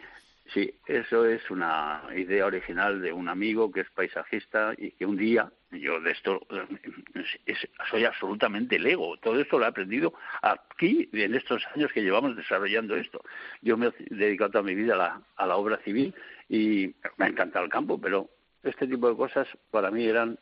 Sí, 0.55 0.73
eso 0.87 1.27
es 1.27 1.51
una 1.51 2.05
idea 2.15 2.47
original 2.47 3.03
de 3.03 3.13
un 3.13 3.29
amigo 3.29 3.73
que 3.73 3.81
es 3.81 3.91
paisajista 3.91 4.73
y 4.79 4.93
que 4.93 5.05
un 5.05 5.17
día, 5.17 5.51
yo 5.81 6.01
de 6.01 6.13
esto 6.13 6.41
eh, 6.51 7.55
soy 7.91 8.05
absolutamente 8.05 8.79
lego, 8.79 9.17
todo 9.19 9.41
esto 9.41 9.59
lo 9.59 9.65
he 9.65 9.69
aprendido 9.69 10.15
aquí 10.43 11.09
en 11.13 11.35
estos 11.35 11.67
años 11.75 11.93
que 11.93 12.03
llevamos 12.03 12.37
desarrollando 12.37 12.97
esto. 12.97 13.23
Yo 13.63 13.77
me 13.77 13.87
he 13.87 14.15
dedicado 14.15 14.53
toda 14.53 14.65
mi 14.65 14.75
vida 14.75 14.95
a 14.95 14.99
la, 14.99 15.21
a 15.37 15.47
la 15.47 15.57
obra 15.57 15.79
civil 15.79 16.15
y 16.49 16.95
me 17.17 17.27
ha 17.27 17.29
encantado 17.29 17.65
el 17.65 17.71
campo, 17.71 18.01
pero 18.01 18.29
este 18.65 18.87
tipo 18.87 19.09
de 19.09 19.17
cosas 19.17 19.47
para 19.71 19.91
mí 19.91 20.05
eran 20.07 20.39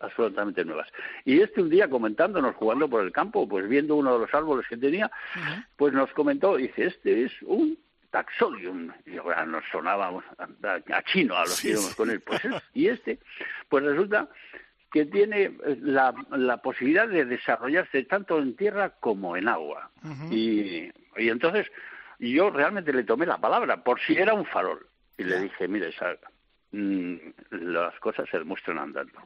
absolutamente 0.00 0.64
nuevas. 0.64 0.88
Y 1.24 1.40
este 1.40 1.60
un 1.60 1.70
día 1.70 1.88
comentándonos, 1.88 2.54
jugando 2.56 2.88
por 2.88 3.04
el 3.04 3.12
campo, 3.12 3.48
pues 3.48 3.68
viendo 3.68 3.96
uno 3.96 4.14
de 4.14 4.20
los 4.20 4.34
árboles 4.34 4.66
que 4.68 4.76
tenía, 4.76 5.10
pues 5.76 5.92
nos 5.92 6.12
comentó, 6.12 6.56
dice, 6.56 6.86
este 6.86 7.24
es 7.24 7.32
un 7.42 7.78
Taxodium, 8.10 8.92
y 9.06 9.16
ahora 9.16 9.44
nos 9.44 9.64
sonaba 9.72 10.22
a, 10.38 11.02
chino 11.02 11.36
a 11.36 11.40
los 11.40 11.60
que 11.60 11.70
íbamos 11.70 11.94
con 11.96 12.10
él. 12.10 12.20
Pues 12.20 12.40
y 12.74 12.86
este, 12.86 13.18
pues 13.68 13.82
resulta 13.82 14.28
que 14.94 15.06
tiene 15.06 15.50
la, 15.80 16.14
la, 16.30 16.58
posibilidad 16.58 17.08
de 17.08 17.24
desarrollarse 17.24 18.04
tanto 18.04 18.38
en 18.38 18.54
tierra 18.54 18.90
como 19.00 19.36
en 19.36 19.48
agua. 19.48 19.90
y, 20.30 20.88
y 21.16 21.28
entonces 21.30 21.66
yo 22.20 22.48
realmente 22.48 22.92
le 22.92 23.02
tomé 23.02 23.26
la 23.26 23.38
palabra, 23.38 23.82
por 23.82 23.98
si 23.98 24.16
era 24.16 24.34
un 24.34 24.46
farol. 24.46 24.86
Y 25.18 25.24
le 25.24 25.40
dije, 25.40 25.66
mire, 25.66 25.92
mm, 26.70 27.16
las 27.50 27.98
cosas 27.98 28.28
se 28.30 28.38
demuestran 28.38 28.78
andando. 28.78 29.18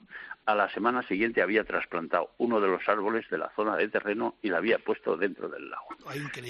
A 0.47 0.55
la 0.55 0.71
semana 0.71 1.03
siguiente 1.03 1.43
había 1.43 1.65
trasplantado 1.65 2.31
uno 2.39 2.63
de 2.63 2.69
los 2.69 2.89
árboles 2.89 3.29
de 3.29 3.37
la 3.37 3.51
zona 3.55 3.77
de 3.77 3.89
terreno 3.89 4.37
y 4.41 4.49
la 4.49 4.57
había 4.57 4.79
puesto 4.79 5.19
dentro 5.19 5.51
del 5.51 5.69
lago. 5.69 5.89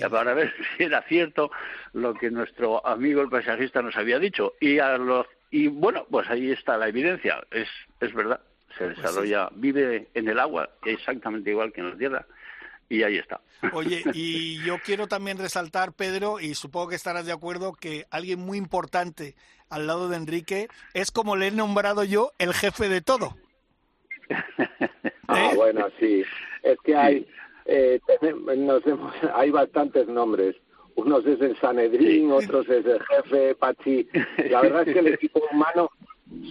para 0.09 0.33
ver 0.35 0.55
si 0.77 0.85
era 0.85 1.03
cierto 1.03 1.51
lo 1.93 2.15
que 2.15 2.31
nuestro 2.31 2.87
amigo 2.87 3.21
el 3.21 3.31
paisajista 3.31 3.83
nos 3.83 3.97
había 3.97 4.21
dicho. 4.21 4.53
Y, 4.61 4.79
a 4.79 4.97
los, 4.97 5.27
y 5.51 5.67
bueno, 5.67 6.07
pues 6.09 6.31
ahí 6.31 6.53
está 6.53 6.77
la 6.77 6.87
evidencia. 6.87 7.45
Es, 7.51 7.69
es 7.99 8.15
verdad. 8.15 8.41
Se 8.79 8.85
pues 8.85 8.97
desarrolla, 8.97 9.51
vive 9.55 10.09
en 10.15 10.29
el 10.29 10.39
agua 10.39 10.71
exactamente 10.85 11.51
igual 11.51 11.73
que 11.73 11.81
en 11.81 11.91
la 11.91 11.97
tierra 11.97 12.27
y 12.89 13.03
ahí 13.03 13.19
está. 13.19 13.41
Oye, 13.73 14.03
y 14.15 14.63
yo 14.65 14.79
quiero 14.85 15.07
también 15.07 15.39
resaltar, 15.39 15.93
Pedro, 15.93 16.41
y 16.41 16.55
supongo 16.55 16.89
que 16.89 16.97
estarás 16.97 17.27
de 17.27 17.33
acuerdo, 17.33 17.73
que 17.73 18.07
alguien 18.11 18.41
muy 18.41 18.59
importante 18.59 19.35
al 19.69 19.87
lado 19.87 20.09
de 20.09 20.17
Enrique 20.17 20.69
es 20.95 21.11
como 21.11 21.37
le 21.37 21.49
he 21.49 21.51
nombrado 21.51 22.05
yo 22.05 22.33
el 22.39 22.55
jefe 22.55 22.89
de 22.89 23.01
todo. 23.01 23.37
Ah, 25.29 25.51
¿Eh? 25.53 25.57
bueno, 25.57 25.89
sí. 25.99 26.25
Es 26.63 26.79
que 26.85 26.97
hay, 26.97 27.29
eh, 27.67 28.01
nos 28.57 28.83
hay 29.35 29.51
bastantes 29.51 30.09
nombres. 30.09 30.57
Unos 30.95 31.25
es 31.27 31.41
el 31.41 31.57
Sanedrín, 31.61 32.33
otros 32.33 32.69
es 32.69 32.85
el 32.85 33.01
jefe 33.01 33.55
Pachi. 33.55 34.09
La 34.51 34.63
verdad 34.63 34.89
es 34.89 34.95
que 34.95 34.99
el 34.99 35.07
equipo 35.15 35.41
humano 35.53 35.91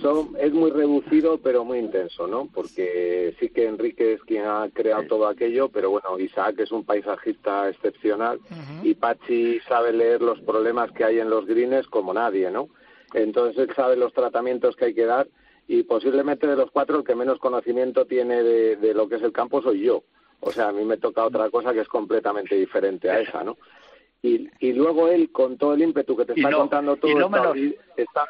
son, 0.01 0.35
es 0.39 0.53
muy 0.53 0.71
reducido 0.71 1.37
pero 1.39 1.63
muy 1.63 1.79
intenso, 1.79 2.27
¿no? 2.27 2.47
Porque 2.53 3.35
sí 3.39 3.49
que 3.49 3.65
Enrique 3.65 4.13
es 4.13 4.21
quien 4.21 4.45
ha 4.45 4.69
creado 4.73 5.03
todo 5.03 5.27
aquello, 5.27 5.69
pero 5.69 5.91
bueno, 5.91 6.19
Isaac 6.19 6.55
es 6.59 6.71
un 6.71 6.83
paisajista 6.83 7.69
excepcional 7.69 8.39
y 8.83 8.95
Pachi 8.95 9.59
sabe 9.61 9.93
leer 9.93 10.21
los 10.21 10.39
problemas 10.41 10.91
que 10.91 11.03
hay 11.03 11.19
en 11.19 11.29
los 11.29 11.45
greens 11.45 11.87
como 11.87 12.13
nadie, 12.13 12.49
¿no? 12.49 12.69
Entonces 13.13 13.69
él 13.69 13.75
sabe 13.75 13.95
los 13.95 14.13
tratamientos 14.13 14.75
que 14.75 14.85
hay 14.85 14.93
que 14.93 15.05
dar 15.05 15.27
y 15.67 15.83
posiblemente 15.83 16.47
de 16.47 16.55
los 16.55 16.71
cuatro 16.71 16.99
el 16.99 17.03
que 17.03 17.15
menos 17.15 17.39
conocimiento 17.39 18.05
tiene 18.05 18.41
de, 18.41 18.75
de 18.77 18.93
lo 18.93 19.07
que 19.07 19.15
es 19.15 19.21
el 19.21 19.31
campo 19.31 19.61
soy 19.61 19.81
yo. 19.81 20.03
O 20.39 20.51
sea, 20.51 20.69
a 20.69 20.71
mí 20.71 20.85
me 20.85 20.97
toca 20.97 21.25
otra 21.25 21.49
cosa 21.49 21.73
que 21.73 21.81
es 21.81 21.87
completamente 21.87 22.55
diferente 22.55 23.09
a 23.09 23.19
esa, 23.19 23.43
¿no? 23.43 23.57
Y, 24.21 24.49
y 24.59 24.73
luego 24.73 25.07
él, 25.07 25.31
con 25.31 25.57
todo 25.57 25.73
el 25.73 25.81
ímpetu 25.81 26.15
que 26.15 26.25
te 26.25 26.33
está 26.33 26.51
contando 26.51 26.95
todo, 26.95 27.11
está, 27.95 28.29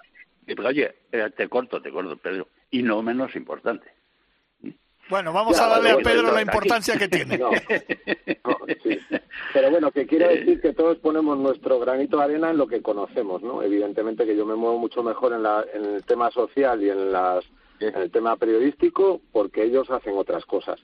Oye, 0.65 0.95
eh, 1.11 1.29
te 1.35 1.47
corto, 1.47 1.81
te 1.81 1.91
corto, 1.91 2.17
Pedro. 2.17 2.47
Y 2.71 2.83
no 2.83 3.01
menos 3.01 3.35
importante. 3.35 3.97
Bueno, 5.09 5.31
vamos 5.31 5.59
a 5.59 5.67
darle 5.67 5.91
a 5.91 5.97
Pedro 5.97 6.33
la 6.33 6.41
importancia 6.41 6.97
que 6.97 7.07
tiene. 7.07 7.39
Pero 9.53 9.71
bueno, 9.71 9.91
que 9.91 10.05
quiere 10.05 10.39
decir 10.39 10.59
que 10.59 10.73
todos 10.73 10.97
ponemos 10.97 11.37
nuestro 11.37 11.79
granito 11.79 12.17
de 12.17 12.25
arena 12.25 12.49
en 12.51 12.57
lo 12.57 12.67
que 12.67 12.81
conocemos, 12.81 13.41
¿no? 13.41 13.63
Evidentemente 13.63 14.25
que 14.25 14.35
yo 14.35 14.45
me 14.45 14.55
muevo 14.55 14.77
mucho 14.77 15.03
mejor 15.03 15.31
en, 15.33 15.43
la, 15.43 15.65
en 15.73 15.85
el 15.85 16.03
tema 16.03 16.29
social 16.31 16.83
y 16.83 16.89
en, 16.89 17.13
las, 17.13 17.45
en 17.79 17.95
el 17.95 18.11
tema 18.11 18.35
periodístico 18.35 19.21
porque 19.31 19.63
ellos 19.63 19.89
hacen 19.89 20.17
otras 20.17 20.45
cosas. 20.45 20.79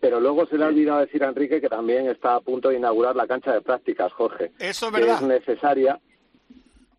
Pero 0.00 0.18
luego 0.20 0.46
se 0.46 0.58
le 0.58 0.64
ha 0.64 0.68
olvidado 0.68 1.00
decir 1.00 1.22
a 1.22 1.28
Enrique 1.28 1.60
que 1.60 1.68
también 1.68 2.08
está 2.08 2.34
a 2.34 2.40
punto 2.40 2.70
de 2.70 2.76
inaugurar 2.76 3.14
la 3.14 3.28
cancha 3.28 3.52
de 3.52 3.60
prácticas, 3.60 4.12
Jorge. 4.12 4.50
Eso 4.58 4.86
es 4.86 4.92
verdad. 4.92 5.18
Que 5.20 5.24
es 5.24 5.28
necesaria 5.28 6.00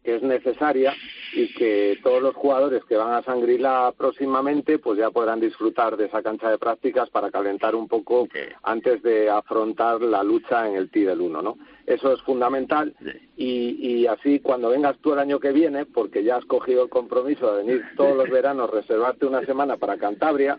que 0.03 0.15
es 0.15 0.23
necesaria 0.23 0.93
y 1.33 1.53
que 1.53 1.99
todos 2.03 2.21
los 2.21 2.35
jugadores 2.35 2.83
que 2.85 2.97
van 2.97 3.13
a 3.13 3.23
Sangrila 3.23 3.93
próximamente 3.97 4.79
pues 4.79 4.97
ya 4.97 5.11
podrán 5.11 5.39
disfrutar 5.39 5.95
de 5.95 6.05
esa 6.05 6.23
cancha 6.23 6.49
de 6.49 6.57
prácticas 6.57 7.09
para 7.09 7.31
calentar 7.31 7.75
un 7.75 7.87
poco 7.87 8.27
antes 8.63 9.01
de 9.03 9.29
afrontar 9.29 10.01
la 10.01 10.23
lucha 10.23 10.67
en 10.67 10.75
el 10.75 10.89
T 10.89 11.01
del 11.01 11.21
1, 11.21 11.41
¿no? 11.41 11.57
Eso 11.85 12.13
es 12.13 12.21
fundamental. 12.21 12.95
Y, 13.37 13.77
y 13.79 14.07
así 14.07 14.39
cuando 14.39 14.69
vengas 14.69 14.97
tú 14.99 15.13
el 15.13 15.19
año 15.19 15.39
que 15.39 15.51
viene, 15.51 15.85
porque 15.85 16.23
ya 16.23 16.37
has 16.37 16.45
cogido 16.45 16.83
el 16.83 16.89
compromiso 16.89 17.53
de 17.53 17.63
venir 17.63 17.83
todos 17.95 18.15
los 18.15 18.29
veranos, 18.29 18.69
reservarte 18.69 19.25
una 19.25 19.45
semana 19.45 19.77
para 19.77 19.97
Cantabria, 19.97 20.57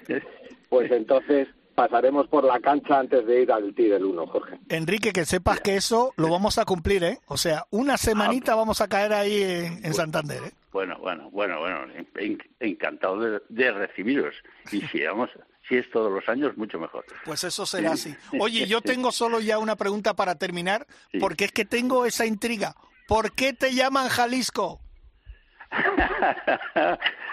pues 0.69 0.91
entonces 0.91 1.49
pasaremos 1.75 2.29
por 2.29 2.45
la 2.45 2.61
cancha 2.61 2.99
antes 2.99 3.27
de 3.27 3.43
ir 3.43 3.53
al 3.53 3.75
TI 3.75 3.89
del 3.89 4.05
1, 4.05 4.27
Jorge. 4.27 4.59
Enrique, 4.69 5.13
que 5.13 5.25
sepas 5.25 5.61
que 5.61 5.77
eso 5.77 6.13
lo 6.17 6.31
vamos 6.31 6.59
a 6.59 6.65
cumplir, 6.65 7.05
¿eh? 7.05 7.19
O 7.27 7.37
sea, 7.37 7.65
una 7.71 7.97
semanita 7.97 8.53
ah. 8.53 8.57
vamos 8.57 8.81
a 8.81 8.89
caer 8.89 9.13
ahí 9.13 9.43
en, 9.43 9.95
Santander, 9.95 10.43
¿eh? 10.45 10.53
Bueno, 10.73 10.97
bueno, 10.99 11.29
bueno, 11.31 11.61
bueno, 11.61 11.81
encantado 12.61 13.41
de, 13.49 13.73
recibiros. 13.73 14.35
Y 14.71 14.81
si 14.83 15.03
vamos, 15.03 15.31
si 15.69 15.77
es 15.77 15.91
todos 15.91 16.11
los 16.11 16.27
años, 16.29 16.57
mucho 16.57 16.79
mejor. 16.79 17.05
Pues 17.25 17.45
eso 17.45 17.67
será 17.67 17.93
así. 17.93 18.15
Oye, 18.41 18.67
yo 18.67 18.81
tengo 18.83 19.13
solo 19.13 19.41
ya 19.41 19.59
una 19.59 19.77
pregunta 19.77 20.15
para 20.15 20.37
terminar, 20.37 20.87
porque 21.21 21.45
es 21.45 21.53
que 21.53 21.65
tengo 21.65 22.07
esa 22.07 22.25
intriga. 22.25 22.75
¿Por 23.07 23.33
qué 23.33 23.53
te 23.53 23.75
llaman 23.75 24.09
Jalisco? 24.09 24.81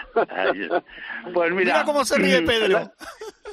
pues 1.34 1.52
mira, 1.52 1.84
cómo 1.84 2.04
se 2.04 2.18
ríe 2.18 2.42
Pedro. 2.42 2.92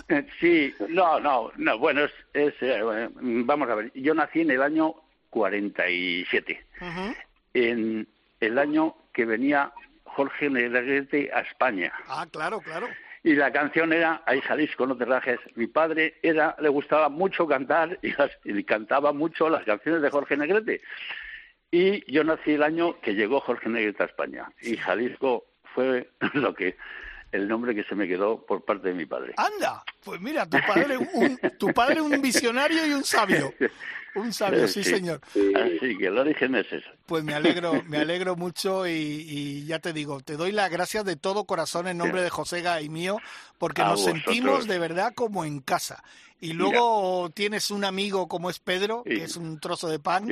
sí, 0.40 0.74
no, 0.90 1.20
no, 1.20 1.52
no, 1.58 1.78
bueno, 1.78 2.02
es, 2.34 2.54
eh, 2.62 3.10
vamos 3.20 3.70
a 3.70 3.76
ver, 3.76 3.92
yo 3.94 4.14
nací 4.14 4.42
en 4.42 4.52
el 4.52 4.62
año 4.62 4.96
47, 5.30 6.66
en 7.54 8.08
el 8.40 8.58
año 8.58 8.96
que 9.14 9.26
venía 9.26 9.72
Jorge 10.04 10.50
Negrete 10.50 11.30
a 11.34 11.42
España. 11.42 11.94
Ah, 12.08 12.26
claro, 12.32 12.60
claro. 12.62 12.88
Y 13.24 13.36
la 13.36 13.52
canción 13.52 13.92
era 13.92 14.24
Ay 14.26 14.42
Jalisco, 14.42 14.88
no 14.88 14.96
te 14.96 15.06
rajes. 15.06 15.40
Mi 15.56 15.68
padre 15.68 16.16
era, 16.22 16.56
le 16.60 16.70
gustaba 16.70 17.10
mucho 17.10 17.48
cantar 17.48 18.00
y, 18.02 18.14
y 18.46 18.64
cantaba 18.64 19.12
mucho 19.12 19.50
las 19.50 19.64
canciones 19.64 20.02
de 20.02 20.10
Jorge 20.10 20.38
Negrete. 20.38 20.82
Y 21.70 22.10
yo 22.12 22.24
nací 22.24 22.54
el 22.54 22.64
año 22.64 23.00
que 23.02 23.16
llegó 23.16 23.42
Jorge 23.42 23.70
Negrete 23.70 24.04
a 24.04 24.06
España. 24.06 24.52
Y 24.62 24.78
Jalisco 24.78 25.46
fue 25.78 26.10
lo 26.34 26.56
que 26.56 26.76
el 27.32 27.48
nombre 27.48 27.76
que 27.76 27.84
se 27.84 27.94
me 27.94 28.08
quedó 28.08 28.44
por 28.44 28.66
parte 28.66 28.88
de 28.88 28.94
mi 28.96 29.06
padre. 29.06 29.36
Anda, 29.38 29.84
pues 30.04 30.20
mira, 30.20 30.50
tu 30.50 30.58
padre 30.66 30.98
un, 30.98 31.38
tu 31.60 31.68
padre 31.68 32.02
un 32.02 32.20
visionario 32.20 32.88
y 32.88 32.94
un 32.94 33.04
sabio. 33.04 33.54
Un 34.16 34.34
sabio, 34.34 34.68
sí, 34.68 34.84
señor. 34.84 35.22
Así 35.56 35.96
que 36.00 36.08
el 36.08 36.18
origen 36.18 36.56
es 36.56 36.66
eso. 36.72 36.90
Pues 37.06 37.24
me 37.24 37.36
alegro, 37.36 37.84
me 37.84 37.98
alegro 37.98 38.36
mucho 38.36 38.88
y, 38.88 39.66
ya 39.68 39.78
te 39.78 39.94
digo, 39.94 40.22
te 40.22 40.38
doy 40.38 40.52
las 40.52 40.72
gracias 40.72 41.06
de 41.06 41.16
todo 41.16 41.44
corazón 41.44 41.88
en 41.88 42.00
nombre 42.00 42.24
de 42.24 42.32
Josega 42.32 42.82
y 42.82 42.90
mío, 42.90 43.18
porque 43.60 43.84
nos 43.84 44.04
sentimos 44.04 44.66
de 44.66 44.80
verdad 44.80 45.14
como 45.14 45.46
en 45.46 45.60
casa. 45.60 46.04
Y 46.40 46.54
luego 46.54 47.30
tienes 47.36 47.70
un 47.70 47.86
amigo 47.86 48.28
como 48.28 48.50
es 48.50 48.58
Pedro, 48.58 49.04
que 49.04 49.26
es 49.26 49.36
un 49.38 49.60
trozo 49.60 49.90
de 49.90 50.00
pan 50.00 50.28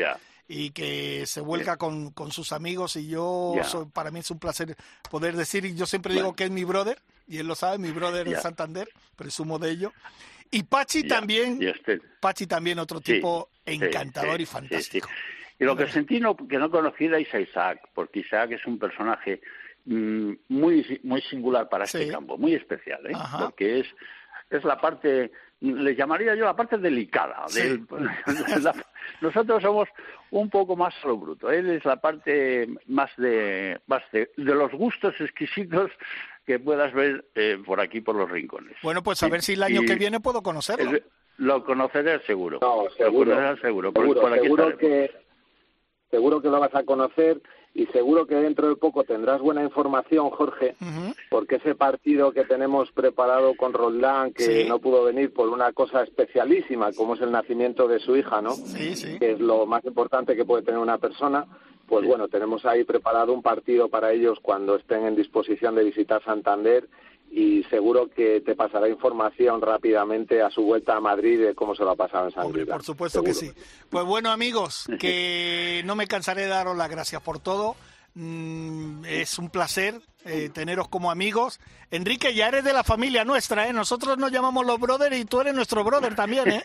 y 0.47 0.71
que 0.71 1.25
se 1.25 1.41
vuelca 1.41 1.77
con, 1.77 2.11
con 2.11 2.31
sus 2.31 2.51
amigos 2.51 2.95
y 2.95 3.07
yo, 3.07 3.53
para 3.93 4.11
mí 4.11 4.19
es 4.19 4.31
un 4.31 4.39
placer 4.39 4.75
poder 5.09 5.35
decir, 5.35 5.65
y 5.65 5.75
yo 5.75 5.85
siempre 5.85 6.13
digo 6.13 6.35
que 6.35 6.45
es 6.45 6.51
mi 6.51 6.63
brother, 6.63 6.99
y 7.27 7.39
él 7.39 7.47
lo 7.47 7.55
sabe, 7.55 7.77
mi 7.77 7.91
brother 7.91 8.27
de 8.27 8.35
Santander, 8.37 8.87
presumo 9.15 9.57
de 9.57 9.71
ello. 9.71 9.93
Y 10.51 10.63
Pachi 10.63 11.07
también, 11.07 11.59
Pachi 12.19 12.45
también 12.45 12.79
otro 12.79 13.01
tipo 13.01 13.49
encantador 13.65 14.39
y 14.39 14.45
fantástico. 14.45 15.09
Y 15.59 15.63
lo 15.63 15.75
que 15.75 15.87
sentí 15.87 16.19
no, 16.19 16.35
que 16.35 16.57
no 16.57 16.69
conocierais 16.69 17.33
a 17.33 17.39
Isaac, 17.39 17.79
porque 17.93 18.19
Isaac 18.19 18.51
es 18.51 18.65
un 18.65 18.77
personaje 18.77 19.41
mm, 19.85 20.33
muy 20.49 20.99
muy 21.03 21.21
singular 21.21 21.69
para 21.69 21.85
este 21.85 22.07
campo, 22.09 22.37
muy 22.37 22.53
especial, 22.53 23.05
¿eh? 23.07 23.13
porque 23.39 23.79
es 23.79 23.87
es 24.49 24.63
la 24.63 24.79
parte 24.79 25.31
le 25.61 25.95
llamaría 25.95 26.35
yo 26.35 26.45
la 26.45 26.55
parte 26.55 26.77
delicada. 26.77 27.45
nosotros 29.21 29.63
somos 29.63 29.89
un 30.31 30.49
poco 30.49 30.75
más 30.75 30.93
a 31.03 31.07
lo 31.07 31.17
bruto. 31.17 31.49
Él 31.49 31.69
es 31.69 31.85
la 31.85 31.97
parte 31.97 32.67
más 32.87 33.09
de, 33.17 33.79
más 33.87 34.03
de, 34.11 34.29
los 34.35 34.71
gustos 34.73 35.15
exquisitos 35.19 35.91
que 36.45 36.59
puedas 36.59 36.93
ver 36.93 37.25
eh, 37.35 37.57
por 37.65 37.79
aquí, 37.79 38.01
por 38.01 38.15
los 38.15 38.29
rincones. 38.29 38.75
Bueno, 38.83 39.01
pues 39.01 39.23
a 39.23 39.29
ver 39.29 39.41
si 39.41 39.53
el 39.53 39.63
año 39.63 39.81
que 39.81 39.95
viene 39.95 40.19
puedo 40.19 40.43
conocerlo. 40.43 40.99
lo 41.37 41.63
conoceré 41.63 42.19
seguro. 42.21 42.59
seguro. 42.97 43.57
seguro. 43.57 43.91
seguro 43.93 44.77
que, 44.77 45.11
seguro 46.11 46.41
que 46.41 46.49
lo 46.49 46.59
vas 46.59 46.75
a 46.75 46.83
conocer 46.83 47.41
y 47.75 47.87
seguro 47.87 48.25
que 48.25 48.35
dentro 48.35 48.69
de 48.69 48.77
poco 48.77 49.03
tendrás 49.03 49.41
buena 49.41 49.61
información, 49.61 50.29
Jorge, 50.29 50.75
porque 51.29 51.57
ese 51.57 51.75
partido 51.75 52.31
que 52.31 52.45
tenemos 52.45 52.89
preparado 52.93 53.53
con 53.55 53.73
Roldán, 53.73 54.31
que 54.31 54.63
no 54.63 54.79
pudo 54.79 55.03
venir 55.03 55.33
por 55.33 55.49
una 55.49 55.73
cosa 55.73 56.01
especialísima, 56.01 56.93
como 56.93 57.15
es 57.15 57.21
el 57.21 57.33
nacimiento 57.33 57.89
de 57.89 57.99
su 57.99 58.15
hija, 58.15 58.41
¿no? 58.41 58.51
Sí, 58.51 58.95
sí. 58.95 59.19
Que 59.19 59.33
es 59.33 59.41
lo 59.41 59.65
más 59.65 59.83
importante 59.83 60.37
que 60.37 60.45
puede 60.45 60.63
tener 60.63 60.79
una 60.79 60.97
persona. 60.97 61.45
Pues 61.85 62.07
bueno, 62.07 62.29
tenemos 62.29 62.65
ahí 62.65 62.85
preparado 62.85 63.33
un 63.33 63.43
partido 63.43 63.89
para 63.89 64.13
ellos 64.13 64.39
cuando 64.41 64.77
estén 64.77 65.05
en 65.05 65.15
disposición 65.15 65.75
de 65.75 65.83
visitar 65.83 66.23
Santander 66.23 66.87
y 67.35 67.63
seguro 67.65 68.07
que 68.09 68.39
te 68.39 68.55
pasará 68.55 68.87
información 68.87 69.61
rápidamente 69.61 70.41
a 70.41 70.49
su 70.49 70.61
vuelta 70.61 70.95
a 70.95 71.01
Madrid 71.01 71.37
de 71.41 71.53
cómo 71.53 71.75
se 71.75 71.83
lo 71.83 71.91
ha 71.91 71.95
pasado 71.97 72.27
en 72.27 72.31
San 72.31 72.49
Por 72.49 72.83
supuesto 72.83 73.21
que 73.21 73.33
sí. 73.33 73.51
Pues 73.89 74.05
bueno, 74.05 74.31
amigos, 74.31 74.87
que 74.99 75.83
no 75.85 75.97
me 75.97 76.07
cansaré 76.07 76.43
de 76.43 76.47
daros 76.47 76.77
las 76.77 76.89
gracias 76.89 77.21
por 77.21 77.39
todo. 77.39 77.75
Mm, 78.13 79.03
es 79.03 79.37
un 79.37 79.49
placer 79.49 79.95
eh, 80.23 80.49
teneros 80.53 80.87
como 80.87 81.11
amigos. 81.11 81.59
Enrique, 81.91 82.33
ya 82.33 82.47
eres 82.47 82.63
de 82.63 82.71
la 82.71 82.85
familia 82.85 83.25
nuestra, 83.25 83.67
¿eh? 83.67 83.73
Nosotros 83.73 84.17
nos 84.17 84.31
llamamos 84.31 84.65
los 84.65 84.79
brothers 84.79 85.17
y 85.17 85.25
tú 85.25 85.41
eres 85.41 85.53
nuestro 85.53 85.83
brother 85.83 86.15
también, 86.15 86.49
¿eh? 86.49 86.63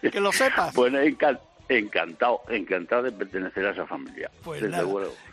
Que 0.12 0.20
lo 0.20 0.30
sepas. 0.30 0.72
Bueno, 0.72 1.00
encantado, 1.00 1.51
encantado 1.78 3.02
de 3.02 3.12
pertenecer 3.12 3.66
a 3.66 3.70
esa 3.70 3.86
familia. 3.86 4.30
Pues 4.42 4.62
nada, 4.62 4.86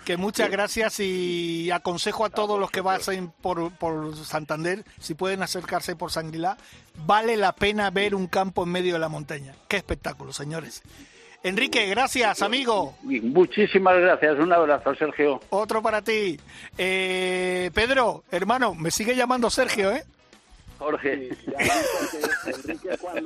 que 0.06 0.18
muchas 0.18 0.50
gracias 0.50 1.00
y 1.00 1.70
aconsejo 1.72 2.26
a 2.26 2.30
todos 2.30 2.60
los 2.60 2.72
que 2.72 2.82
pasen 2.82 3.32
por, 3.42 3.72
por 3.72 4.16
Santander, 4.16 4.84
si 5.00 5.14
pueden 5.14 5.44
acercarse 5.44 5.96
por 5.96 6.12
Sanguilá, 6.12 6.58
vale 7.06 7.38
la 7.38 7.54
pena 7.54 7.90
ver 7.92 8.16
un 8.16 8.28
campo 8.28 8.64
en 8.64 8.72
medio 8.72 8.94
de 8.94 9.00
la 9.00 9.10
montaña. 9.10 9.54
Qué 9.68 9.78
espectáculo, 9.78 10.34
señores. 10.34 10.84
Enrique, 11.42 11.86
gracias, 11.88 12.42
amigo. 12.42 12.96
Muchísimas 13.04 13.98
gracias. 13.98 14.38
Un 14.40 14.52
abrazo, 14.52 14.94
Sergio. 14.96 15.40
Otro 15.50 15.82
para 15.82 16.02
ti. 16.02 16.38
Eh, 16.78 17.72
Pedro, 17.74 18.24
hermano, 18.30 18.76
me 18.76 18.92
sigue 18.92 19.16
llamando 19.16 19.50
Sergio, 19.50 19.92
¿eh? 19.92 20.04
Jorge. 20.80 21.14
Enrique 21.14 22.49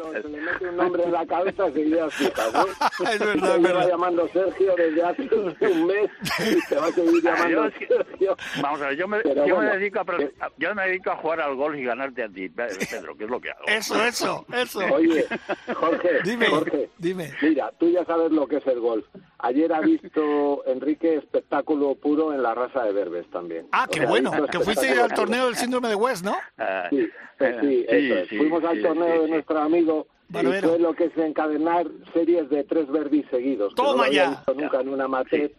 cuando 0.04 0.22
se 0.22 0.30
le 0.30 0.42
mete 0.42 0.70
un 0.70 0.78
nombre 0.78 1.04
en 1.04 1.12
la 1.12 1.26
cabeza 1.26 1.72
seguía 1.72 2.10
fija, 2.10 2.44
¿no? 2.54 2.66
es 3.10 3.20
verdad, 3.20 3.56
es 3.56 3.62
verdad. 3.62 3.88
llamando 3.88 4.28
Sergio 4.30 4.76
desde 4.76 5.04
hace 5.04 5.30
un 5.34 5.88
mes 5.88 6.10
y 6.40 6.62
se 6.62 6.76
va 6.76 6.88
a 6.88 6.92
seguir 6.92 7.24
llamando 7.24 7.70
Sergio. 7.72 8.38
Vamos 8.62 8.82
a 8.82 8.88
ver, 8.88 8.98
yo 8.98 9.08
me, 9.08 9.18
yo, 9.48 9.58
me 9.58 9.66
dedico 9.78 10.00
a, 10.00 10.06
yo 10.58 10.76
me 10.76 10.88
dedico 10.88 11.12
a 11.12 11.18
jugar 11.18 11.42
al 11.42 11.56
golf 11.56 11.78
y 11.78 11.84
ganarte 11.84 12.24
a 12.24 12.30
ti, 12.30 12.50
Pedro, 12.50 13.16
que 13.16 13.24
es 13.24 13.30
lo 13.30 13.40
que 13.40 13.52
hago. 13.52 13.66
Eso, 13.68 14.04
eso, 14.04 14.46
eso. 14.54 14.80
Oye, 14.94 15.26
Jorge, 15.74 16.10
dime, 16.24 16.48
Jorge, 16.48 16.90
dime. 16.98 17.32
Mira, 17.42 17.72
tú 17.80 17.90
ya 17.90 18.04
sabes 18.06 18.32
lo 18.32 18.48
que 18.48 18.58
es 18.58 18.68
el 18.68 18.80
golf. 18.80 19.06
Ayer 19.44 19.74
ha 19.74 19.82
visto 19.82 20.64
Enrique 20.66 21.16
espectáculo 21.18 21.96
puro 21.96 22.34
en 22.34 22.42
la 22.42 22.56
raza 22.56 22.86
de 22.86 22.94
Berbes 22.94 23.30
también. 23.30 23.68
Ah, 23.74 23.86
qué 23.92 24.06
bueno, 24.06 24.32
que 24.50 24.62
fuiste 24.62 24.90
al 24.90 25.14
torneo 25.14 25.48
del 25.48 25.56
síndrome 25.58 25.90
de 25.90 25.96
West, 25.96 26.24
¿no? 26.24 26.38
Ah, 26.58 26.88
sí, 26.90 27.10
sí, 27.40 27.86
eso 27.86 28.16
es. 28.20 28.30
Fuimos 28.30 28.64
al 28.64 28.82
torneo 28.82 29.24
de 29.24 29.28
nuestro 29.28 29.60
amigo 29.60 30.08
y 30.30 30.46
fue 30.62 30.80
lo 30.80 30.94
que 30.94 31.06
es 31.06 31.18
encadenar 31.18 31.88
series 32.14 32.50
de 32.50 32.64
tres 32.64 32.90
verdis 32.90 33.26
seguidos. 33.30 33.76
Toma 33.76 34.06
que 34.06 34.12
no 34.12 34.16
ya. 34.16 34.24
Había 34.24 34.38
visto 34.38 34.54
nunca 34.54 34.80
en 34.80 34.90
una 34.90 35.08
matet. 35.10 35.54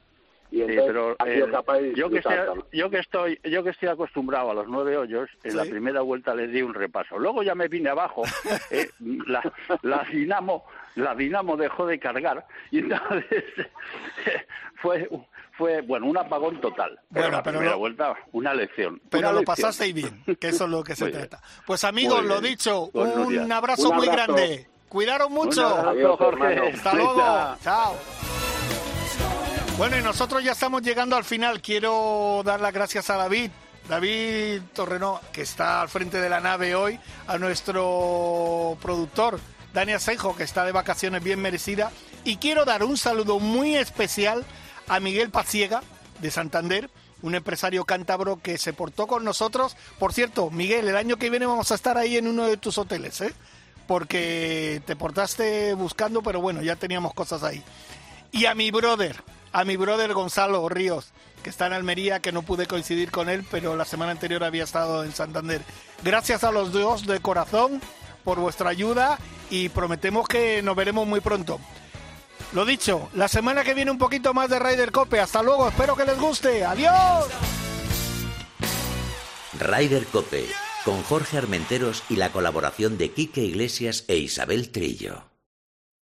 Y 0.55 0.61
entonces 0.61 0.85
pero, 0.87 1.17
ha 1.19 1.25
sido 1.25 1.47
eh, 1.49 1.51
capaz 1.51 1.79
de 1.79 1.95
yo 1.95 2.09
que 2.09 2.19
estoy, 2.19 2.37
disfrutar 2.37 2.65
yo 2.73 2.91
que 2.91 2.99
estoy 2.99 3.41
yo 3.45 3.65
que 3.65 3.71
estoy 3.71 3.89
acostumbrado 3.89 4.51
a 4.51 4.55
los 4.55 4.69
nueve 4.69 4.97
hoyos 4.97 5.29
en 5.43 5.57
la 5.57 5.65
primera 5.65 6.01
vuelta 6.03 6.33
les 6.35 6.53
di 6.53 6.63
un 6.63 6.75
repaso 6.75 7.19
luego 7.19 7.43
ya 7.43 7.55
me 7.57 7.67
vine 7.67 7.89
abajo 7.91 8.23
eh, 8.71 8.89
la, 9.27 9.43
la 9.83 10.07
dinamo 10.13 10.65
la 10.95 11.15
dinamo 11.17 11.57
dejó 11.57 11.87
de 11.87 11.99
cargar 11.99 12.47
y 12.71 12.79
entonces 12.79 13.45
fue 14.77 15.09
fue 15.57 15.81
bueno 15.83 16.07
un 16.07 16.17
apagón 16.19 16.61
total 16.61 16.99
pero 17.13 17.25
Bueno, 17.27 17.37
la 17.39 17.43
pero 17.43 17.53
primera 17.59 17.73
lo- 17.73 17.79
vuelta 17.79 18.15
una 18.33 18.55
lección 18.55 19.01
Pero 19.11 19.21
una 19.29 19.33
lo 19.33 19.39
lección. 19.41 19.57
pasasteis 19.57 19.95
bien, 19.95 20.23
que 20.39 20.49
eso 20.49 20.65
es 20.67 20.71
lo 20.71 20.85
que 20.85 20.95
se 20.95 21.11
trata. 21.11 21.41
Pues 21.67 21.83
amigos, 21.85 22.25
lo 22.25 22.41
dicho, 22.41 22.91
Pues, 22.93 23.15
un 23.17 23.51
abrazo 23.53 23.91
Un 23.91 23.97
muy 23.97 24.07
grande. 24.09 24.67
Cuidaros 24.89 25.29
mucho. 25.31 25.61
Un 25.67 25.73
abrazo, 25.73 25.89
Adiós, 25.91 26.17
Jorge. 26.19 26.45
hermano. 26.53 26.71
Hasta 26.77 26.95
luego. 26.95 27.57
Chao. 27.63 28.44
Bueno, 29.77 29.99
y 29.99 30.03
nosotros 30.03 30.45
ya 30.45 30.53
estamos 30.53 30.83
llegando 30.83 31.17
al 31.17 31.25
final. 31.25 31.61
Quiero 31.61 32.43
dar 32.45 32.61
las 32.61 32.73
gracias 32.73 33.11
a 33.11 33.17
David. 33.17 33.51
David 33.89 34.63
Torrenó, 34.73 35.21
que 35.33 35.43
está 35.43 35.81
al 35.81 35.89
frente 35.89 36.21
de 36.21 36.29
la 36.29 36.39
nave 36.39 36.77
hoy, 36.77 37.01
a 37.27 37.39
nuestro 37.39 38.79
productor, 38.81 39.41
Dani 39.73 39.93
Asenjo, 39.93 40.37
que 40.37 40.45
está 40.45 40.65
de 40.65 40.71
vacaciones 40.71 41.25
bien 41.25 41.43
merecida. 41.43 41.91
Y 42.23 42.37
quiero 42.37 42.65
dar 42.65 42.85
un 42.85 42.97
saludo 42.97 43.41
muy 43.41 43.75
especial 43.75 44.45
a 44.87 45.01
Miguel 45.01 45.31
Paciega, 45.31 45.83
de 46.21 46.31
Santander, 46.31 46.89
un 47.23 47.35
empresario 47.35 47.85
cántabro 47.85 48.41
que 48.41 48.59
se 48.59 48.73
portó 48.73 49.09
con 49.09 49.25
nosotros. 49.25 49.77
Por 49.99 50.13
cierto, 50.13 50.51
Miguel, 50.51 50.87
el 50.87 50.97
año 50.97 51.17
que 51.17 51.31
viene 51.31 51.47
vamos 51.47 51.73
a 51.73 51.75
estar 51.75 51.99
ahí 51.99 52.17
en 52.17 52.29
uno 52.29 52.47
de 52.47 52.57
tus 52.57 52.79
hoteles, 52.79 53.21
¿eh? 53.23 53.35
Porque 53.89 54.83
te 54.87 54.95
portaste 54.95 55.75
buscando, 55.75 56.23
pero 56.23 56.41
bueno, 56.41 56.63
ya 56.63 56.77
teníamos 56.77 57.13
cosas 57.13 57.43
ahí. 57.43 57.63
Y 58.31 58.47
a 58.47 58.55
mi 58.55 58.71
brother, 58.71 59.23
a 59.55 59.65
mi 59.65 59.77
brother 59.77 60.13
Gonzalo 60.13 60.69
Ríos, 60.69 61.13
que 61.45 61.49
está 61.49 61.69
en 61.69 61.75
Almería, 61.75 62.19
que 62.19 62.33
no 62.33 62.43
pude 62.43 62.67
coincidir 62.67 63.13
con 63.13 63.29
él, 63.29 63.47
pero 63.53 63.77
la 63.77 63.85
semana 63.85 64.11
anterior 64.11 64.43
había 64.43 64.65
estado 64.65 65.05
en 65.05 65.15
Santander. 65.15 65.63
Gracias 66.03 66.43
a 66.43 66.51
los 66.51 66.73
dos 66.73 67.07
de 67.07 67.21
corazón 67.21 67.81
por 68.25 68.41
vuestra 68.41 68.71
ayuda 68.71 69.17
y 69.51 69.69
prometemos 69.69 70.27
que 70.27 70.61
nos 70.61 70.75
veremos 70.75 71.07
muy 71.07 71.21
pronto. 71.21 71.61
Lo 72.53 72.65
dicho, 72.65 73.09
la 73.15 73.29
semana 73.29 73.63
que 73.63 73.75
viene 73.75 73.93
un 73.93 73.99
poquito 73.99 74.35
más 74.35 74.51
de 74.51 74.59
Ryder 74.59 74.91
Cope. 74.91 75.21
Hasta 75.21 75.41
luego, 75.41 75.69
espero 75.69 75.95
que 75.95 76.05
les 76.05 76.19
guste. 76.19 76.65
Adiós. 76.65 77.27
Ryder 79.61 80.05
Cope, 80.07 80.47
con 80.85 81.01
Jorge 81.05 81.39
Armenteros 81.39 82.03
y 82.09 82.17
la 82.17 82.33
colaboración 82.33 82.99
de 82.99 83.13
Quique 83.13 83.43
Iglesias 83.43 84.05
e 84.09 84.17
Isabel 84.17 84.71
Trillo. 84.73 85.34